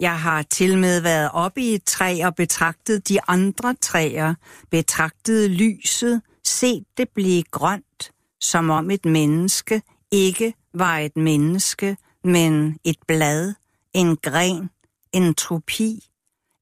Jeg 0.00 0.20
har 0.20 0.42
til 0.42 0.78
med 0.78 1.00
været 1.00 1.30
oppe 1.32 1.60
i 1.60 1.74
et 1.74 1.84
træ 1.84 2.20
og 2.24 2.34
betragtet 2.34 3.08
de 3.08 3.18
andre 3.28 3.74
træer, 3.74 4.34
betragtet 4.70 5.50
lyset, 5.50 6.22
set 6.44 6.84
det 6.96 7.08
blive 7.14 7.42
grønt, 7.42 8.10
som 8.40 8.70
om 8.70 8.90
et 8.90 9.04
menneske 9.04 9.82
ikke 10.10 10.54
var 10.74 10.98
et 10.98 11.16
menneske, 11.16 11.96
men 12.24 12.78
et 12.84 12.98
blad, 13.08 13.54
en 13.92 14.16
gren, 14.16 14.70
en 15.12 15.34
tropi. 15.34 16.08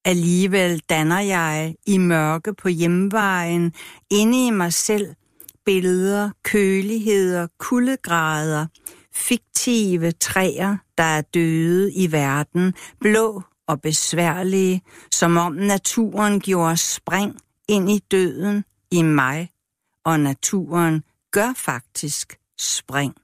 Alligevel 0.05 0.79
danner 0.79 1.21
jeg 1.21 1.75
i 1.87 1.99
mørke 1.99 2.55
på 2.55 2.69
hjemvejen, 2.69 3.75
inde 4.11 4.47
i 4.47 4.51
mig 4.51 4.73
selv, 4.73 5.15
billeder, 5.65 6.31
køligheder, 6.43 7.47
kuldegrader, 7.59 8.67
fiktive 9.13 10.13
træer, 10.13 10.77
der 10.99 11.05
er 11.05 11.21
døde 11.21 11.93
i 11.93 12.13
verden, 12.13 12.75
blå 13.01 13.43
og 13.67 13.81
besværlige, 13.81 14.83
som 15.13 15.37
om 15.37 15.53
naturen 15.53 16.41
gjorde 16.41 16.77
spring 16.77 17.37
ind 17.69 17.91
i 17.91 17.99
døden 18.11 18.65
i 18.91 19.03
mig, 19.03 19.51
og 20.05 20.21
naturen 20.21 21.05
gør 21.31 21.53
faktisk 21.57 22.39
spring. 22.59 23.15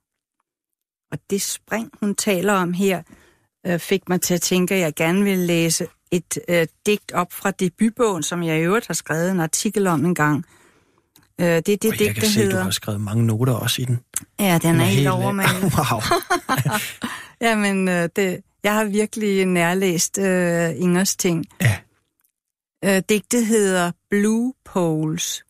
Og 1.12 1.18
det 1.30 1.42
spring, 1.42 1.90
hun 2.00 2.14
taler 2.14 2.52
om 2.52 2.72
her, 2.72 3.02
øh, 3.66 3.78
fik 3.78 4.08
mig 4.08 4.20
til 4.20 4.34
at 4.34 4.40
tænke, 4.40 4.74
at 4.74 4.80
jeg 4.80 4.94
gerne 4.94 5.24
vil 5.24 5.38
læse 5.38 5.86
et 6.10 6.38
øh, 6.48 6.66
digt 6.86 7.12
op 7.12 7.32
fra 7.32 7.50
debutbogen, 7.50 8.22
som 8.22 8.42
jeg 8.42 8.58
i 8.58 8.62
øvrigt 8.62 8.86
har 8.86 8.94
skrevet 8.94 9.30
en 9.30 9.40
artikel 9.40 9.86
om 9.86 10.04
en 10.04 10.14
gang, 10.14 10.44
Øh, 11.40 11.46
det 11.46 11.56
er 11.56 11.62
det 11.62 11.82
digt, 11.82 11.98
der 11.98 12.12
kan 12.12 12.22
se, 12.22 12.40
hedder... 12.40 12.58
du 12.58 12.62
har 12.62 12.70
skrevet 12.70 13.00
mange 13.00 13.26
noter 13.26 13.52
også 13.52 13.82
i 13.82 13.84
den. 13.84 14.00
Ja, 14.38 14.58
den, 14.62 14.72
den 14.72 14.80
er, 14.80 14.84
er 14.84 14.88
helt 14.88 15.08
over 15.08 15.32
med. 15.32 15.44
wow. 15.76 16.00
Jamen, 17.48 17.88
øh, 17.88 18.08
det, 18.16 18.40
jeg 18.62 18.74
har 18.74 18.84
virkelig 18.84 19.46
nærlæst 19.46 20.18
øh, 20.18 20.80
Ingers 20.80 21.16
ting. 21.16 21.46
Ja. 21.60 21.78
Øh, 22.84 23.02
digtet 23.08 23.46
hedder 23.46 23.92
Blue 24.10 24.54
Poles. 24.64 25.44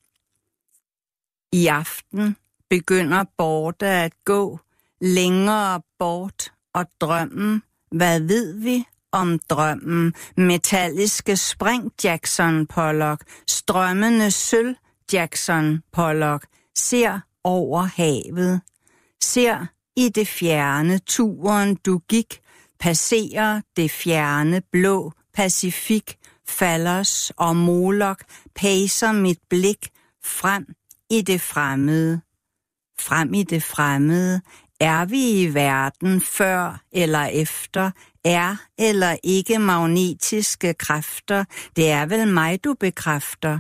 I 1.53 1.67
aften 1.67 2.37
begynder 2.71 3.25
borte 3.39 3.87
at 3.87 4.13
gå 4.25 4.61
længere 5.01 5.81
bort, 5.99 6.53
og 6.75 6.87
drømmen, 7.01 7.63
hvad 7.91 8.21
ved 8.21 8.55
vi 8.55 8.85
om 9.13 9.39
drømmen? 9.39 10.15
Metalliske 10.37 11.37
spring 11.37 11.93
Jackson 12.05 12.67
Pollock, 12.67 13.23
strømmende 13.49 14.31
sølv, 14.31 14.75
Jackson 15.13 15.83
Pollock. 15.93 16.47
Ser 16.79 17.21
over 17.45 17.83
havet, 17.83 18.61
ser 19.23 19.67
i 19.97 20.09
det 20.09 20.29
fjerne 20.29 20.99
turen 20.99 21.75
du 21.75 21.99
gik, 22.09 22.41
passerer 22.79 23.61
det 23.77 23.91
fjerne 23.91 24.63
blå 24.73 25.13
Pacifik, 25.35 26.17
Fallers 26.49 27.31
og 27.37 27.57
Molok, 27.57 28.25
pacer 28.55 29.13
mit 29.13 29.39
blik 29.51 29.91
frem 30.25 30.67
i 31.11 31.23
det 31.23 31.41
fremmede. 31.41 32.21
Frem 33.01 33.35
i 33.35 33.43
det 33.43 33.63
fremmede, 33.63 34.41
er 34.81 35.05
vi 35.05 35.43
i 35.43 35.55
verden 35.55 36.21
før 36.21 36.83
eller 36.93 37.25
efter, 37.25 37.91
er 38.25 38.57
eller 38.79 39.17
ikke 39.23 39.59
magnetiske 39.59 40.75
kræfter, 40.75 41.45
det 41.77 41.91
er 41.91 42.07
vel 42.07 42.29
mig, 42.29 42.65
du 42.65 42.75
bekræfter. 42.75 43.59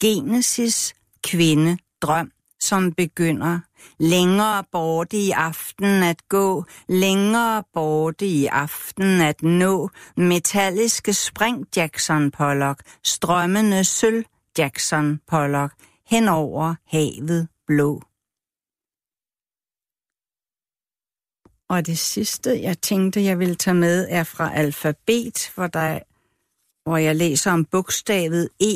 Genesis, 0.00 0.94
kvinde, 1.24 1.78
drøm, 2.02 2.30
som 2.60 2.92
begynder. 2.92 3.60
Længere 3.98 4.64
borte 4.72 5.16
i 5.16 5.30
aften 5.30 6.02
at 6.02 6.28
gå, 6.28 6.64
længere 6.88 7.62
borte 7.74 8.26
i 8.26 8.46
aften 8.46 9.20
at 9.20 9.42
nå. 9.42 9.90
Metalliske 10.16 11.12
spring 11.12 11.66
Jackson 11.76 12.30
Pollock, 12.30 12.82
strømmende 13.04 13.84
sølv 13.84 14.24
Jackson 14.58 15.20
Pollock, 15.28 15.74
hen 16.06 16.28
over 16.28 16.74
havet 16.86 17.48
blå. 17.66 18.02
Og 21.68 21.86
det 21.86 21.98
sidste, 21.98 22.62
jeg 22.62 22.80
tænkte, 22.80 23.24
jeg 23.24 23.38
ville 23.38 23.54
tage 23.54 23.74
med, 23.74 24.06
er 24.10 24.24
fra 24.24 24.54
alfabet, 24.54 25.52
hvor, 25.54 25.66
der, 25.66 26.00
hvor 26.88 26.96
jeg 26.96 27.16
læser 27.16 27.52
om 27.52 27.64
bogstavet 27.64 28.48
E. 28.60 28.74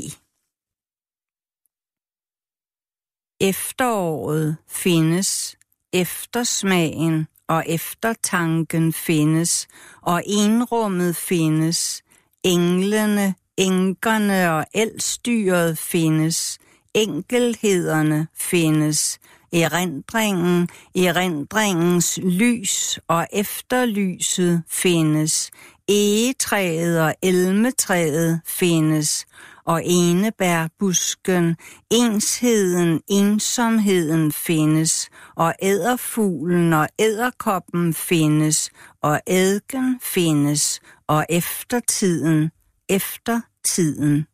Efteråret 3.40 4.56
findes, 4.68 5.56
eftersmagen 5.92 7.26
og 7.48 7.64
eftertanken 7.66 8.92
findes, 8.92 9.68
og 10.02 10.22
enrummet 10.26 11.16
findes, 11.16 12.02
englene, 12.42 13.34
enkerne 13.56 14.52
og 14.52 14.66
elstyret 14.74 15.78
findes, 15.78 16.58
enkelhederne 16.94 18.28
findes, 18.34 19.18
erindringen, 19.52 20.68
erindringens 20.96 22.18
lys 22.22 22.98
og 23.08 23.26
efterlyset 23.32 24.62
findes, 24.68 25.50
egetræet 25.88 27.00
og 27.00 27.14
elmetræet 27.22 28.40
findes, 28.46 29.26
og 29.64 29.82
enebærbusken, 29.84 31.56
ensheden, 31.90 33.00
ensomheden 33.08 34.32
findes, 34.32 35.08
og 35.36 35.54
æderfuglen 35.62 36.72
og 36.72 36.88
æderkoppen 36.98 37.94
findes, 37.94 38.70
og 39.02 39.20
ædken 39.26 40.00
findes, 40.02 40.80
og 41.06 41.26
eftertiden, 41.28 42.50
eftertiden. 42.88 44.26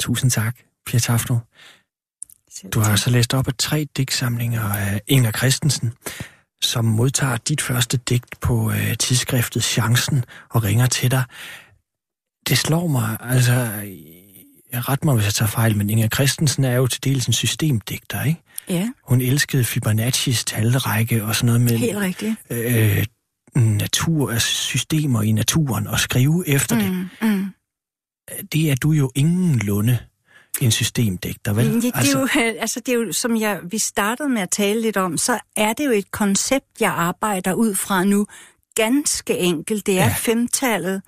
Tusind 0.00 0.30
tak, 0.30 0.56
Pia 0.86 0.98
Tafno. 0.98 1.36
Du 2.74 2.80
har 2.80 2.96
så 2.96 3.10
læst 3.10 3.34
op 3.34 3.48
af 3.48 3.54
tre 3.58 3.86
digtsamlinger 3.96 4.62
af 4.62 5.00
Inger 5.06 5.32
Christensen, 5.32 5.92
som 6.62 6.84
modtager 6.84 7.36
dit 7.36 7.60
første 7.60 7.96
digt 7.96 8.40
på 8.40 8.70
øh, 8.70 8.96
tidsskriftet 8.96 9.64
Chancen 9.64 10.24
og 10.50 10.64
ringer 10.64 10.86
til 10.86 11.10
dig. 11.10 11.24
Det 12.48 12.58
slår 12.58 12.86
mig, 12.86 13.16
altså, 13.20 13.52
jeg 14.72 14.88
ret 14.88 15.04
mig, 15.04 15.14
hvis 15.14 15.24
jeg 15.24 15.34
tager 15.34 15.48
fejl, 15.48 15.76
men 15.76 15.90
Inger 15.90 16.08
Christensen 16.08 16.64
er 16.64 16.74
jo 16.74 16.86
til 16.86 17.04
dels 17.04 17.26
en 17.26 17.32
systemdigter, 17.32 18.22
ikke? 18.24 18.42
Ja, 18.68 18.90
Hun 19.04 19.20
elskede 19.20 19.62
Fibonacci's 19.62 20.42
talrække 20.46 21.24
og 21.24 21.34
sådan 21.36 21.46
noget 21.46 21.60
med 21.60 21.78
helt 21.78 21.98
rigtigt. 21.98 22.36
øh, 22.50 23.06
natur, 23.54 24.30
altså 24.30 24.48
systemer 24.48 25.22
i 25.22 25.32
naturen 25.32 25.86
og 25.86 26.00
skrive 26.00 26.48
efter 26.48 26.76
mm. 26.76 26.82
det. 26.82 27.08
Mm. 27.22 27.46
Det 28.52 28.70
er 28.70 28.74
du 28.74 28.92
jo 28.92 29.12
ingenlunde 29.14 29.98
en 30.60 30.70
systemdigter, 30.70 31.52
vel? 31.52 31.66
Ja, 31.66 31.72
det, 31.72 31.94
er 31.94 32.20
jo, 32.20 32.28
altså, 32.60 32.80
det 32.80 32.92
er 32.92 32.96
jo, 32.96 33.12
som 33.12 33.36
jeg, 33.36 33.60
vi 33.70 33.78
startede 33.78 34.28
med 34.28 34.42
at 34.42 34.50
tale 34.50 34.80
lidt 34.80 34.96
om, 34.96 35.16
så 35.16 35.38
er 35.56 35.72
det 35.72 35.86
jo 35.86 35.90
et 35.90 36.10
koncept, 36.10 36.66
jeg 36.80 36.90
arbejder 36.90 37.52
ud 37.52 37.74
fra 37.74 38.04
nu. 38.04 38.26
Ganske 38.74 39.38
enkelt. 39.38 39.86
Det 39.86 39.98
er 39.98 40.04
ja. 40.04 40.14
femtallet. 40.18 41.02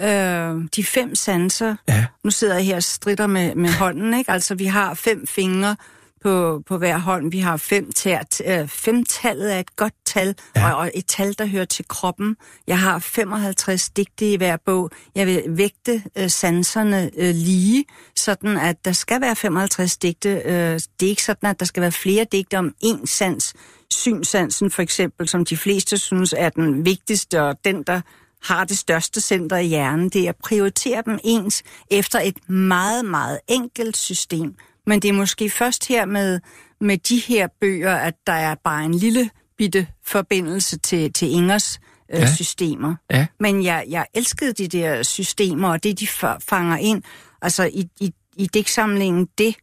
Øh, 0.00 0.68
de 0.76 0.84
fem 0.84 1.14
sanser. 1.14 1.76
Ja. 1.88 2.06
Nu 2.24 2.30
sidder 2.30 2.54
jeg 2.54 2.64
her 2.64 2.76
og 2.76 2.82
stritter 2.82 3.26
med, 3.26 3.54
med 3.54 3.70
hånden, 3.70 4.14
ikke? 4.14 4.30
Altså, 4.30 4.54
vi 4.54 4.64
har 4.64 4.94
fem 4.94 5.26
fingre 5.26 5.76
på, 6.24 6.62
på 6.66 6.78
hver 6.78 6.98
hånd. 6.98 7.30
Vi 7.30 7.38
har 7.38 7.56
fem 7.56 7.92
tær. 7.92 8.22
Øh, 8.46 8.68
femtallet 8.68 9.54
er 9.54 9.58
et 9.58 9.76
godt 9.76 9.94
tal, 10.06 10.34
ja. 10.56 10.70
og, 10.70 10.76
og 10.76 10.90
et 10.94 11.06
tal, 11.06 11.34
der 11.38 11.46
hører 11.46 11.64
til 11.64 11.84
kroppen. 11.88 12.36
Jeg 12.66 12.78
har 12.78 12.98
55 12.98 13.90
digte 13.90 14.32
i 14.32 14.36
hver 14.36 14.56
bog. 14.66 14.90
Jeg 15.14 15.26
vil 15.26 15.42
vægte 15.48 16.02
øh, 16.18 16.30
sanserne 16.30 17.10
øh, 17.16 17.34
lige, 17.34 17.84
sådan 18.16 18.56
at 18.56 18.84
der 18.84 18.92
skal 18.92 19.20
være 19.20 19.36
55 19.36 19.96
digte. 19.96 20.28
Øh, 20.28 20.80
det 21.00 21.06
er 21.06 21.10
ikke 21.10 21.22
sådan, 21.22 21.50
at 21.50 21.60
der 21.60 21.66
skal 21.66 21.80
være 21.80 21.92
flere 21.92 22.26
digte 22.32 22.58
om 22.58 22.74
én 22.84 23.06
sans. 23.06 23.54
Synsansen 23.90 24.70
for 24.70 24.82
eksempel, 24.82 25.28
som 25.28 25.44
de 25.44 25.56
fleste 25.56 25.98
synes 25.98 26.34
er 26.38 26.48
den 26.48 26.84
vigtigste, 26.84 27.42
og 27.42 27.56
den, 27.64 27.82
der 27.82 28.00
har 28.42 28.64
det 28.64 28.78
største 28.78 29.20
center 29.20 29.56
i 29.56 29.66
hjernen. 29.66 30.08
Det 30.08 30.24
er 30.24 30.28
at 30.28 30.36
prioritere 30.36 31.02
dem 31.06 31.18
ens 31.24 31.62
efter 31.90 32.20
et 32.20 32.48
meget, 32.50 33.04
meget 33.04 33.38
enkelt 33.48 33.96
system. 33.96 34.54
Men 34.86 35.02
det 35.02 35.08
er 35.08 35.12
måske 35.12 35.50
først 35.50 35.88
her 35.88 36.04
med, 36.06 36.40
med 36.80 36.98
de 36.98 37.18
her 37.18 37.48
bøger, 37.60 37.94
at 37.96 38.14
der 38.26 38.32
er 38.32 38.54
bare 38.64 38.84
en 38.84 38.94
lille 38.94 39.30
bitte 39.58 39.86
forbindelse 40.06 40.78
til, 40.78 41.12
til 41.12 41.30
Ingers 41.30 41.78
øh, 42.12 42.20
Ja. 42.20 42.34
systemer. 42.34 42.94
Ja. 43.10 43.26
Men 43.40 43.64
jeg, 43.64 43.84
jeg 43.88 44.06
elskede 44.14 44.52
de 44.52 44.68
der 44.68 45.02
systemer, 45.02 45.68
og 45.68 45.82
det 45.82 46.00
de 46.00 46.06
fa- 46.06 46.38
fanger 46.48 46.76
ind. 46.76 47.02
Altså 47.42 47.64
i, 47.64 47.88
i, 48.00 48.12
i 48.36 48.46
digtsamlingen 48.46 49.28
Det, 49.38 49.54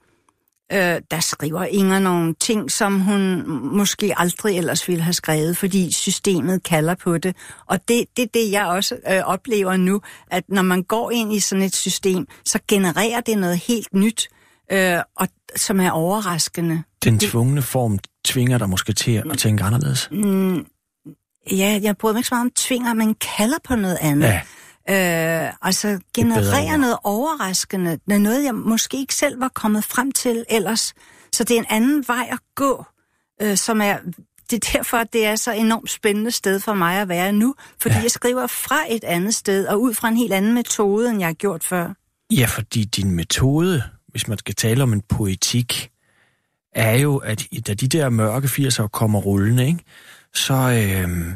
øh, 0.73 1.01
der 1.11 1.19
skriver 1.19 1.63
Inger 1.63 1.99
nogle 1.99 2.33
ting, 2.39 2.71
som 2.71 2.99
hun 2.99 3.43
måske 3.77 4.13
aldrig 4.17 4.57
ellers 4.57 4.87
ville 4.87 5.03
have 5.03 5.13
skrevet, 5.13 5.57
fordi 5.57 5.91
systemet 5.91 6.63
kalder 6.63 6.95
på 6.95 7.17
det. 7.17 7.35
Og 7.65 7.87
det 7.87 7.99
er 8.01 8.05
det, 8.17 8.33
det, 8.33 8.51
jeg 8.51 8.65
også 8.65 8.95
øh, 9.11 9.21
oplever 9.23 9.77
nu, 9.77 10.01
at 10.31 10.43
når 10.49 10.61
man 10.61 10.83
går 10.83 11.11
ind 11.11 11.33
i 11.33 11.39
sådan 11.39 11.63
et 11.63 11.75
system, 11.75 12.27
så 12.45 12.59
genererer 12.67 13.21
det 13.21 13.37
noget 13.37 13.57
helt 13.57 13.93
nyt, 13.93 14.27
øh, 14.71 15.01
og 15.15 15.27
som 15.55 15.79
er 15.79 15.91
overraskende. 15.91 16.83
Den 17.03 17.19
tvungne 17.19 17.61
form 17.61 17.99
tvinger 18.25 18.57
dig 18.57 18.69
måske 18.69 18.93
til 18.93 19.23
at 19.31 19.37
tænke 19.37 19.63
anderledes. 19.63 20.09
Mm, 20.11 20.65
ja, 21.51 21.79
jeg 21.83 21.97
bryder 21.97 22.13
mig 22.13 22.19
ikke 22.19 22.27
så 22.27 22.35
meget 22.35 22.45
om 22.45 22.51
tvinger, 22.55 22.93
men 22.93 23.15
kalder 23.37 23.57
på 23.63 23.75
noget 23.75 23.97
andet. 24.01 24.27
Ja, 24.27 24.41
Øh, 24.89 25.53
altså 25.61 25.87
bedre 25.87 25.99
generere 26.13 26.71
ord. 26.73 26.79
noget 26.79 26.97
overraskende. 27.03 27.99
Er 28.11 28.17
noget, 28.17 28.43
jeg 28.43 28.55
måske 28.55 28.97
ikke 28.97 29.15
selv 29.15 29.39
var 29.39 29.47
kommet 29.47 29.83
frem 29.83 30.11
til 30.11 30.45
ellers. 30.49 30.93
Så 31.33 31.43
det 31.43 31.55
er 31.55 31.59
en 31.59 31.65
anden 31.69 32.03
vej 32.07 32.27
at 32.31 32.39
gå, 32.55 32.85
øh, 33.41 33.57
som 33.57 33.81
er... 33.81 33.97
Det 34.49 34.65
er 34.65 34.77
derfor, 34.77 34.97
at 34.97 35.13
det 35.13 35.25
er 35.25 35.35
så 35.35 35.51
enormt 35.51 35.89
spændende 35.89 36.31
sted 36.31 36.59
for 36.59 36.73
mig 36.73 36.97
at 36.97 37.07
være 37.09 37.31
nu. 37.33 37.55
Fordi 37.81 37.95
ja. 37.95 38.01
jeg 38.01 38.11
skriver 38.11 38.47
fra 38.47 38.77
et 38.89 39.03
andet 39.03 39.35
sted, 39.35 39.67
og 39.67 39.81
ud 39.81 39.93
fra 39.93 40.07
en 40.07 40.17
helt 40.17 40.33
anden 40.33 40.53
metode, 40.53 41.09
end 41.09 41.19
jeg 41.19 41.27
har 41.27 41.33
gjort 41.33 41.63
før. 41.63 41.93
ja 42.31 42.45
fordi 42.45 42.83
din 42.83 43.11
metode, 43.11 43.83
hvis 44.11 44.27
man 44.27 44.37
skal 44.37 44.55
tale 44.55 44.83
om 44.83 44.93
en 44.93 45.01
poetik, 45.09 45.91
er 46.73 46.97
jo, 46.97 47.17
at 47.17 47.47
da 47.67 47.73
de 47.73 47.87
der 47.87 48.09
mørke 48.09 48.47
80'er 48.47 48.87
kommer 48.87 49.19
rullende, 49.19 49.67
ikke, 49.67 49.83
så, 50.33 50.53
øhm, 50.53 51.33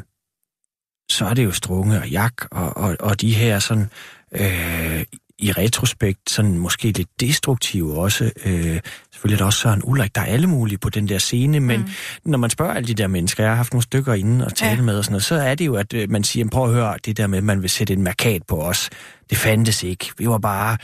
så 1.10 1.24
er 1.26 1.34
det 1.34 1.44
jo 1.44 1.52
Strunge 1.52 1.98
og 1.98 2.08
Jak 2.08 2.34
og, 2.50 2.76
og, 2.76 2.96
og 3.00 3.20
de 3.20 3.34
her 3.34 3.58
sådan 3.58 3.90
øh, 4.32 5.04
i 5.38 5.52
retrospekt 5.52 6.30
sådan 6.30 6.58
måske 6.58 6.92
lidt 6.92 7.20
destruktive 7.20 7.98
også. 7.98 8.24
Øh, 8.24 8.80
selvfølgelig 9.12 9.34
er 9.34 9.38
der 9.38 9.44
også 9.44 9.58
Søren 9.58 9.80
Ulrik, 9.84 10.14
der 10.14 10.20
er 10.20 10.24
alle 10.24 10.46
mulige 10.46 10.78
på 10.78 10.90
den 10.90 11.08
der 11.08 11.18
scene, 11.18 11.60
men 11.60 11.80
mm. 11.80 11.86
når 12.24 12.38
man 12.38 12.50
spørger 12.50 12.74
alle 12.74 12.88
de 12.88 12.94
der 12.94 13.06
mennesker, 13.06 13.42
jeg 13.42 13.50
har 13.50 13.56
haft 13.56 13.72
nogle 13.72 13.82
stykker 13.82 14.14
inde 14.14 14.44
og 14.44 14.54
tale 14.54 14.76
ja. 14.76 14.82
Med 14.82 14.98
og 14.98 15.04
sådan 15.04 15.12
noget, 15.12 15.24
så 15.24 15.34
er 15.34 15.54
det 15.54 15.66
jo, 15.66 15.74
at 15.74 15.94
øh, 15.94 16.10
man 16.10 16.24
siger, 16.24 16.48
prøv 16.48 16.64
at 16.64 16.74
høre, 16.74 16.94
det 17.04 17.16
der 17.16 17.26
med, 17.26 17.38
at 17.38 17.44
man 17.44 17.62
vil 17.62 17.70
sætte 17.70 17.92
en 17.92 18.02
markat 18.02 18.42
på 18.48 18.62
os, 18.62 18.90
det 19.30 19.38
fandtes 19.38 19.82
ikke. 19.82 20.12
Vi 20.18 20.28
var 20.28 20.38
bare, 20.38 20.72
øh, 20.72 20.76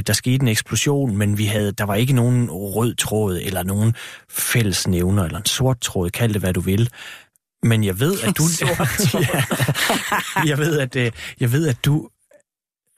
der 0.00 0.12
skete 0.12 0.42
en 0.42 0.48
eksplosion, 0.48 1.16
men 1.16 1.38
vi 1.38 1.44
havde, 1.44 1.72
der 1.72 1.84
var 1.84 1.94
ikke 1.94 2.12
nogen 2.12 2.50
rød 2.50 2.94
tråd, 2.94 3.40
eller 3.42 3.62
nogen 3.62 3.94
fælles 4.30 4.86
nævner, 4.86 5.24
eller 5.24 5.38
en 5.38 5.46
sort 5.46 5.80
tråd, 5.80 6.10
kald 6.10 6.32
det 6.32 6.42
hvad 6.42 6.52
du 6.52 6.60
vil. 6.60 6.90
Men 7.62 7.84
jeg 7.84 8.00
ved, 8.00 8.20
at 8.20 8.38
du... 8.38 8.42
ja, 9.34 9.44
jeg 10.46 10.58
ved, 10.58 10.78
at, 10.78 10.96
øh, 10.96 11.12
jeg 11.40 11.52
ved, 11.52 11.68
at 11.68 11.84
du, 11.84 12.08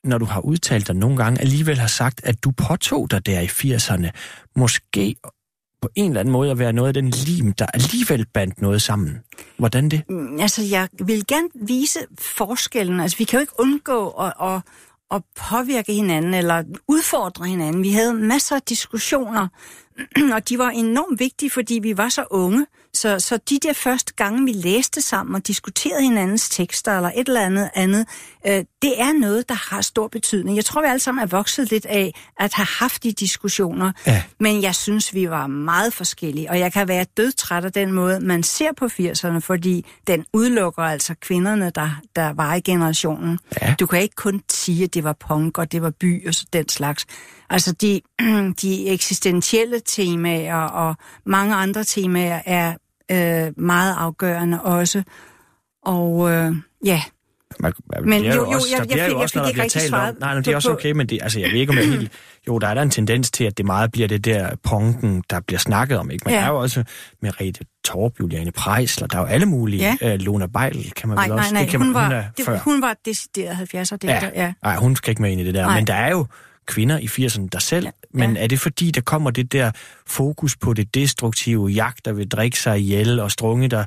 når 0.04 0.18
du 0.18 0.24
har 0.24 0.40
udtalt 0.40 0.86
dig 0.86 0.96
nogle 0.96 1.16
gange, 1.16 1.40
alligevel 1.40 1.78
har 1.78 1.86
sagt, 1.86 2.20
at 2.24 2.44
du 2.44 2.50
påtog 2.50 3.10
dig 3.10 3.26
der 3.26 3.40
i 3.40 3.46
80'erne, 3.46 4.10
måske 4.56 5.16
på 5.82 5.88
en 5.94 6.10
eller 6.10 6.20
anden 6.20 6.32
måde 6.32 6.50
at 6.50 6.58
være 6.58 6.72
noget 6.72 6.88
af 6.88 6.94
den 6.94 7.10
lim, 7.10 7.52
der 7.52 7.66
alligevel 7.66 8.26
bandt 8.34 8.62
noget 8.62 8.82
sammen. 8.82 9.18
Hvordan 9.58 9.88
det? 9.88 10.02
Mm, 10.08 10.40
Altså, 10.40 10.62
jeg 10.62 10.88
vil 11.04 11.26
gerne 11.26 11.48
vise 11.54 11.98
forskellen. 12.18 13.00
Altså, 13.00 13.18
vi 13.18 13.24
kan 13.24 13.36
jo 13.36 13.40
ikke 13.40 13.60
undgå 13.60 14.08
at, 14.10 14.32
at, 14.42 14.60
at 15.10 15.22
påvirke 15.50 15.92
hinanden 15.92 16.34
eller 16.34 16.64
udfordre 16.88 17.46
hinanden. 17.46 17.82
Vi 17.82 17.90
havde 17.90 18.14
masser 18.14 18.56
af 18.56 18.62
diskussioner, 18.62 19.48
og 20.34 20.48
de 20.48 20.58
var 20.58 20.70
enormt 20.70 21.20
vigtige, 21.20 21.50
fordi 21.50 21.78
vi 21.82 21.96
var 21.96 22.08
så 22.08 22.24
unge. 22.30 22.66
Så, 22.96 23.18
så 23.20 23.38
de 23.50 23.58
der 23.62 23.72
første 23.72 24.12
gange, 24.14 24.44
vi 24.44 24.52
læste 24.52 25.00
sammen 25.00 25.34
og 25.34 25.46
diskuterede 25.46 26.02
hinandens 26.02 26.48
tekster 26.48 26.96
eller 26.96 27.10
et 27.16 27.28
eller 27.28 27.40
andet 27.40 27.70
andet, 27.74 28.06
øh, 28.46 28.64
det 28.82 29.00
er 29.00 29.12
noget, 29.20 29.48
der 29.48 29.54
har 29.74 29.80
stor 29.80 30.08
betydning. 30.08 30.56
Jeg 30.56 30.64
tror, 30.64 30.80
vi 30.82 30.86
alle 30.88 31.00
sammen 31.00 31.22
er 31.22 31.26
vokset 31.26 31.70
lidt 31.70 31.86
af 31.86 32.14
at 32.40 32.54
have 32.54 32.66
haft 32.78 33.02
de 33.02 33.12
diskussioner, 33.12 33.92
Ja. 34.06 34.22
men 34.40 34.62
jeg 34.62 34.74
synes, 34.74 35.14
vi 35.14 35.30
var 35.30 35.46
meget 35.46 35.92
forskellige, 35.92 36.50
og 36.50 36.58
jeg 36.58 36.72
kan 36.72 36.88
være 36.88 37.04
dødtræt 37.16 37.64
af 37.64 37.72
den 37.72 37.92
måde, 37.92 38.20
man 38.20 38.42
ser 38.42 38.70
på 38.76 38.84
80'erne, 38.86 39.38
fordi 39.38 39.86
den 40.06 40.24
udelukker 40.32 40.82
altså 40.82 41.14
kvinderne, 41.20 41.70
der, 41.74 41.90
der 42.16 42.32
var 42.32 42.54
i 42.54 42.60
generationen. 42.60 43.38
Ja. 43.62 43.74
Du 43.80 43.86
kan 43.86 44.02
ikke 44.02 44.14
kun 44.14 44.42
sige, 44.50 44.84
at 44.84 44.94
det 44.94 45.04
var 45.04 45.12
punk, 45.28 45.58
og 45.58 45.72
det 45.72 45.82
var 45.82 45.90
by 45.90 46.28
og 46.28 46.34
så 46.34 46.46
den 46.52 46.68
slags. 46.68 47.06
Altså, 47.50 47.72
de, 47.72 48.00
de 48.62 48.88
eksistentielle 48.88 49.80
temaer 49.86 50.54
og 50.56 50.96
mange 51.26 51.54
andre 51.54 51.84
temaer 51.84 52.42
er 52.46 52.74
øh, 53.10 53.52
meget 53.56 53.94
afgørende 53.98 54.62
også. 54.62 55.02
Og 55.82 56.30
øh, 56.30 56.56
ja, 56.84 57.02
Man, 57.60 57.72
man 57.90 58.08
Men 58.08 58.24
jo, 58.24 58.32
jo, 58.32 58.48
også, 58.50 58.66
jeg- 58.70 58.78
der 58.78 58.84
jeg 58.84 58.86
bliver 58.88 59.04
fik- 59.04 59.12
jo 59.12 59.16
jeg 59.16 59.22
også, 59.22 59.38
når 59.38 59.44
der 59.44 59.52
bliver 59.52 59.68
talt 59.68 59.94
om... 59.94 60.00
Nej, 60.00 60.12
nej, 60.20 60.34
det 60.34 60.48
er 60.48 60.56
også 60.56 60.72
okay, 60.72 60.90
men 60.92 61.06
det, 61.06 61.18
altså, 61.22 61.40
jeg 61.40 61.50
ved 61.50 61.60
ikke, 61.60 61.70
om 61.70 61.76
jeg 61.78 61.86
helt... 61.88 62.12
Jo, 62.48 62.58
der 62.58 62.68
er 62.68 62.74
der 62.74 62.82
en 62.82 62.90
tendens 62.90 63.30
til, 63.30 63.44
at 63.44 63.58
det 63.58 63.66
meget 63.66 63.92
bliver 63.92 64.08
det 64.08 64.24
der 64.24 64.50
punken, 64.64 65.22
der 65.30 65.40
bliver 65.40 65.58
snakket 65.58 65.98
om, 65.98 66.10
ikke? 66.10 66.22
Men 66.24 66.34
Ja. 66.34 66.40
der 66.40 66.46
er 66.46 66.50
jo 66.50 66.56
også 66.58 66.84
Merete 67.22 67.64
Torp, 67.84 68.12
Juliane 68.20 68.52
Preisler, 68.52 69.06
der 69.06 69.16
er 69.18 69.20
jo 69.22 69.26
alle 69.26 69.46
mulige. 69.46 69.96
Ja. 70.02 70.12
Øh, 70.14 70.20
Luna 70.20 70.46
Beil 70.46 70.92
kan 70.96 71.08
man 71.08 71.16
nej, 71.16 71.24
vel 71.24 71.34
nej, 71.34 71.38
også... 71.42 71.52
nej, 71.54 71.62
det 71.62 71.70
kan 71.70 71.80
hun, 71.80 71.92
man, 71.92 71.94
var, 72.10 72.20
hun 72.22 72.24
det, 72.36 72.44
før. 72.44 72.58
hun 72.58 72.82
var 72.82 72.96
decideret 73.04 73.54
70'er 73.74 73.96
digter, 73.96 74.30
ja. 74.34 74.52
Nej, 74.62 74.76
hun 74.76 74.96
skal 74.96 75.10
ikke 75.10 75.22
med 75.22 75.30
ind 75.30 75.40
i 75.40 75.44
det 75.44 75.54
der. 75.54 75.66
Nej. 75.66 75.74
Men 75.74 75.86
der 75.86 75.94
er 75.94 76.10
jo 76.10 76.26
kvinder 76.66 76.98
i 76.98 77.06
80'erne 77.06 77.48
der 77.52 77.58
selv, 77.58 77.84
Ja. 77.86 77.90
men 78.12 78.36
er 78.36 78.46
det 78.46 78.60
fordi, 78.60 78.90
der 78.90 79.00
kommer 79.00 79.30
det 79.30 79.52
der 79.52 79.70
fokus 80.06 80.56
på 80.56 80.72
det 80.72 80.94
destruktive, 80.94 81.66
jagt, 81.66 82.04
der 82.04 82.12
vil 82.12 82.28
drikke 82.28 82.58
sig 82.58 82.78
ihjel, 82.80 83.20
og 83.20 83.30
strunge, 83.30 83.68
der 83.68 83.84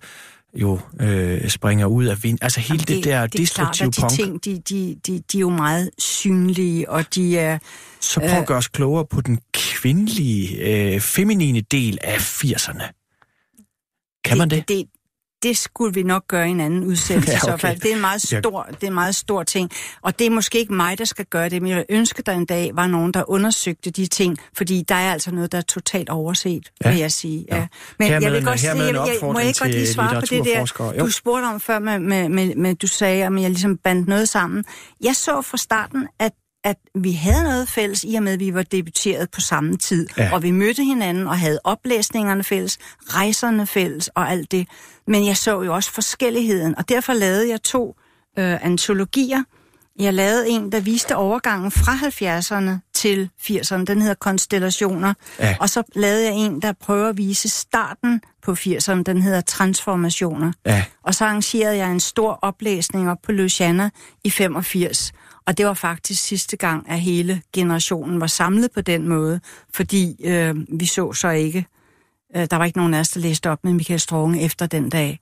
jo 0.54 0.80
øh, 1.02 1.50
springer 1.50 1.86
ud 1.86 2.06
af 2.06 2.24
vind. 2.24 2.38
Altså 2.42 2.60
hele 2.60 2.80
det, 2.80 2.88
det 2.88 3.04
der 3.04 3.22
det 3.28 3.32
klart, 3.32 3.78
destruktive 3.78 3.88
at 3.88 3.96
de 3.96 4.02
punk. 4.02 4.12
ting, 4.12 4.46
de, 4.46 4.60
de, 4.70 4.96
de, 5.08 5.20
de 5.32 5.38
er 5.38 5.42
jo 5.42 5.50
meget 5.50 5.90
synlige, 5.98 6.90
og 6.90 7.16
de 7.16 7.38
er... 7.38 7.58
Så 8.02 8.20
prøv 8.20 8.30
at 8.30 8.48
gøre 8.48 8.58
os 8.58 8.68
klogere 8.68 9.06
på 9.06 9.22
den 9.22 9.40
kvindelige, 9.54 10.58
øh, 10.58 11.00
feminine 11.02 11.62
del 11.62 11.98
af 12.02 12.18
80'erne. 12.44 12.84
Kan 14.24 14.38
man 14.38 14.50
det? 14.50 14.70
det? 14.70 14.86
Det 15.44 15.58
skulle 15.58 15.94
vi 15.94 16.04
nok 16.04 16.28
gøre 16.28 16.48
i 16.48 16.52
en 16.52 16.60
anden 16.60 16.84
udsendelse 16.84 17.32
Ja, 17.32 17.38
ja, 17.48 17.54
okay. 17.54 17.58
i 17.58 17.62
så 17.62 17.68
fald. 17.68 17.80
Det 17.80 17.92
er 17.92 17.96
en 17.96 18.02
meget 18.02 18.32
Ja. 18.32 18.40
stor, 18.40 18.64
det 18.64 18.84
er 18.84 18.88
en 18.88 18.94
meget 18.94 19.16
stor 19.16 19.44
ting. 19.44 19.72
Og 20.02 20.20
det 20.20 20.28
er 20.28 20.32
måske 20.32 20.60
ikke 20.60 20.74
mig, 20.74 20.98
der 20.98 21.06
skal 21.06 21.26
gøre 21.26 21.50
det, 21.50 21.62
men 21.62 21.72
jeg 21.72 21.86
ønsker, 21.90 22.24
der 22.24 22.32
en 22.32 22.46
dag 22.46 22.72
var 22.74 22.88
nogen, 22.88 23.12
der 23.14 23.30
undersøgte 23.30 23.90
de 23.92 24.06
ting, 24.08 24.38
fordi 24.58 24.84
der 24.90 24.96
er 24.96 25.12
altså 25.14 25.32
noget, 25.32 25.52
der 25.52 25.58
er 25.58 25.62
totalt 25.62 26.10
overset, 26.10 26.72
Ja. 26.84 26.90
ja. 26.90 26.94
vil 26.94 27.00
jeg 27.02 27.12
sige. 27.12 27.46
Ja. 27.52 27.60
Nå. 27.60 27.66
Men 28.00 28.08
Hermed 28.08 28.24
jeg 28.24 28.32
vil 28.34 28.46
godt 28.46 28.64
en 28.64 28.66
jeg, 28.78 28.78
jeg, 29.22 29.34
må 29.34 29.40
jeg 29.40 29.48
ikke 29.48 29.60
godt 29.60 29.72
lige 29.72 29.88
svare 29.88 30.16
på 30.16 30.26
det 30.30 30.46
der. 30.46 30.94
Jo. 31.00 31.06
du 31.06 31.12
spurgte 31.12 31.46
om 31.46 31.60
før, 31.60 31.80
med, 31.80 32.00
med, 32.00 32.30
med, 32.30 32.56
med, 32.56 32.76
du 32.76 32.88
sagde, 32.88 33.28
om 33.28 33.38
jeg 33.38 33.50
ligesom 33.50 33.78
bandt 33.78 34.08
noget 34.08 34.30
sammen. 34.30 34.66
Jeg 35.04 35.16
så 35.16 35.42
fra 35.42 35.58
starten, 35.58 36.08
at 36.20 36.32
at 36.64 36.78
vi 36.96 37.12
havde 37.12 37.44
noget 37.44 37.70
fælles, 37.70 38.06
i 38.08 38.16
og 38.16 38.24
med, 38.24 38.34
at 38.34 38.40
vi 38.40 38.54
var 38.54 38.64
debuteret 38.64 39.32
på 39.32 39.42
samme 39.42 39.78
tid. 39.78 40.08
Ja. 40.18 40.34
Og 40.34 40.44
vi 40.44 40.52
mødte 40.52 40.84
hinanden 40.84 41.28
og 41.28 41.40
havde 41.40 41.60
oplæsningerne 41.64 42.44
fælles, 42.44 42.78
rejserne 43.08 43.68
fælles 43.68 44.08
og 44.08 44.30
alt 44.32 44.52
det. 44.52 44.68
Men 45.08 45.26
jeg 45.26 45.38
så 45.38 45.62
jo 45.62 45.74
også 45.74 45.92
forskelligheden, 45.92 46.78
og 46.78 46.90
derfor 46.90 47.14
lavede 47.14 47.50
jeg 47.50 47.62
to 47.62 47.96
øh, 48.40 48.66
antologier. 48.66 49.44
Jeg 50.00 50.14
lavede 50.14 50.50
en, 50.50 50.72
der 50.72 50.80
viste 50.80 51.16
overgangen 51.16 51.72
fra 51.72 51.92
70'erne 51.92 52.92
til 52.94 53.30
80'erne. 53.42 53.84
Den 53.84 54.02
hedder 54.02 54.16
Konstellationer. 54.16 55.14
Ja. 55.40 55.56
Og 55.60 55.70
så 55.70 55.84
lavede 55.96 56.26
jeg 56.26 56.34
en, 56.34 56.62
der 56.62 56.74
prøver 56.74 57.10
at 57.10 57.18
vise 57.18 57.50
starten 57.50 58.22
på 58.44 58.52
80'erne. 58.52 59.04
Den 59.04 59.22
hedder 59.22 59.42
Transformationer. 59.42 60.52
Ja. 60.66 60.84
Og 61.04 61.16
så 61.16 61.26
arrangerede 61.26 61.78
jeg 61.78 61.92
en 61.92 62.00
stor 62.00 62.40
oplæsning 62.42 63.12
op 63.12 63.18
på 63.24 63.32
Louisiana 63.32 63.90
i 64.24 64.30
85. 64.30 65.12
Og 65.50 65.58
det 65.58 65.66
var 65.66 65.74
faktisk 65.74 66.24
sidste 66.24 66.58
gang, 66.58 66.90
at 66.90 67.02
hele 67.02 67.42
generationen 67.54 68.22
var 68.22 68.28
samlet 68.28 68.72
på 68.72 68.82
den 68.82 69.08
måde, 69.08 69.40
fordi 69.74 70.26
øh, 70.26 70.56
vi 70.80 70.86
så 70.86 71.14
så 71.14 71.30
ikke, 71.30 71.66
øh, 72.36 72.48
der 72.52 72.56
var 72.56 72.66
ikke 72.66 72.78
nogen 72.78 72.94
af 72.94 73.00
os, 73.00 73.10
der 73.10 73.20
læste 73.20 73.50
op 73.50 73.64
med 73.64 73.74
Michael 73.74 74.00
Strunge 74.00 74.42
efter 74.42 74.66
den 74.66 74.90
dag. 74.90 75.20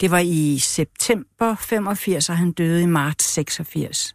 Det 0.00 0.10
var 0.10 0.18
i 0.18 0.58
september 0.58 1.54
85, 1.54 2.28
og 2.28 2.38
han 2.38 2.52
døde 2.52 2.82
i 2.82 2.86
marts 2.86 3.24
86. 3.24 4.14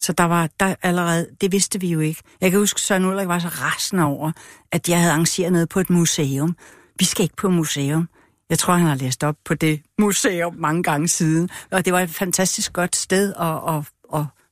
Så 0.00 0.12
der 0.12 0.24
var 0.24 0.48
der 0.60 0.74
allerede, 0.82 1.28
det 1.40 1.52
vidste 1.52 1.80
vi 1.80 1.88
jo 1.88 2.00
ikke. 2.00 2.22
Jeg 2.40 2.50
kan 2.50 2.60
huske, 2.60 2.80
Søren 2.80 3.04
Ulrik 3.04 3.28
var 3.28 3.38
så 3.38 3.48
rasende 3.48 4.04
over, 4.04 4.32
at 4.72 4.88
jeg 4.88 4.98
havde 4.98 5.12
arrangeret 5.12 5.52
noget 5.52 5.68
på 5.68 5.80
et 5.80 5.90
museum. 5.90 6.56
Vi 6.98 7.04
skal 7.04 7.22
ikke 7.22 7.36
på 7.36 7.50
museum. 7.50 8.08
Jeg 8.50 8.58
tror, 8.58 8.74
han 8.74 8.86
har 8.86 8.94
læst 8.94 9.24
op 9.24 9.36
på 9.44 9.54
det 9.54 9.82
museum 9.98 10.54
mange 10.54 10.82
gange 10.82 11.08
siden. 11.08 11.50
Og 11.70 11.84
det 11.84 11.92
var 11.92 12.00
et 12.00 12.10
fantastisk 12.10 12.72
godt 12.72 12.96
sted 12.96 13.34
at, 13.34 13.76
at, 13.76 13.88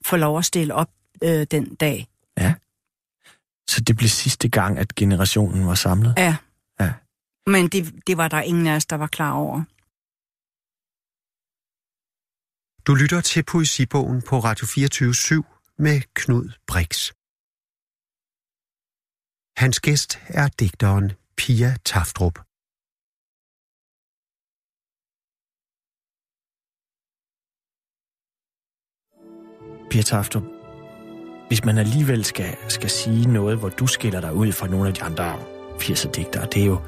at 0.01 0.07
få 0.07 0.17
lov 0.17 0.39
at 0.39 0.45
stille 0.45 0.75
op 0.75 0.91
øh, 1.23 1.47
den 1.51 1.75
dag. 1.75 2.09
ja. 2.39 2.55
Så 3.69 3.81
det 3.81 3.97
blev 3.97 4.09
sidste 4.09 4.49
gang, 4.49 4.79
at 4.79 4.95
generationen 4.95 5.67
var 5.67 5.75
samlet? 5.75 6.15
Ja. 6.17 6.37
Ja. 6.81 6.93
Men 7.47 7.69
det, 7.69 7.95
det 8.07 8.17
var 8.17 8.29
der 8.29 8.41
ingen 8.41 8.67
af 8.67 8.77
os, 8.77 8.87
der 8.87 8.97
var 8.97 9.07
klar 9.07 9.33
over. 9.33 9.65
Du 12.87 12.95
lytter 12.95 13.21
til 13.21 13.43
Poesibogen 13.43 14.23
på 14.23 14.39
Radio 14.39 14.67
24 14.67 15.45
med 15.79 16.01
Knud 16.15 16.49
Brix. 16.67 17.13
Hans 19.61 19.81
gæst 19.81 20.19
er 20.29 20.49
digteren 20.49 21.13
Pia 21.37 21.77
Taftrup. 21.85 22.39
Pia 29.91 30.03
Tafter, 30.03 30.41
hvis 31.49 31.65
man 31.65 31.79
alligevel 31.79 32.25
skal, 32.25 32.57
skal 32.69 32.91
sige 32.91 33.33
noget, 33.33 33.59
hvor 33.59 33.69
du 33.69 33.87
skiller 33.87 34.21
dig 34.21 34.35
ud 34.35 34.53
fra 34.53 34.67
nogle 34.67 34.89
af 34.89 34.95
de 34.95 35.03
andre 35.03 35.35
80'er 35.79 36.11
digtere, 36.11 36.47
det 36.53 36.63
er 36.63 36.67
jo 36.67 36.79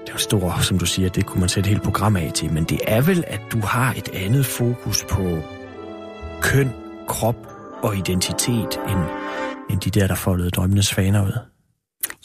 det 0.00 0.08
er 0.08 0.12
jo 0.12 0.18
stor, 0.18 0.58
som 0.60 0.78
du 0.78 0.86
siger, 0.86 1.08
det 1.08 1.26
kunne 1.26 1.40
man 1.40 1.48
sætte 1.48 1.68
et 1.68 1.70
helt 1.70 1.82
program 1.82 2.16
af 2.16 2.32
til, 2.34 2.52
men 2.52 2.64
det 2.64 2.80
er 2.86 3.00
vel, 3.00 3.24
at 3.26 3.40
du 3.52 3.60
har 3.60 3.94
et 3.94 4.08
andet 4.08 4.46
fokus 4.46 5.04
på 5.10 5.42
køn, 6.42 6.70
krop 7.08 7.36
og 7.82 7.96
identitet, 7.96 8.80
end, 8.88 9.00
end 9.70 9.80
de 9.80 9.90
der, 9.90 10.06
der 10.06 10.14
foldede 10.14 10.50
drømmenes 10.50 10.94
faner 10.94 11.26
ud. 11.26 11.38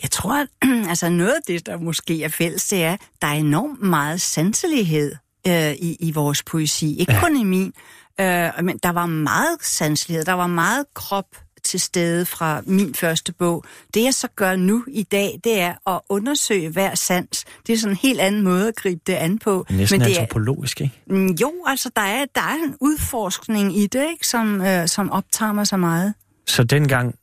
Jeg 0.01 0.11
tror, 0.11 0.41
at 0.41 0.47
altså 0.89 1.09
noget 1.09 1.31
af 1.31 1.41
det, 1.47 1.65
der 1.65 1.77
måske 1.77 2.23
er 2.23 2.29
fælles, 2.29 2.67
det 2.67 2.83
er, 2.83 2.97
der 3.21 3.27
er 3.27 3.33
enormt 3.33 3.81
meget 3.81 4.21
sanselighed 4.21 5.15
øh, 5.47 5.71
i, 5.71 5.97
i 5.99 6.11
vores 6.11 6.43
poesi. 6.43 6.95
Ikke 6.97 7.13
ja. 7.13 7.19
kun 7.19 7.37
i 7.37 7.43
min, 7.43 7.73
øh, 8.19 8.65
men 8.65 8.79
der 8.83 8.89
var 8.89 9.05
meget 9.05 9.57
sanselighed, 9.61 10.25
der 10.25 10.33
var 10.33 10.47
meget 10.47 10.85
krop 10.93 11.25
til 11.63 11.79
stede 11.79 12.25
fra 12.25 12.61
min 12.65 12.95
første 12.95 13.33
bog. 13.33 13.63
Det 13.93 14.03
jeg 14.03 14.13
så 14.13 14.27
gør 14.35 14.55
nu 14.55 14.85
i 14.87 15.03
dag, 15.03 15.39
det 15.43 15.59
er 15.59 15.89
at 15.89 16.01
undersøge 16.09 16.69
hver 16.69 16.95
sans. 16.95 17.45
Det 17.67 17.73
er 17.73 17.77
sådan 17.77 17.93
en 17.93 17.99
helt 18.01 18.19
anden 18.19 18.41
måde 18.41 18.67
at 18.67 18.75
gribe 18.75 19.01
det 19.07 19.13
an 19.13 19.39
på. 19.39 19.65
Næsten 19.69 19.99
men 19.99 20.07
det 20.07 20.17
er, 20.17 20.21
antropologisk, 20.21 20.81
ikke? 20.81 21.01
Mm, 21.07 21.27
jo, 21.27 21.53
altså 21.67 21.91
der 21.95 22.01
er, 22.01 22.25
der 22.35 22.41
er 22.41 22.63
en 22.65 22.75
udforskning 22.81 23.77
i 23.77 23.87
det, 23.87 24.09
ikke, 24.11 24.27
som, 24.27 24.61
øh, 24.61 24.87
som 24.87 25.11
optager 25.11 25.51
mig 25.51 25.67
så 25.67 25.77
meget. 25.77 26.13
Så 26.47 26.63
dengang 26.63 27.15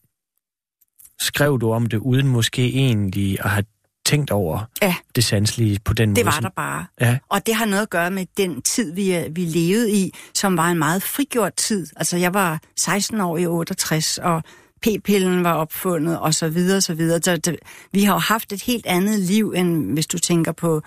skrev 1.20 1.61
du 1.61 1.72
om 1.72 1.86
det, 1.86 1.99
uden 1.99 2.28
måske 2.28 2.74
egentlig 2.74 3.45
at 3.45 3.51
have 3.51 3.64
tænkt 4.09 4.30
over 4.30 4.61
Ja. 4.82 4.94
det 5.14 5.24
sanselige 5.24 5.78
på 5.84 5.92
den 5.94 6.09
måde. 6.09 6.16
Det 6.16 6.24
var 6.26 6.30
som- 6.32 6.42
der 6.42 6.50
bare. 6.56 6.86
Ja. 7.00 7.18
Og 7.28 7.46
det 7.46 7.54
har 7.54 7.64
noget 7.64 7.82
at 7.82 7.90
gøre 7.90 8.11
med 8.11 8.26
den 8.36 8.62
tid, 8.62 8.92
vi, 8.94 9.11
er- 9.11 9.30
vi 9.30 9.44
levede 9.44 9.92
i, 9.92 10.12
som 10.34 10.56
var 10.56 10.68
en 10.70 10.78
meget 10.78 11.02
frigjort 11.02 11.54
tid. 11.54 11.86
Altså, 11.96 12.16
jeg 12.16 12.34
var 12.34 12.61
16 12.76 13.20
år 13.20 13.38
i 13.38 13.46
68, 13.46 14.18
og 14.18 14.42
p-pillen 14.82 15.44
var 15.44 15.52
opfundet, 15.52 16.18
og 16.18 16.34
så 16.34 16.48
videre, 16.48 16.80
så 16.80 16.94
videre. 16.94 17.20
Så 17.22 17.36
det, 17.36 17.56
vi 17.92 18.02
har 18.04 18.12
jo 18.12 18.18
haft 18.18 18.52
et 18.52 18.62
helt 18.62 18.86
andet 18.86 19.18
liv, 19.20 19.52
end 19.56 19.92
hvis 19.92 20.06
du 20.06 20.18
tænker 20.18 20.52
på 20.52 20.82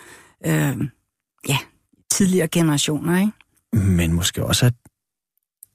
øh, 0.46 0.78
ja, 1.48 1.58
tidligere 2.12 2.48
generationer, 2.48 3.20
ikke? 3.20 3.32
Men 3.88 4.14
måske 4.14 4.46
også, 4.46 4.66
at, 4.66 4.74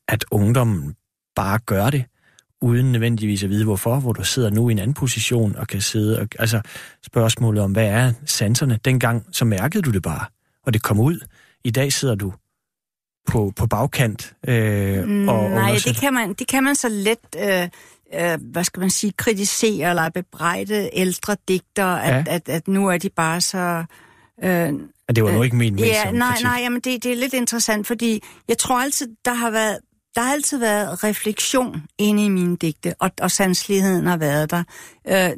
at 0.08 0.24
ungdommen 0.30 0.94
bare 1.36 1.58
gør 1.58 1.90
det, 1.90 2.04
uden 2.62 2.92
nødvendigvis 2.92 3.44
at 3.44 3.50
vide 3.50 3.64
hvorfor, 3.64 4.00
hvor 4.00 4.12
du 4.12 4.24
sidder 4.24 4.50
nu 4.50 4.68
i 4.68 4.72
en 4.72 4.78
anden 4.78 4.94
position 4.94 5.56
og 5.56 5.66
kan 5.68 5.80
sidde 5.80 6.20
og... 6.20 6.28
Altså, 6.38 6.60
spørgsmålet 7.06 7.62
om, 7.62 7.72
hvad 7.72 7.86
er 7.86 8.12
sanserne? 8.26 8.78
Dengang, 8.84 9.26
så 9.32 9.44
mærkede 9.44 9.82
du 9.82 9.90
det 9.90 10.02
bare, 10.02 10.24
og 10.66 10.74
det 10.74 10.82
kom 10.82 11.00
ud. 11.00 11.20
I 11.64 11.70
dag 11.70 11.92
sidder 11.92 12.14
du 12.14 12.32
på, 13.28 13.52
på 13.56 13.66
bagkant 13.66 14.34
øh, 14.48 15.28
og 15.28 15.50
Nej, 15.50 15.72
det 15.84 15.96
kan, 16.00 16.14
man, 16.14 16.32
det 16.32 16.48
kan 16.48 16.64
man 16.64 16.74
så 16.74 16.88
let, 16.88 17.18
øh, 17.38 17.68
øh, 18.14 18.38
hvad 18.52 18.64
skal 18.64 18.80
man 18.80 18.90
sige, 18.90 19.12
kritisere 19.16 19.90
eller 19.90 20.08
bebrejde 20.10 20.90
ældre 20.92 21.36
digtere, 21.48 22.04
at, 22.04 22.26
Ja. 22.26 22.34
at, 22.34 22.48
at 22.48 22.68
nu 22.68 22.88
er 22.88 22.98
de 22.98 23.08
bare 23.08 23.40
så... 23.40 23.84
Øh, 24.44 24.72
det 25.16 25.24
var 25.24 25.32
nu 25.32 25.42
ikke 25.42 25.56
ment 25.56 25.74
ment 25.74 25.86
Ja, 25.86 26.10
nej, 26.10 26.36
nej, 26.42 26.58
jamen 26.62 26.80
det, 26.80 27.04
det 27.04 27.12
er 27.12 27.16
lidt 27.16 27.34
interessant, 27.34 27.86
fordi 27.86 28.22
jeg 28.48 28.58
tror 28.58 28.80
altid, 28.80 29.08
der 29.24 29.34
har 29.34 29.50
været, 29.50 29.78
der 30.16 30.22
har 30.22 30.32
altid 30.32 30.58
været 30.58 31.04
refleksion 31.04 31.82
inde 31.98 32.24
i 32.24 32.28
mine 32.28 32.56
digte, 32.56 32.94
og, 32.98 33.10
og 33.20 33.30
sanseligheden 33.30 34.06
har 34.06 34.16
været 34.16 34.50
der. 34.50 34.64
Øh, 35.08 35.30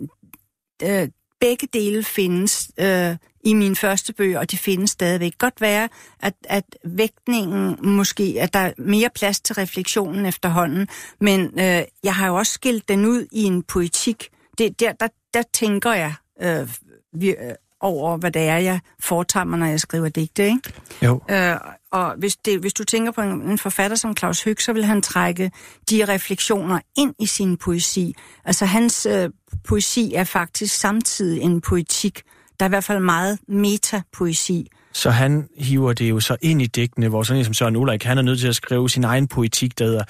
øh, 0.82 1.08
begge 1.40 1.68
dele 1.72 2.04
findes 2.04 2.70
øh, 2.80 3.16
i 3.44 3.54
mine 3.54 3.76
første 3.76 4.12
bøger, 4.12 4.38
og 4.38 4.50
de 4.50 4.56
findes 4.56 4.90
stadigvæk. 4.90 5.38
Godt 5.38 5.60
være, 5.60 5.88
at, 6.20 6.34
at 6.44 6.64
vægtningen 6.84 7.76
måske, 7.82 8.36
at 8.40 8.52
der 8.52 8.58
er 8.58 8.72
mere 8.78 9.10
plads 9.14 9.40
til 9.40 9.54
refleksionen 9.54 10.26
efterhånden, 10.26 10.88
men 11.20 11.40
øh, 11.40 11.82
jeg 12.04 12.14
har 12.14 12.26
jo 12.26 12.34
også 12.34 12.52
skilt 12.52 12.88
den 12.88 13.04
ud 13.04 13.26
i 13.32 13.42
en 13.42 13.62
poetik. 13.62 14.28
Det, 14.58 14.80
der, 14.80 14.92
der, 14.92 15.08
der 15.34 15.42
tænker 15.52 15.92
jeg 15.92 16.14
øh, 16.42 16.68
vi, 17.12 17.28
øh, 17.28 17.54
over, 17.80 18.16
hvad 18.16 18.30
det 18.30 18.42
er, 18.42 18.56
jeg 18.56 18.80
foretager 19.00 19.44
mig, 19.44 19.58
når 19.58 19.66
jeg 19.66 19.80
skriver 19.80 20.08
digte, 20.08 20.44
ikke? 20.46 20.72
Jo. 21.02 21.20
Øh, 21.30 21.56
og 21.92 22.14
hvis, 22.18 22.36
det, 22.36 22.60
hvis 22.60 22.72
du 22.72 22.84
tænker 22.84 23.12
på 23.12 23.20
en, 23.20 23.42
en 23.42 23.58
forfatter 23.58 23.96
som 23.96 24.16
Claus 24.16 24.44
Høg, 24.44 24.60
så 24.60 24.72
vil 24.72 24.84
han 24.84 25.02
trække 25.02 25.50
de 25.90 26.04
refleksioner 26.04 26.80
ind 26.98 27.14
i 27.18 27.26
sin 27.26 27.56
poesi. 27.56 28.14
Altså 28.44 28.64
hans 28.64 29.06
øh, 29.06 29.30
poesi 29.64 30.14
er 30.14 30.24
faktisk 30.24 30.74
samtidig 30.74 31.42
en 31.42 31.60
poetik. 31.60 32.22
Der 32.60 32.64
er 32.64 32.68
i 32.68 32.70
hvert 32.70 32.84
fald 32.84 33.00
meget 33.00 33.38
metapoesi. 33.48 34.70
Så 34.92 35.10
han 35.10 35.48
hiver 35.58 35.92
det 35.92 36.10
jo 36.10 36.20
så 36.20 36.36
ind 36.42 36.62
i 36.62 36.66
digtene, 36.66 37.08
hvor 37.08 37.22
sådan 37.22 37.38
en 37.38 37.44
som 37.44 37.54
Søren 37.54 37.76
Ulrik, 37.76 38.04
han 38.04 38.18
er 38.18 38.22
nødt 38.22 38.40
til 38.40 38.48
at 38.48 38.56
skrive 38.56 38.90
sin 38.90 39.04
egen 39.04 39.28
poetik, 39.28 39.78
der 39.78 39.84
hedder 39.84 40.04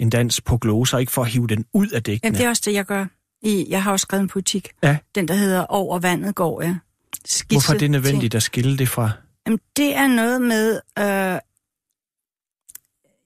en 0.00 0.10
dans 0.10 0.40
på 0.40 0.56
gloser, 0.56 0.98
ikke 0.98 1.12
for 1.12 1.22
at 1.22 1.28
hive 1.28 1.46
den 1.46 1.64
ud 1.72 1.88
af 1.88 2.02
digtene. 2.02 2.28
Jamen, 2.28 2.38
det 2.38 2.44
er 2.44 2.48
også 2.48 2.62
det, 2.66 2.74
jeg 2.74 2.84
gør. 2.84 3.06
I, 3.42 3.66
jeg 3.68 3.82
har 3.82 3.92
også 3.92 4.04
skrevet 4.04 4.22
en 4.22 4.28
poetik. 4.28 4.68
Ja. 4.82 4.96
Den, 5.14 5.28
der 5.28 5.34
hedder 5.34 5.66
Over 5.66 5.98
vandet 5.98 6.34
går 6.34 6.62
jeg. 6.62 6.78
Skitse 7.24 7.54
Hvorfor 7.54 7.74
er 7.74 7.78
det 7.78 7.90
nødvendigt 7.90 8.34
at 8.34 8.42
skille 8.42 8.78
det 8.78 8.88
fra? 8.88 9.10
Jamen, 9.46 9.60
det 9.76 9.96
er 9.96 10.06
noget 10.06 10.42
med... 10.42 10.80
Øh, 10.98 11.34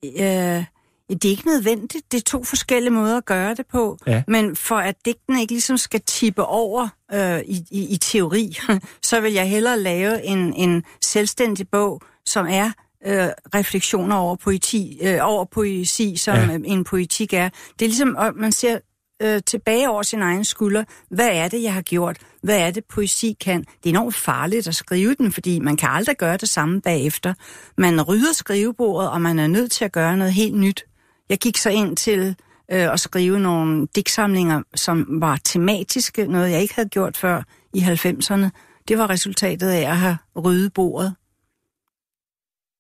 øh, 0.05 0.65
Det 1.09 1.25
er 1.25 1.31
ikke 1.31 1.47
nødvendigt. 1.47 2.13
Det 2.13 2.19
er 2.19 2.23
to 2.23 2.45
forskellige 2.45 2.93
måder 2.93 3.17
at 3.17 3.25
gøre 3.25 3.55
det 3.55 3.67
på. 3.67 3.99
Ja. 4.07 4.23
Men 4.29 4.57
for 4.57 4.77
at 4.77 4.97
digtene 5.05 5.41
ikke 5.41 5.53
ligesom 5.53 5.77
skal 5.77 6.01
tippe 6.01 6.45
over 6.45 6.89
øh, 7.13 7.41
i, 7.41 7.65
i, 7.71 7.95
i 7.95 7.97
teori, 7.97 8.57
så 9.09 9.21
vil 9.21 9.33
jeg 9.33 9.49
hellere 9.49 9.81
lave 9.81 10.25
en, 10.25 10.55
en 10.55 10.85
selvstændig 11.01 11.69
bog, 11.69 12.03
som 12.27 12.47
er 12.47 12.71
øh, 13.07 13.29
refleksioner 13.55 14.17
over 14.17 14.37
poeti, 14.37 14.99
øh, 15.03 15.19
over 15.23 15.45
poesi, 15.45 16.17
som 16.17 16.37
ja. 16.37 16.59
en 16.65 16.85
poetik 16.85 17.33
er. 17.33 17.49
Det 17.79 17.85
er 17.85 17.89
ligesom, 17.89 18.17
at 18.17 18.37
man 18.37 18.53
ser 18.53 18.79
øh, 19.23 19.41
tilbage 19.47 19.91
over 19.91 20.03
sin 20.03 20.23
egen 20.23 20.45
skulder. 20.45 20.85
Hvad 21.11 21.29
er 21.29 21.49
det, 21.49 21.63
jeg 21.63 21.75
har 21.75 21.83
gjort? 21.83 22.17
Hvad 22.43 22.59
er 22.59 22.71
det, 22.71 22.85
poesi 22.85 23.37
kan? 23.41 23.61
Det 23.61 23.87
er 23.87 23.91
enormt 23.91 24.15
farligt 24.15 24.69
at 24.69 24.75
skrive 24.75 25.15
den, 25.15 25.33
fordi 25.33 25.59
man 25.59 25.77
kan 25.77 25.89
aldrig 25.89 26.17
gøre 26.17 26.37
det 26.37 26.49
samme 26.49 26.81
bagefter. 26.81 27.35
Man 27.77 28.03
rydder 28.03 28.33
skrivebordet, 28.33 29.11
og 29.11 29.21
man 29.21 29.39
er 29.39 29.47
nødt 29.47 29.73
til 29.73 29.85
at 29.85 29.93
gøre 29.93 30.17
noget 30.17 30.33
helt 30.33 30.55
nyt. 30.55 30.85
Jeg 31.29 31.39
gik 31.39 31.57
så 31.57 31.71
ind 31.71 31.97
til 31.97 32.37
øh, 32.73 32.93
at 32.93 33.01
skrive 33.01 33.41
nogle 33.41 33.87
digtsamlinger, 33.97 34.63
som 34.75 35.07
var 35.11 35.39
tematiske, 35.45 36.27
noget 36.27 36.51
jeg 36.51 36.63
ikke 36.63 36.75
havde 36.75 36.89
gjort 36.89 37.17
før 37.17 37.43
i 37.75 37.81
90'erne. 37.81 38.49
Det 38.89 38.99
var 38.99 39.11
resultatet 39.11 39.69
af 39.69 39.91
at 39.91 39.97
have 39.97 40.17
ryddet 40.37 40.73
bordet. 40.73 41.15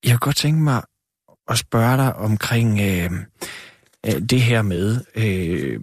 Jeg 0.04 0.10
kunne 0.10 0.18
godt 0.18 0.36
tænke 0.36 0.60
mig 0.60 0.82
at 1.48 1.58
spørge 1.58 1.96
dig 1.96 2.16
omkring 2.16 2.80
øh, 2.80 3.10
øh 4.06 4.22
det 4.30 4.42
her 4.42 4.62
med, 4.62 5.00
øh, 5.14 5.80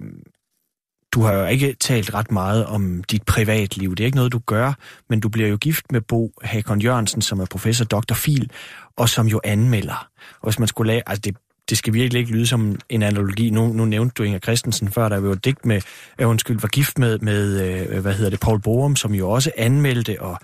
du 1.16 1.22
har 1.22 1.34
jo 1.34 1.46
ikke 1.46 1.76
talt 1.80 2.14
ret 2.14 2.32
meget 2.32 2.66
om 2.66 3.04
dit 3.04 3.24
privatliv. 3.24 3.96
Det 3.96 4.04
er 4.04 4.06
ikke 4.06 4.18
noget, 4.18 4.32
du 4.32 4.40
gør, 4.46 4.74
men 5.10 5.20
du 5.20 5.30
bliver 5.30 5.50
jo 5.50 5.58
gift 5.58 5.92
med 5.92 6.02
Bo 6.02 6.32
Hakon 6.42 6.82
Jørgensen, 6.82 7.22
som 7.22 7.40
er 7.40 7.46
professor 7.46 7.86
Dr. 7.86 8.14
Fil, 8.14 8.52
og 8.96 9.10
som 9.10 9.28
jo 9.28 9.42
anmelder. 9.44 10.08
Og 10.42 10.50
hvis 10.50 10.60
man 10.60 10.68
skulle 10.68 10.88
lave, 10.92 11.02
altså 11.06 11.22
det, 11.22 11.36
det 11.70 11.78
skal 11.78 11.94
virkelig 11.94 12.20
ikke 12.20 12.32
lyde 12.32 12.48
som 12.48 12.80
en 12.90 13.04
analogi. 13.04 13.50
Nu, 13.50 13.74
nu 13.74 13.86
nævnte 13.86 14.14
du 14.18 14.24
Inger 14.24 14.40
Christensen 14.40 14.92
før, 14.92 15.10
der 15.10 15.20
var 15.20 15.28
jo 15.28 15.34
digt 15.34 15.66
med, 15.66 15.82
øh, 16.20 16.30
undskyld, 16.30 16.60
var 16.60 16.68
gift 16.68 17.00
med, 17.00 17.20
med 17.20 17.62
øh, 17.62 18.00
hvad 18.00 18.14
hedder 18.14 18.30
det, 18.30 18.40
Paul 18.40 18.62
Borum, 18.62 18.96
som 18.96 19.14
jo 19.14 19.30
også 19.30 19.52
anmeldte, 19.58 20.22
og 20.22 20.40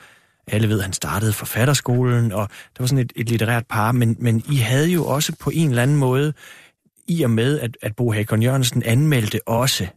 alle 0.47 0.69
ved, 0.69 0.81
han 0.81 0.93
startede 0.93 1.33
forfatterskolen, 1.33 2.31
og 2.31 2.49
det 2.49 2.79
var 2.79 2.85
sådan 2.85 3.05
et, 3.05 3.13
et 3.15 3.29
litterært 3.29 3.65
par, 3.69 3.91
men, 3.91 4.15
men 4.19 4.43
I 4.51 4.55
havde 4.55 4.89
jo 4.89 5.05
også 5.05 5.35
på 5.39 5.49
en 5.53 5.69
eller 5.69 5.83
anden 5.83 5.97
måde, 5.97 6.33
i 7.07 7.23
og 7.23 7.29
med, 7.29 7.59
at, 7.59 7.77
at 7.81 7.95
Bo 7.95 8.11
Hakon 8.11 8.43
Jørgensen 8.43 8.83
anmeldte 8.83 9.39
også, 9.47 9.87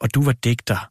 og 0.00 0.14
du 0.14 0.22
var 0.24 0.32
digter. 0.32 0.90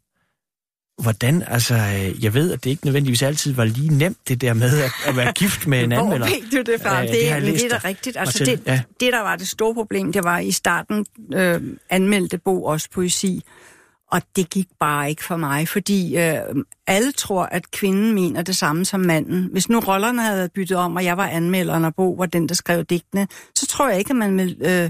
Hvordan, 1.01 1.43
altså, 1.47 1.73
øh, 1.75 2.23
jeg 2.23 2.33
ved, 2.33 2.51
at 2.53 2.63
det 2.63 2.69
ikke 2.69 2.85
nødvendigvis 2.85 3.21
altid 3.21 3.53
var 3.53 3.63
lige 3.65 3.97
nemt, 3.97 4.17
det 4.27 4.41
der 4.41 4.53
med 4.53 4.79
at, 4.83 4.91
at 5.07 5.15
være 5.17 5.31
gift 5.33 5.67
med 5.67 5.83
en 5.83 5.91
Hvor 5.93 5.99
anmelder. 6.01 6.25
ved 6.25 6.63
du 6.63 6.71
det 6.71 6.81
fra? 6.81 6.95
Ja, 6.99 7.01
det, 7.01 7.11
det 7.13 7.29
har 7.31 7.39
det 7.39 7.63
er 7.65 7.69
da 7.69 7.87
rigtigt. 7.87 8.17
Altså, 8.17 8.45
det, 8.45 8.61
Ja. 8.65 8.81
det, 8.99 9.13
der 9.13 9.19
var 9.21 9.35
det 9.35 9.47
store 9.47 9.73
problem, 9.73 10.13
det 10.13 10.23
var 10.23 10.39
i 10.39 10.51
starten 10.51 11.05
øh, 11.33 11.61
anmeldte 11.89 12.37
Bo 12.37 12.63
også 12.63 12.89
poesi. 12.93 13.41
Og 14.11 14.21
det 14.35 14.49
gik 14.49 14.67
bare 14.79 15.09
ikke 15.09 15.23
for 15.23 15.37
mig, 15.37 15.67
fordi 15.67 16.17
øh, 16.17 16.33
alle 16.87 17.11
tror, 17.11 17.43
at 17.43 17.71
kvinden 17.71 18.13
mener 18.13 18.41
det 18.41 18.57
samme 18.57 18.85
som 18.85 18.99
manden. 18.99 19.49
Hvis 19.51 19.69
nu 19.69 19.79
rollerne 19.79 20.21
havde 20.21 20.37
været 20.37 20.51
byttet 20.51 20.77
om, 20.77 20.95
og 20.95 21.03
jeg 21.05 21.17
var 21.17 21.27
anmelderen, 21.27 21.85
og 21.85 21.95
Bo 21.95 22.11
var 22.13 22.25
den, 22.25 22.49
der 22.49 22.55
skrev 22.55 22.83
digtene, 22.83 23.27
så 23.55 23.65
tror 23.67 23.89
jeg 23.89 23.99
ikke, 23.99 24.09
at 24.09 24.15
man 24.15 24.37
vil 24.37 24.57
øh, 24.61 24.89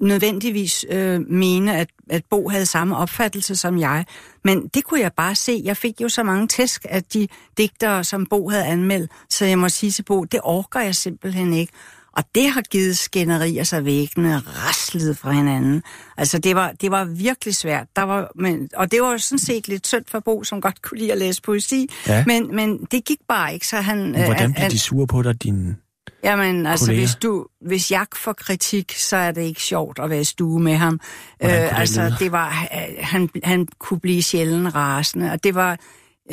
nødvendigvis 0.00 0.84
øh, 0.90 1.20
mene, 1.30 1.76
at, 1.76 1.88
at 2.10 2.22
Bo 2.30 2.48
havde 2.48 2.66
samme 2.66 2.96
opfattelse 2.96 3.56
som 3.56 3.78
jeg. 3.78 4.04
Men 4.44 4.68
det 4.74 4.84
kunne 4.84 5.00
jeg 5.00 5.12
bare 5.12 5.34
se. 5.34 5.60
Jeg 5.64 5.76
fik 5.76 6.00
jo 6.00 6.08
så 6.08 6.22
mange 6.22 6.48
tæsk 6.48 6.86
af 6.88 7.04
de 7.04 7.28
digtere, 7.58 8.04
som 8.04 8.26
Bo 8.26 8.48
havde 8.48 8.64
anmeldt, 8.64 9.10
så 9.30 9.44
jeg 9.44 9.58
må 9.58 9.68
sige 9.68 9.92
til 9.92 10.02
Bo, 10.02 10.24
det 10.24 10.40
orker 10.42 10.80
jeg 10.80 10.94
simpelthen 10.94 11.52
ikke. 11.52 11.72
Og 12.16 12.24
det 12.34 12.50
har 12.50 12.62
givet 12.62 12.98
skænderier 12.98 13.64
så 13.64 13.80
væggene 13.80 14.38
raslet 14.38 15.18
fra 15.18 15.32
hinanden. 15.32 15.82
Altså, 16.16 16.38
det 16.38 16.56
var, 16.56 16.72
det 16.80 16.90
var 16.90 17.04
virkelig 17.04 17.54
svært. 17.54 17.86
Der 17.96 18.02
var, 18.02 18.30
men, 18.34 18.68
og 18.76 18.90
det 18.90 19.02
var 19.02 19.16
sådan 19.16 19.38
set 19.38 19.68
lidt 19.68 19.86
synd 19.86 20.04
for 20.08 20.20
Bo, 20.20 20.44
som 20.44 20.60
godt 20.60 20.82
kunne 20.82 20.98
lide 20.98 21.12
at 21.12 21.18
læse 21.18 21.42
poesi. 21.42 21.90
Ja. 22.06 22.24
Men, 22.26 22.56
men 22.56 22.86
det 22.90 23.04
gik 23.04 23.18
bare 23.28 23.54
ikke, 23.54 23.66
så 23.66 23.76
han... 23.76 24.10
Hvordan 24.10 24.50
øh, 24.50 24.54
blev 24.54 24.70
de 24.70 24.78
sure 24.78 25.06
på 25.06 25.22
dig, 25.22 25.42
din... 25.42 25.76
Jamen, 26.24 26.66
altså, 26.66 26.86
kolleger? 26.86 27.06
hvis, 27.06 27.14
du, 27.14 27.46
hvis 27.60 27.90
jeg 27.90 28.06
får 28.16 28.32
kritik, 28.32 28.92
så 28.92 29.16
er 29.16 29.30
det 29.30 29.42
ikke 29.42 29.62
sjovt 29.62 29.98
at 29.98 30.10
være 30.10 30.20
i 30.20 30.24
stue 30.24 30.60
med 30.60 30.74
ham. 30.74 31.00
Det 31.42 31.48
altså, 31.50 32.02
lyde? 32.02 32.16
det 32.18 32.32
var, 32.32 32.68
øh, 32.74 32.94
han, 32.98 33.28
han 33.44 33.68
kunne 33.78 34.00
blive 34.00 34.22
sjældent 34.22 34.74
rasende, 34.74 35.32
og 35.32 35.44
det 35.44 35.54
var, 35.54 35.78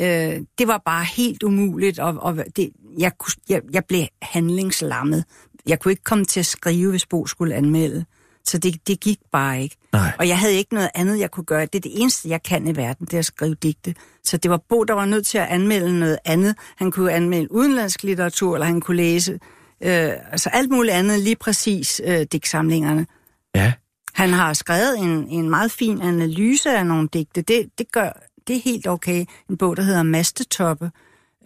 øh, 0.00 0.40
det 0.58 0.68
var 0.68 0.82
bare 0.84 1.04
helt 1.04 1.42
umuligt, 1.42 1.98
og, 1.98 2.14
og 2.20 2.44
det, 2.56 2.70
jeg, 2.98 3.12
kunne, 3.18 3.32
jeg, 3.48 3.60
jeg 3.72 3.84
blev 3.84 4.06
handlingslammet. 4.22 5.24
Jeg 5.66 5.80
kunne 5.80 5.92
ikke 5.92 6.04
komme 6.04 6.24
til 6.24 6.40
at 6.40 6.46
skrive, 6.46 6.90
hvis 6.90 7.06
Bo 7.06 7.26
skulle 7.26 7.54
anmelde. 7.54 8.04
Så 8.44 8.58
det, 8.58 8.88
det 8.88 9.00
gik 9.00 9.18
bare 9.32 9.62
ikke. 9.62 9.76
Nej. 9.92 10.12
Og 10.18 10.28
jeg 10.28 10.38
havde 10.38 10.54
ikke 10.54 10.74
noget 10.74 10.90
andet, 10.94 11.18
jeg 11.18 11.30
kunne 11.30 11.44
gøre. 11.44 11.60
Det 11.60 11.74
er 11.74 11.80
det 11.80 12.00
eneste, 12.00 12.28
jeg 12.28 12.42
kan 12.42 12.68
i 12.68 12.76
verden, 12.76 13.06
det 13.06 13.14
er 13.14 13.18
at 13.18 13.24
skrive 13.24 13.54
digte. 13.54 13.94
Så 14.24 14.36
det 14.36 14.50
var 14.50 14.60
Bo, 14.68 14.84
der 14.84 14.94
var 14.94 15.04
nødt 15.04 15.26
til 15.26 15.38
at 15.38 15.46
anmelde 15.48 15.98
noget 15.98 16.18
andet. 16.24 16.56
Han 16.76 16.90
kunne 16.90 17.12
anmelde 17.12 17.52
udenlandsk 17.52 18.02
litteratur, 18.02 18.54
eller 18.54 18.66
han 18.66 18.80
kunne 18.80 18.96
læse 18.96 19.38
øh, 19.82 20.12
altså 20.32 20.48
alt 20.52 20.70
muligt 20.70 20.94
andet, 20.94 21.20
lige 21.20 21.36
præcis 21.36 22.00
øh, 22.04 22.26
digtsamlingerne. 22.32 23.06
Ja, 23.54 23.72
Han 24.14 24.30
har 24.32 24.52
skrevet 24.52 24.98
en, 24.98 25.28
en 25.28 25.50
meget 25.50 25.70
fin 25.72 26.02
analyse 26.02 26.70
af 26.70 26.86
nogle 26.86 27.08
digte. 27.12 27.42
Det, 27.42 27.68
det 27.78 27.92
gør 27.92 28.10
det 28.48 28.56
er 28.56 28.60
helt 28.64 28.86
okay. 28.86 29.24
En 29.50 29.56
bog, 29.56 29.76
der 29.76 29.82
hedder 29.82 30.02
Mastetoppe. 30.02 30.90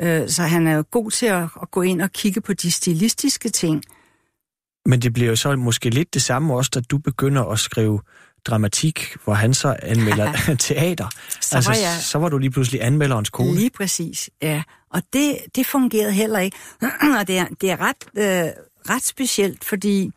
Øh, 0.03 0.29
så 0.29 0.43
han 0.43 0.67
er 0.67 0.73
jo 0.77 0.85
god 0.91 1.11
til 1.11 1.27
at, 1.27 1.43
at 1.63 1.71
gå 1.71 1.83
ind 1.83 2.03
og 2.03 2.13
kigge 2.13 2.41
på 2.41 2.53
de 2.53 2.71
stilistiske 2.71 3.49
ting. 3.49 3.83
men 4.87 5.01
det 5.03 5.13
bliver 5.13 5.29
jo 5.29 5.37
så 5.37 5.57
måske 5.57 5.91
lidt 5.91 6.15
det 6.15 6.23
samme 6.23 6.55
også, 6.55 6.71
da 6.75 6.81
du 6.81 6.99
begynder 6.99 7.45
at 7.45 7.59
skrive 7.59 8.01
dramatik, 8.45 9.17
hvor 9.25 9.35
han 9.35 9.55
så 9.55 9.77
anmelder 9.83 10.33
teater. 10.59 11.09
Så 11.41 11.57
altså, 11.57 11.71
var 11.71 11.77
jeg- 11.77 12.03
så 12.03 12.19
var 12.19 12.29
du 12.29 12.39
lige 12.39 12.51
pludselig 12.51 12.83
anmelderens 12.85 13.31
kone. 13.31 13.55
Lige 13.55 13.71
præcis, 13.71 14.31
ja. 14.43 14.63
Og 14.97 15.03
det, 15.13 15.39
det 15.57 15.67
fungerede 15.67 16.13
heller 16.13 16.39
ikke. 16.39 16.57
og 17.19 17.27
det 17.27 17.39
er, 17.39 17.47
det 17.61 17.71
er 17.71 17.77
ret, 17.81 18.07
øh, 18.15 18.53
ret 18.91 19.03
specielt, 19.03 19.65
fordi 19.65 20.13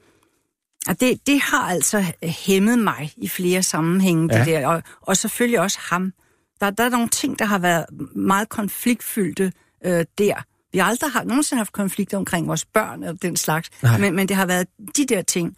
og 0.88 1.00
det, 1.00 1.28
det 1.28 1.42
har 1.42 1.70
altså 1.70 2.04
hæmmet 2.24 2.80
mig 2.80 3.14
i 3.18 3.28
flere 3.28 3.64
sammenhænge, 3.64 4.36
ja. 4.36 4.40
Det 4.40 4.48
der, 4.48 4.68
og, 4.68 4.84
og 5.02 5.18
selvfølgelig 5.18 5.60
også 5.60 5.80
ham. 5.82 6.14
Der, 6.62 6.70
der 6.70 6.84
er 6.84 6.90
nogle 6.90 7.08
ting, 7.08 7.40
der 7.40 7.46
har 7.46 7.60
været 7.60 7.86
meget 8.16 8.50
konfliktfyldte 8.50 9.54
øh, 9.86 10.06
der. 10.18 10.44
Vi 10.72 10.78
har 10.78 10.86
aldrig 10.86 11.12
har, 11.12 11.24
nogensinde 11.24 11.60
haft 11.60 11.74
konflikter 11.74 12.18
omkring 12.18 12.48
vores 12.48 12.66
børn 12.66 13.04
eller 13.04 13.18
den 13.18 13.36
slags, 13.36 13.70
Nej. 13.84 13.98
men, 13.98 14.16
men 14.16 14.28
det 14.28 14.36
har 14.36 14.46
været 14.46 14.68
de 14.98 15.06
der 15.06 15.22
ting. 15.22 15.58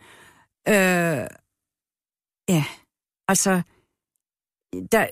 Øh, 0.68 1.28
ja, 2.50 2.64
altså, 3.28 3.62
der, 4.92 5.08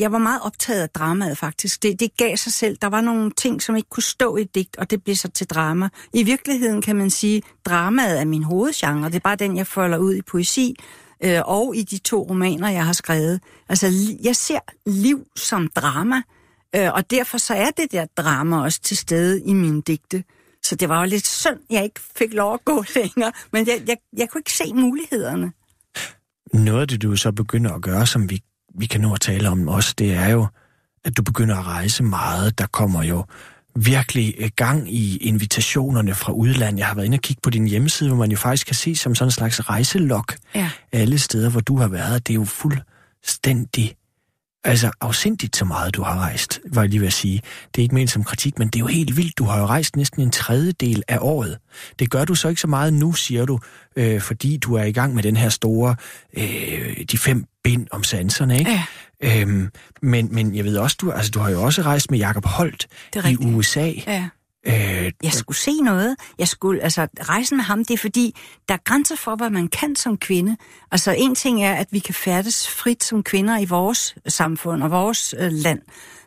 jeg 0.00 0.12
var 0.12 0.18
meget 0.18 0.40
optaget 0.42 0.82
af 0.82 0.90
dramaet 0.90 1.38
faktisk. 1.38 1.82
Det, 1.82 2.00
det 2.00 2.16
gav 2.16 2.36
sig 2.36 2.52
selv. 2.52 2.76
Der 2.82 2.86
var 2.86 3.00
nogle 3.00 3.30
ting, 3.30 3.62
som 3.62 3.76
ikke 3.76 3.88
kunne 3.88 4.02
stå 4.02 4.36
i 4.36 4.40
et 4.40 4.54
digt, 4.54 4.76
og 4.76 4.90
det 4.90 5.04
blev 5.04 5.16
så 5.16 5.28
til 5.28 5.46
drama. 5.46 5.88
I 6.12 6.22
virkeligheden 6.22 6.82
kan 6.82 6.96
man 6.96 7.10
sige, 7.10 7.42
dramaet 7.64 8.20
er 8.20 8.24
min 8.24 8.42
hovedgenre. 8.42 9.08
Det 9.08 9.16
er 9.16 9.20
bare 9.20 9.36
den, 9.36 9.56
jeg 9.56 9.66
folder 9.66 9.98
ud 9.98 10.14
i 10.14 10.22
poesi 10.22 10.76
øh, 11.24 11.40
og 11.44 11.76
i 11.76 11.82
de 11.82 11.98
to 11.98 12.22
romaner, 12.22 12.68
jeg 12.68 12.86
har 12.86 12.92
skrevet. 12.92 13.40
Altså, 13.68 13.86
jeg 14.22 14.36
ser 14.36 14.58
liv 14.86 15.26
som 15.36 15.68
drama, 15.76 16.22
øh, 16.76 16.92
og 16.92 17.10
derfor 17.10 17.38
så 17.38 17.54
er 17.54 17.70
det 17.70 17.92
der 17.92 18.06
drama 18.16 18.62
også 18.62 18.80
til 18.80 18.96
stede 18.96 19.42
i 19.42 19.52
mine 19.52 19.82
digte. 19.82 20.24
Så 20.62 20.76
det 20.76 20.88
var 20.88 21.00
jo 21.00 21.06
lidt 21.06 21.26
synd, 21.26 21.58
jeg 21.70 21.84
ikke 21.84 22.00
fik 22.18 22.34
lov 22.34 22.54
at 22.54 22.64
gå 22.64 22.84
længere, 22.96 23.32
men 23.52 23.66
jeg, 23.66 23.82
jeg, 23.88 23.96
jeg 24.16 24.28
kunne 24.28 24.38
ikke 24.38 24.52
se 24.52 24.74
mulighederne. 24.74 25.52
Noget 26.52 26.80
af 26.80 26.88
det, 26.88 27.02
du 27.02 27.16
så 27.16 27.32
begynder 27.32 27.72
at 27.72 27.82
gøre, 27.82 28.06
som 28.06 28.30
vi, 28.30 28.42
vi 28.78 28.86
kan 28.86 29.00
nå 29.00 29.12
at 29.14 29.20
tale 29.20 29.48
om 29.48 29.68
også, 29.68 29.94
det 29.98 30.14
er 30.14 30.28
jo, 30.28 30.46
at 31.04 31.16
du 31.16 31.22
begynder 31.22 31.56
at 31.56 31.66
rejse 31.66 32.02
meget. 32.02 32.58
Der 32.58 32.66
kommer 32.66 33.02
jo 33.02 33.24
virkelig 33.76 34.34
øh, 34.38 34.50
gang 34.56 34.94
i 34.94 35.16
invitationerne 35.16 36.14
fra 36.14 36.32
udlandet. 36.32 36.78
Jeg 36.78 36.86
har 36.86 36.94
været 36.94 37.06
inde 37.06 37.16
og 37.16 37.20
kigge 37.20 37.40
på 37.42 37.50
din 37.50 37.66
hjemmeside, 37.66 38.08
hvor 38.10 38.18
man 38.18 38.30
jo 38.30 38.36
faktisk 38.36 38.66
kan 38.66 38.76
se 38.76 38.96
som 38.96 39.14
sådan 39.14 39.26
en 39.28 39.32
slags 39.32 39.68
rejselog 39.70 40.24
Ja. 40.54 40.70
alle 40.92 41.18
steder, 41.18 41.50
hvor 41.50 41.60
du 41.60 41.76
har 41.78 41.88
været. 41.88 42.26
Det 42.26 42.32
er 42.32 42.38
jo 42.38 42.44
fuldstændig 42.44 43.94
Altså 44.64 44.90
afsindigt 45.00 45.56
så 45.56 45.64
meget, 45.64 45.94
du 45.94 46.02
har 46.02 46.18
rejst, 46.18 46.60
var 46.72 46.82
jeg 46.82 46.90
lige 46.90 47.00
ved 47.00 47.06
at 47.06 47.12
sige. 47.12 47.42
Det 47.74 47.80
er 47.80 47.82
ikke 47.82 47.94
ment 47.94 48.10
som 48.10 48.24
kritik, 48.24 48.58
men 48.58 48.68
det 48.68 48.76
er 48.76 48.80
jo 48.80 48.86
helt 48.86 49.16
vildt. 49.16 49.38
Du 49.38 49.44
har 49.44 49.58
jo 49.58 49.66
rejst 49.66 49.96
næsten 49.96 50.22
en 50.22 50.30
tredjedel 50.30 51.02
af 51.08 51.18
året. 51.20 51.58
Det 51.98 52.10
gør 52.10 52.24
du 52.24 52.34
så 52.34 52.48
ikke 52.48 52.60
så 52.60 52.66
meget 52.66 52.92
nu, 52.92 53.12
siger 53.12 53.44
du, 53.44 53.58
øh, 53.96 54.20
fordi 54.20 54.56
du 54.56 54.74
er 54.74 54.84
i 54.84 54.92
gang 54.92 55.14
med 55.14 55.22
den 55.22 55.36
her 55.36 55.48
store, 55.48 55.96
øh, 56.36 57.04
de 57.10 57.18
fem 57.18 57.44
bind 57.64 57.86
om 57.90 58.04
sanserne, 58.04 58.58
ikke? 58.58 58.70
Ja. 59.22 59.40
Øhm, 59.40 59.70
men, 60.02 60.28
men 60.34 60.54
jeg 60.54 60.64
ved 60.64 60.76
også, 60.76 60.96
du, 61.00 61.10
altså, 61.10 61.30
du 61.30 61.38
har 61.38 61.50
jo 61.50 61.62
også 61.62 61.82
rejst 61.82 62.10
med 62.10 62.18
Jakob 62.18 62.44
Holt 62.46 62.86
i. 63.30 63.36
USA. 63.54 63.92
Ja. 64.06 64.28
Øh, 64.66 65.12
Jeg 65.22 65.32
skulle 65.32 65.56
se 65.56 65.80
noget. 65.80 66.16
Jeg 66.38 66.48
skulle, 66.48 66.82
altså, 66.82 67.06
rejsen 67.20 67.56
med 67.56 67.64
ham, 67.64 67.84
det 67.84 67.94
er 67.94 67.98
fordi, 67.98 68.36
der 68.68 68.74
er 68.74 68.78
grænser 68.84 69.16
for, 69.16 69.36
hvad 69.36 69.50
man 69.50 69.68
kan 69.68 69.96
som 69.96 70.18
kvinde. 70.18 70.56
Altså, 70.92 71.14
en 71.18 71.34
ting 71.34 71.64
er, 71.64 71.74
at 71.74 71.86
vi 71.90 71.98
kan 71.98 72.14
færdes 72.14 72.68
frit 72.68 73.04
som 73.04 73.22
kvinder 73.22 73.58
i 73.58 73.64
vores 73.64 74.14
samfund 74.28 74.82
og 74.82 74.90
vores 74.90 75.34
øh, 75.38 75.52
land. 75.52 75.80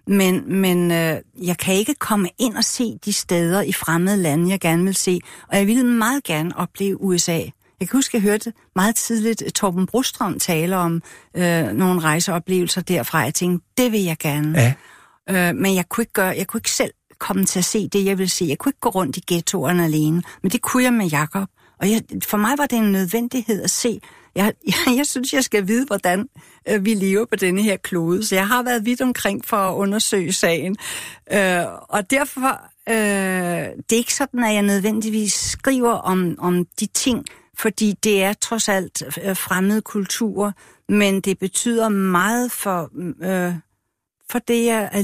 Men, 0.08 0.60
men 0.62 0.92
øh, 0.92 1.18
jeg 1.44 1.58
kan 1.58 1.76
ikke 1.76 1.94
komme 1.94 2.30
ind 2.40 2.58
og 2.58 2.64
se 2.64 2.98
de 3.06 3.14
steder 3.14 3.62
i 3.62 3.72
fremmede 3.72 4.18
lande, 4.18 4.50
jeg 4.50 4.60
gerne 4.60 4.84
vil 4.84 4.96
se. 4.96 5.20
Og 5.48 5.58
jeg 5.58 5.68
ville 5.68 5.86
meget 5.86 6.24
gerne 6.24 6.58
opleve 6.58 7.02
USA. 7.02 7.40
Jeg 7.80 7.90
kan 7.90 7.98
huske, 7.98 8.18
jeg 8.18 8.22
hørte 8.22 8.54
meget 8.76 8.96
tidligt 8.96 9.44
Torben 9.56 9.86
Brostrøm 9.86 10.40
tale 10.40 10.78
om 10.78 11.02
øh, 11.36 11.68
nogle 11.68 12.00
rejseoplevelser 12.00 12.82
derfra. 12.82 13.20
Jeg 13.20 13.34
tænkte, 13.34 13.68
det 13.78 13.92
vil 13.92 14.04
jeg 14.04 14.18
gerne. 14.20 14.60
Ja. 14.60 15.50
Øh, 15.50 15.56
men 15.56 15.76
jeg 15.76 15.90
kunne 15.90 16.02
ikke 16.02 16.14
gøre, 16.14 16.36
jeg 16.38 16.48
kunne 16.48 16.58
ikke 16.58 16.72
selv 16.72 16.92
komme 17.20 17.46
til 17.46 17.60
at 17.60 17.66
se 17.66 17.88
det, 17.88 18.06
jeg 18.06 18.18
ville 18.18 18.30
se. 18.30 18.46
Jeg 18.46 18.58
kunne 18.58 18.70
ikke 18.70 18.80
gå 18.80 18.90
rundt 18.90 19.18
i 19.18 19.24
ghettoerne 19.28 19.84
alene, 19.84 20.24
men 20.44 20.52
det 20.52 20.62
kunne 20.62 20.84
jeg 20.84 20.94
med 20.94 21.08
Jakob. 21.08 21.50
Og 21.80 21.92
jeg, 21.92 22.04
for 22.24 22.38
mig 22.38 22.58
var 22.58 22.66
det 22.66 22.78
en 22.78 22.92
nødvendighed 22.92 23.64
at 23.64 23.72
se. 23.72 24.00
Jeg, 24.36 24.54
jeg, 24.68 24.98
jeg 24.98 25.06
synes, 25.06 25.34
jeg 25.34 25.44
skal 25.44 25.68
vide, 25.68 25.86
hvordan 25.86 26.30
øh, 26.70 26.86
vi 26.86 26.94
lever 26.94 27.26
på 27.26 27.36
denne 27.36 27.62
her 27.62 27.78
klode. 27.78 28.26
Så 28.26 28.36
jeg 28.36 28.48
har 28.48 28.64
været 28.64 28.86
vidt 28.86 29.02
omkring 29.02 29.46
for 29.46 29.58
at 29.58 29.76
undersøge 29.76 30.34
sagen. 30.34 30.78
Øh, 31.32 31.66
og 31.90 32.12
derfor, 32.12 32.62
øh, 32.90 32.96
det 33.90 33.92
er 33.92 33.98
ikke 33.98 34.14
sådan, 34.14 34.44
at 34.44 34.54
jeg 34.54 34.62
nødvendigvis 34.62 35.34
skriver 35.34 35.94
om, 35.94 36.36
om 36.40 36.66
de 36.80 36.86
ting, 36.86 37.26
fordi 37.58 37.94
det 38.04 38.24
er 38.24 38.34
trods 38.34 38.70
alt 38.70 39.04
øh, 39.24 39.36
fremmede 39.36 39.82
kulturer, 39.82 40.52
men 40.90 41.22
det 41.22 41.40
betyder 41.40 41.90
meget 41.90 42.52
for, 42.52 42.92
øh, 43.24 43.54
for, 44.32 44.40
det, 44.40 44.66
jeg, 44.66 44.90
er 44.92 45.02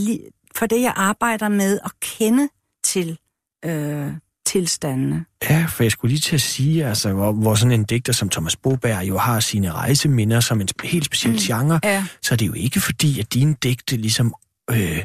for 0.63 0.67
det, 0.67 0.81
jeg 0.81 0.93
arbejder 0.95 1.47
med 1.47 1.79
at 1.85 1.91
kende 2.01 2.49
til 2.83 3.17
øh, 3.65 4.11
tilstandene. 4.45 5.25
Ja, 5.49 5.65
for 5.69 5.83
jeg 5.83 5.91
skulle 5.91 6.09
lige 6.09 6.19
til 6.19 6.35
at 6.35 6.41
sige, 6.41 6.85
altså, 6.85 7.13
hvor, 7.13 7.31
hvor 7.31 7.55
sådan 7.55 7.71
en 7.71 7.83
digter 7.83 8.13
som 8.13 8.29
Thomas 8.29 8.55
Boberg 8.55 9.07
jo 9.07 9.17
har 9.17 9.39
sine 9.39 9.71
rejseminder 9.71 10.39
som 10.39 10.61
en 10.61 10.67
helt 10.83 11.05
speciel 11.05 11.33
mm. 11.33 11.39
genre, 11.39 11.79
Ja. 11.83 12.05
så 12.21 12.33
er 12.33 12.37
det 12.37 12.47
jo 12.47 12.53
ikke 12.53 12.79
fordi, 12.81 13.19
at 13.19 13.33
dine 13.33 13.55
digte 13.63 13.97
ligesom 13.97 14.33
øh, 14.71 15.03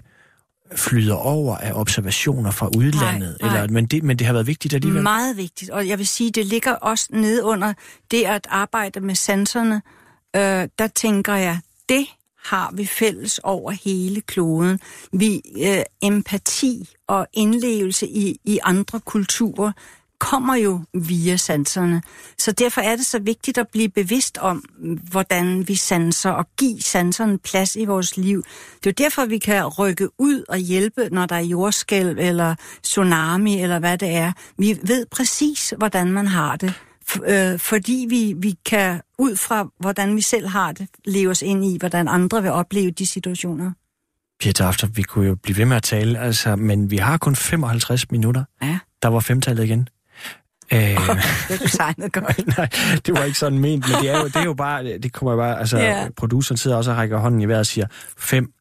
flyder 0.77 1.15
over 1.15 1.57
af 1.57 1.73
observationer 1.75 2.51
fra 2.51 2.69
udlandet. 2.77 3.37
Nej, 3.41 3.51
nej. 3.51 3.63
Eller, 3.63 3.73
men, 3.73 3.87
det, 3.87 4.03
men 4.03 4.19
det 4.19 4.27
har 4.27 4.33
været 4.35 4.47
vigtigt 4.47 4.75
alligevel. 4.75 5.03
Meget 5.03 5.37
vigtigt, 5.37 5.71
og 5.71 5.89
jeg 5.89 5.99
vil 5.99 6.07
sige, 6.07 6.31
det 6.31 6.47
ligger 6.47 6.73
også 6.73 7.09
nede 7.11 7.45
under 7.45 7.73
det 8.11 8.25
at 8.25 8.47
arbejde 8.51 9.01
med 9.01 9.15
sanserne. 9.15 9.83
Øh, 10.37 10.69
der 10.79 10.89
tænker 10.95 11.35
jeg, 11.35 11.61
det 11.89 12.07
har 12.45 12.71
vi 12.75 12.87
fælles 12.87 13.39
over 13.39 13.71
hele 13.71 14.21
kloden. 14.21 14.81
Vi 15.13 15.43
øh, 15.67 15.83
empati 16.03 16.89
og 17.07 17.27
indlevelse 17.33 18.07
i, 18.07 18.41
i 18.45 18.59
andre 18.63 19.01
kulturer 19.01 19.73
kommer 20.19 20.55
jo 20.55 20.81
via 20.95 21.37
sanserne. 21.37 22.03
Så 22.39 22.53
derfor 22.53 22.81
er 22.81 22.97
det 22.97 23.07
så 23.07 23.19
vigtigt 23.19 23.59
at 23.59 23.69
blive 23.69 23.89
bevidst 23.89 24.39
om, 24.39 24.65
hvordan 25.11 25.69
vi 25.69 25.75
sanser 25.75 26.31
og 26.31 26.47
give 26.57 26.81
sanserne 26.81 27.39
plads 27.39 27.77
i 27.77 27.85
vores 27.85 28.17
liv. 28.17 28.43
Det 28.85 28.87
er 28.87 28.91
jo 28.91 29.05
derfor, 29.05 29.27
vi 29.27 29.39
kan 29.39 29.67
rykke 29.67 30.09
ud 30.21 30.45
og 30.49 30.59
hjælpe, 30.59 31.09
når 31.13 31.27
der 31.27 31.37
er 31.37 31.41
jordskælv 31.41 32.19
eller 32.19 32.55
tsunami 32.83 33.63
eller 33.63 33.79
hvad 33.79 33.99
det 33.99 34.09
er. 34.09 34.33
Vi 34.59 34.79
ved 34.83 35.07
præcis, 35.11 35.75
hvordan 35.79 36.13
man 36.13 36.27
har 36.27 36.57
det. 36.57 36.75
Øh, 37.25 37.59
fordi 37.59 38.07
vi, 38.11 38.35
vi 38.37 38.55
kan 38.67 39.01
ud 39.19 39.37
fra, 39.37 39.69
hvordan 39.81 40.17
vi 40.17 40.21
selv 40.21 40.49
har 40.49 40.73
det, 40.73 40.89
leve 41.05 41.31
os 41.31 41.43
ind 41.43 41.65
i, 41.65 41.79
hvordan 41.79 42.09
andre 42.09 42.43
vil 42.43 42.51
opleve 42.51 42.91
de 42.91 43.07
situationer. 43.07 43.73
Pia 44.41 44.53
Tafter, 44.53 44.87
vi 44.87 45.03
kunne 45.03 45.27
jo 45.27 45.35
blive 45.35 45.57
ved 45.57 45.65
med 45.65 45.77
at 45.77 45.83
tale, 45.83 46.19
altså, 46.19 46.57
men 46.57 46.91
vi 46.91 46.97
har 46.97 47.17
kun 47.19 47.37
55 47.37 48.11
minutter. 48.11 48.45
Ja, 48.63 48.79
Der 49.03 49.09
var 49.09 49.21
femtallet 49.21 49.65
igen. 49.65 49.89
Øh, 50.73 50.81
det 51.49 51.63
er 51.63 51.69
tegnet 51.69 52.13
godt. 52.13 52.47
nej, 52.59 52.69
det 53.07 53.15
var 53.15 53.25
ikke 53.25 53.39
sådan 53.39 53.59
ment, 53.59 53.89
men 53.89 54.03
det 54.03 54.11
er 54.11 54.19
jo, 54.19 54.27
det 54.27 54.37
er 54.37 54.45
jo 54.45 54.55
bare, 54.55 54.99
det 54.99 55.13
kommer 55.13 55.33
jo 55.33 55.39
bare, 55.39 55.59
altså, 55.59 55.79
yeah. 55.79 56.11
produceren 56.17 56.57
sidder 56.57 56.77
også 56.77 56.91
og 56.91 56.97
rækker 56.97 57.19
hånden 57.19 57.41
i 57.41 57.49
vejret 57.49 57.61
og 57.61 57.67
siger 57.67 57.87
fem, 58.19 58.53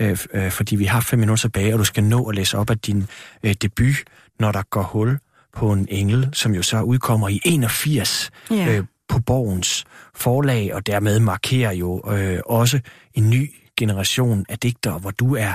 øh, 0.00 0.18
øh, 0.34 0.50
fordi 0.50 0.76
vi 0.76 0.84
har 0.84 1.00
fem 1.00 1.18
minutter 1.18 1.40
tilbage, 1.40 1.72
og 1.72 1.78
du 1.78 1.84
skal 1.84 2.04
nå 2.04 2.24
at 2.28 2.34
læse 2.34 2.58
op 2.58 2.70
af 2.70 2.78
din 2.78 3.06
øh, 3.42 3.54
debut, 3.62 3.96
når 4.40 4.52
der 4.52 4.62
går 4.62 4.82
hul 4.82 5.18
på 5.58 5.72
en 5.72 5.86
engel, 5.90 6.28
som 6.32 6.54
jo 6.54 6.62
så 6.62 6.82
udkommer 6.82 7.28
i 7.28 7.40
81 7.44 8.30
Ja. 8.50 8.76
øh, 8.78 8.84
på 9.08 9.18
Borgens 9.20 9.84
forlag, 10.14 10.74
og 10.74 10.86
dermed 10.86 11.20
markerer 11.20 11.72
jo 11.72 12.12
øh, 12.12 12.40
også 12.46 12.80
en 13.14 13.30
ny 13.30 13.54
generation 13.76 14.46
af 14.48 14.58
digtere, 14.58 14.98
hvor 14.98 15.10
du 15.10 15.34
er 15.34 15.54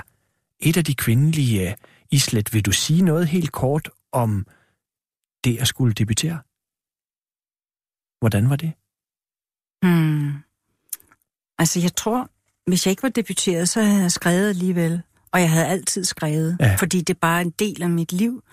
et 0.60 0.78
af 0.78 0.86
de 0.86 0.96
kvindelige 0.96 1.70
øh, 1.70 1.76
islet. 2.12 2.54
Vil 2.54 2.66
du 2.66 2.72
sige 2.72 3.02
noget 3.02 3.28
helt 3.28 3.52
kort 3.52 3.90
om 4.12 4.46
det 5.44 5.58
at 5.58 5.68
skulle 5.68 5.94
debutere? 5.94 6.40
Hvordan 8.20 8.50
var 8.50 8.56
det? 8.56 8.72
Hmm. 9.82 10.32
Altså, 11.60 11.80
jeg 11.80 11.96
tror, 11.96 12.30
hvis 12.68 12.86
jeg 12.86 12.90
ikke 12.92 13.04
var 13.04 13.10
debuteret, 13.10 13.70
så 13.70 13.82
havde 13.82 14.02
jeg 14.02 14.12
skrevet 14.12 14.50
alligevel. 14.50 15.02
Og 15.32 15.40
jeg 15.42 15.52
havde 15.52 15.66
altid 15.68 16.04
skrevet, 16.06 16.58
Ja. 16.60 16.68
ja. 16.68 16.76
fordi 16.76 16.98
det 17.00 17.10
er 17.10 17.20
bare 17.22 17.42
en 17.42 17.50
del 17.50 17.84
af 17.84 17.90
mit 17.90 18.12
liv. 18.12 18.44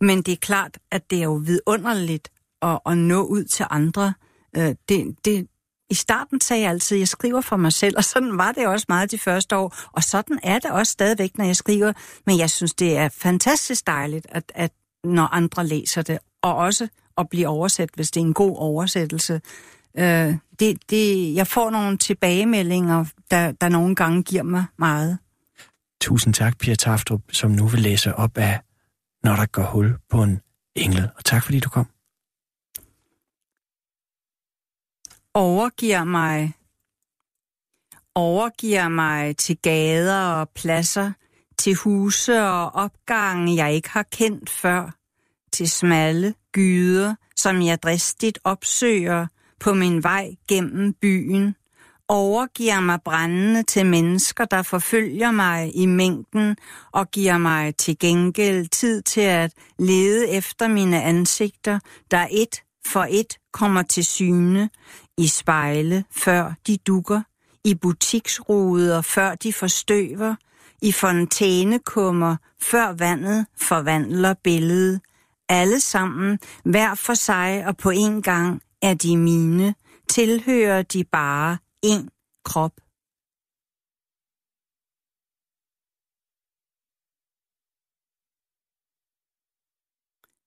Men 0.00 0.22
det 0.22 0.32
er 0.32 0.36
klart, 0.36 0.78
at 0.90 1.10
det 1.10 1.18
er 1.18 1.24
jo 1.24 1.34
vidunderligt 1.34 2.28
at, 2.62 2.78
at 2.86 2.98
nå 2.98 3.22
ud 3.22 3.44
til 3.44 3.66
andre. 3.70 4.14
Øh, 4.56 4.74
Det, 4.88 5.16
det, 5.24 5.46
I 5.90 5.94
starten 5.94 6.40
sagde 6.40 6.62
jeg 6.62 6.70
altid, 6.70 6.96
at 6.96 6.98
jeg 6.98 7.08
skriver 7.08 7.40
for 7.40 7.56
mig 7.56 7.72
selv, 7.72 7.96
og 7.96 8.04
sådan 8.04 8.38
var 8.38 8.52
det 8.52 8.66
også 8.66 8.86
meget 8.88 9.10
de 9.10 9.18
første 9.18 9.56
år. 9.56 9.76
Og 9.92 10.02
sådan 10.02 10.38
er 10.42 10.58
det 10.58 10.70
også 10.70 10.92
stadigvæk, 10.92 11.38
når 11.38 11.44
jeg 11.44 11.56
skriver. 11.56 11.92
Men 12.26 12.38
jeg 12.38 12.50
synes, 12.50 12.74
det 12.74 12.96
er 12.96 13.08
fantastisk 13.08 13.86
dejligt, 13.86 14.26
at, 14.28 14.52
at 14.54 14.72
når 15.04 15.26
andre 15.34 15.66
læser 15.66 16.02
det, 16.02 16.18
og 16.42 16.54
også 16.56 16.88
at 17.18 17.28
blive 17.28 17.48
oversat, 17.48 17.90
hvis 17.94 18.10
det 18.10 18.20
er 18.20 18.24
en 18.24 18.34
god 18.34 18.56
oversættelse. 18.56 19.40
Øh, 19.98 20.34
det, 20.60 20.90
det, 20.90 21.34
jeg 21.34 21.46
får 21.46 21.70
nogle 21.70 21.98
tilbagemeldinger, 21.98 23.04
der, 23.30 23.52
der 23.52 23.68
nogle 23.68 23.94
gange 23.94 24.22
giver 24.22 24.42
mig 24.42 24.64
meget. 24.78 25.18
Tusind 26.00 26.34
tak, 26.34 26.58
Pia 26.58 26.74
Taftrup, 26.74 27.20
som 27.32 27.50
nu 27.50 27.66
vil 27.66 27.80
læse 27.80 28.14
op 28.14 28.38
af 28.38 28.60
når 29.24 29.36
der 29.36 29.46
går 29.46 29.62
hul 29.62 29.98
på 30.08 30.22
en 30.22 30.40
engel. 30.74 31.10
Og 31.16 31.24
tak, 31.24 31.42
fordi 31.44 31.60
du 31.60 31.68
kom. 31.68 31.86
Overgiver 35.34 36.04
mig, 36.04 36.54
overgiver 38.14 38.88
mig 38.88 39.36
til 39.36 39.58
gader 39.58 40.26
og 40.26 40.48
pladser, 40.48 41.12
til 41.58 41.74
huse 41.74 42.42
og 42.42 42.74
opgange, 42.74 43.56
jeg 43.56 43.74
ikke 43.74 43.90
har 43.90 44.02
kendt 44.02 44.50
før, 44.50 44.90
til 45.52 45.70
smalle 45.70 46.34
gyder, 46.52 47.14
som 47.36 47.62
jeg 47.62 47.82
dristigt 47.82 48.38
opsøger 48.44 49.26
på 49.60 49.74
min 49.74 50.02
vej 50.02 50.34
gennem 50.48 50.94
byen, 50.94 51.54
overgiver 52.08 52.80
mig 52.80 52.98
brændende 53.04 53.62
til 53.62 53.86
mennesker, 53.86 54.44
der 54.44 54.62
forfølger 54.62 55.30
mig 55.30 55.76
i 55.76 55.86
mængden 55.86 56.56
og 56.92 57.10
giver 57.10 57.38
mig 57.38 57.76
til 57.76 57.98
gengæld 57.98 58.68
tid 58.68 59.02
til 59.02 59.20
at 59.20 59.52
lede 59.78 60.28
efter 60.28 60.68
mine 60.68 61.02
ansigter, 61.02 61.78
der 62.10 62.26
et 62.30 62.62
for 62.86 63.06
et 63.10 63.38
kommer 63.52 63.82
til 63.82 64.04
syne, 64.04 64.70
i 65.18 65.26
spejle, 65.26 66.04
før 66.10 66.52
de 66.66 66.76
dukker, 66.76 67.20
i 67.64 67.74
butiksruder, 67.74 69.00
før 69.00 69.34
de 69.34 69.52
forstøver, 69.52 70.34
i 70.82 70.92
fontænekummer, 70.92 72.36
før 72.60 72.92
vandet 72.92 73.46
forvandler 73.60 74.34
billedet. 74.44 75.00
Alle 75.48 75.80
sammen, 75.80 76.38
hver 76.64 76.94
for 76.94 77.14
sig 77.14 77.66
og 77.66 77.76
på 77.76 77.90
en 77.90 78.22
gang, 78.22 78.62
er 78.82 78.94
de 78.94 79.16
mine, 79.16 79.74
tilhører 80.08 80.82
de 80.82 81.04
bare 81.04 81.58
en 81.82 82.10
krop. 82.44 82.80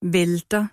Vælter. 0.01 0.67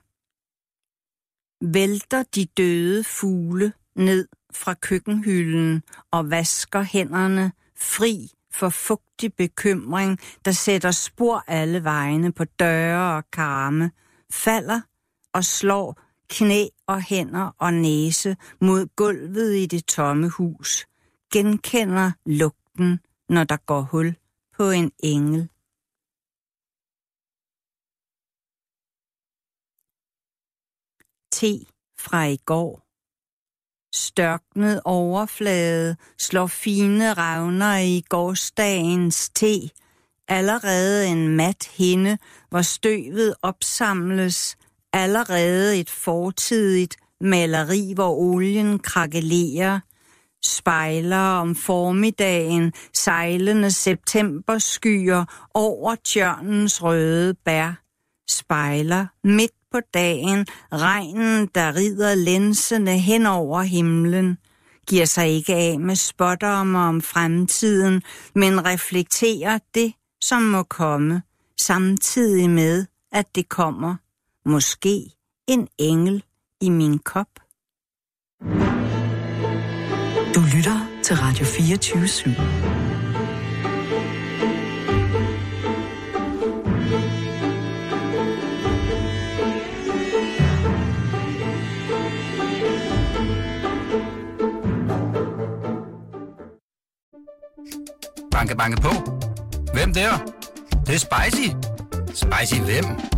Vælter 1.72 2.22
de 2.22 2.44
døde 2.44 3.04
fugle 3.04 3.72
ned 3.94 4.28
fra 4.52 4.74
køkkenhylden 4.74 5.82
og 6.10 6.30
vasker 6.30 6.82
hænderne 6.82 7.52
fri 7.76 8.30
for 8.50 8.68
fugtig 8.68 9.34
bekymring, 9.34 10.18
der 10.44 10.52
sætter 10.52 10.90
spor 10.90 11.44
alle 11.46 11.84
vegne 11.84 12.32
på 12.32 12.44
døre 12.44 13.16
og 13.16 13.30
karme, 13.30 13.90
falder 14.30 14.80
og 15.32 15.44
slår 15.44 16.07
knæ 16.30 16.66
og 16.86 17.02
hænder 17.02 17.50
og 17.58 17.74
næse 17.74 18.36
mod 18.60 18.86
gulvet 18.96 19.56
i 19.56 19.66
det 19.66 19.84
tomme 19.84 20.28
hus, 20.28 20.86
genkender 21.32 22.12
lugten, 22.26 23.00
når 23.28 23.44
der 23.44 23.56
går 23.56 23.80
hul 23.80 24.16
på 24.56 24.70
en 24.70 24.92
engel. 24.98 25.48
Te 31.32 31.66
fra 31.98 32.24
i 32.24 32.36
går. 32.36 32.88
Størknet 33.94 34.80
overflade 34.84 35.96
slår 36.18 36.46
fine 36.46 37.12
ravner 37.12 37.76
i 37.78 38.04
gårdsdagens 38.08 39.30
te. 39.30 39.70
Allerede 40.28 41.06
en 41.06 41.28
mat 41.28 41.68
hinde, 41.76 42.18
hvor 42.48 42.62
støvet 42.62 43.34
opsamles. 43.42 44.56
Allerede 44.98 45.80
et 45.80 45.90
fortidigt 45.90 46.96
maleri, 47.20 47.92
hvor 47.94 48.10
olien 48.10 48.78
krakelerer. 48.78 49.80
Spejler 50.44 51.16
om 51.16 51.54
formiddagen, 51.54 52.72
sejlende 52.94 53.70
septemberskyer 53.70 55.24
over 55.54 55.94
tjørnens 55.94 56.82
røde 56.82 57.34
bær. 57.34 57.82
Spejler 58.30 59.06
midt 59.24 59.52
på 59.72 59.80
dagen, 59.94 60.46
regnen, 60.72 61.48
der 61.54 61.76
rider 61.76 62.14
lensene 62.14 62.98
hen 62.98 63.26
over 63.26 63.62
himlen, 63.62 64.38
giver 64.88 65.04
sig 65.04 65.28
ikke 65.28 65.54
af 65.54 65.80
med 65.80 65.96
spottermer 65.96 66.80
om 66.80 67.02
fremtiden, 67.02 68.02
men 68.34 68.66
reflekterer 68.66 69.58
det, 69.74 69.92
som 70.20 70.42
må 70.42 70.62
komme, 70.62 71.22
samtidig 71.60 72.50
med, 72.50 72.86
at 73.12 73.34
det 73.34 73.48
kommer. 73.48 73.96
Måske 74.48 75.10
en 75.48 75.68
engel 75.78 76.24
i 76.60 76.70
min 76.70 76.98
kop. 76.98 77.26
Du 80.34 80.40
lytter 80.56 81.00
til 81.02 81.16
Radio 81.16 81.44
24 81.44 82.04
/7. 82.04 82.30
Banke, 98.30 98.56
banke 98.56 98.82
på. 98.82 98.90
Hvem 99.74 99.94
der? 99.94 100.16
Det, 100.70 100.86
det 100.86 100.94
er 100.94 100.98
spicy. 100.98 101.48
Spicy 102.14 102.60
hvem? 102.60 103.17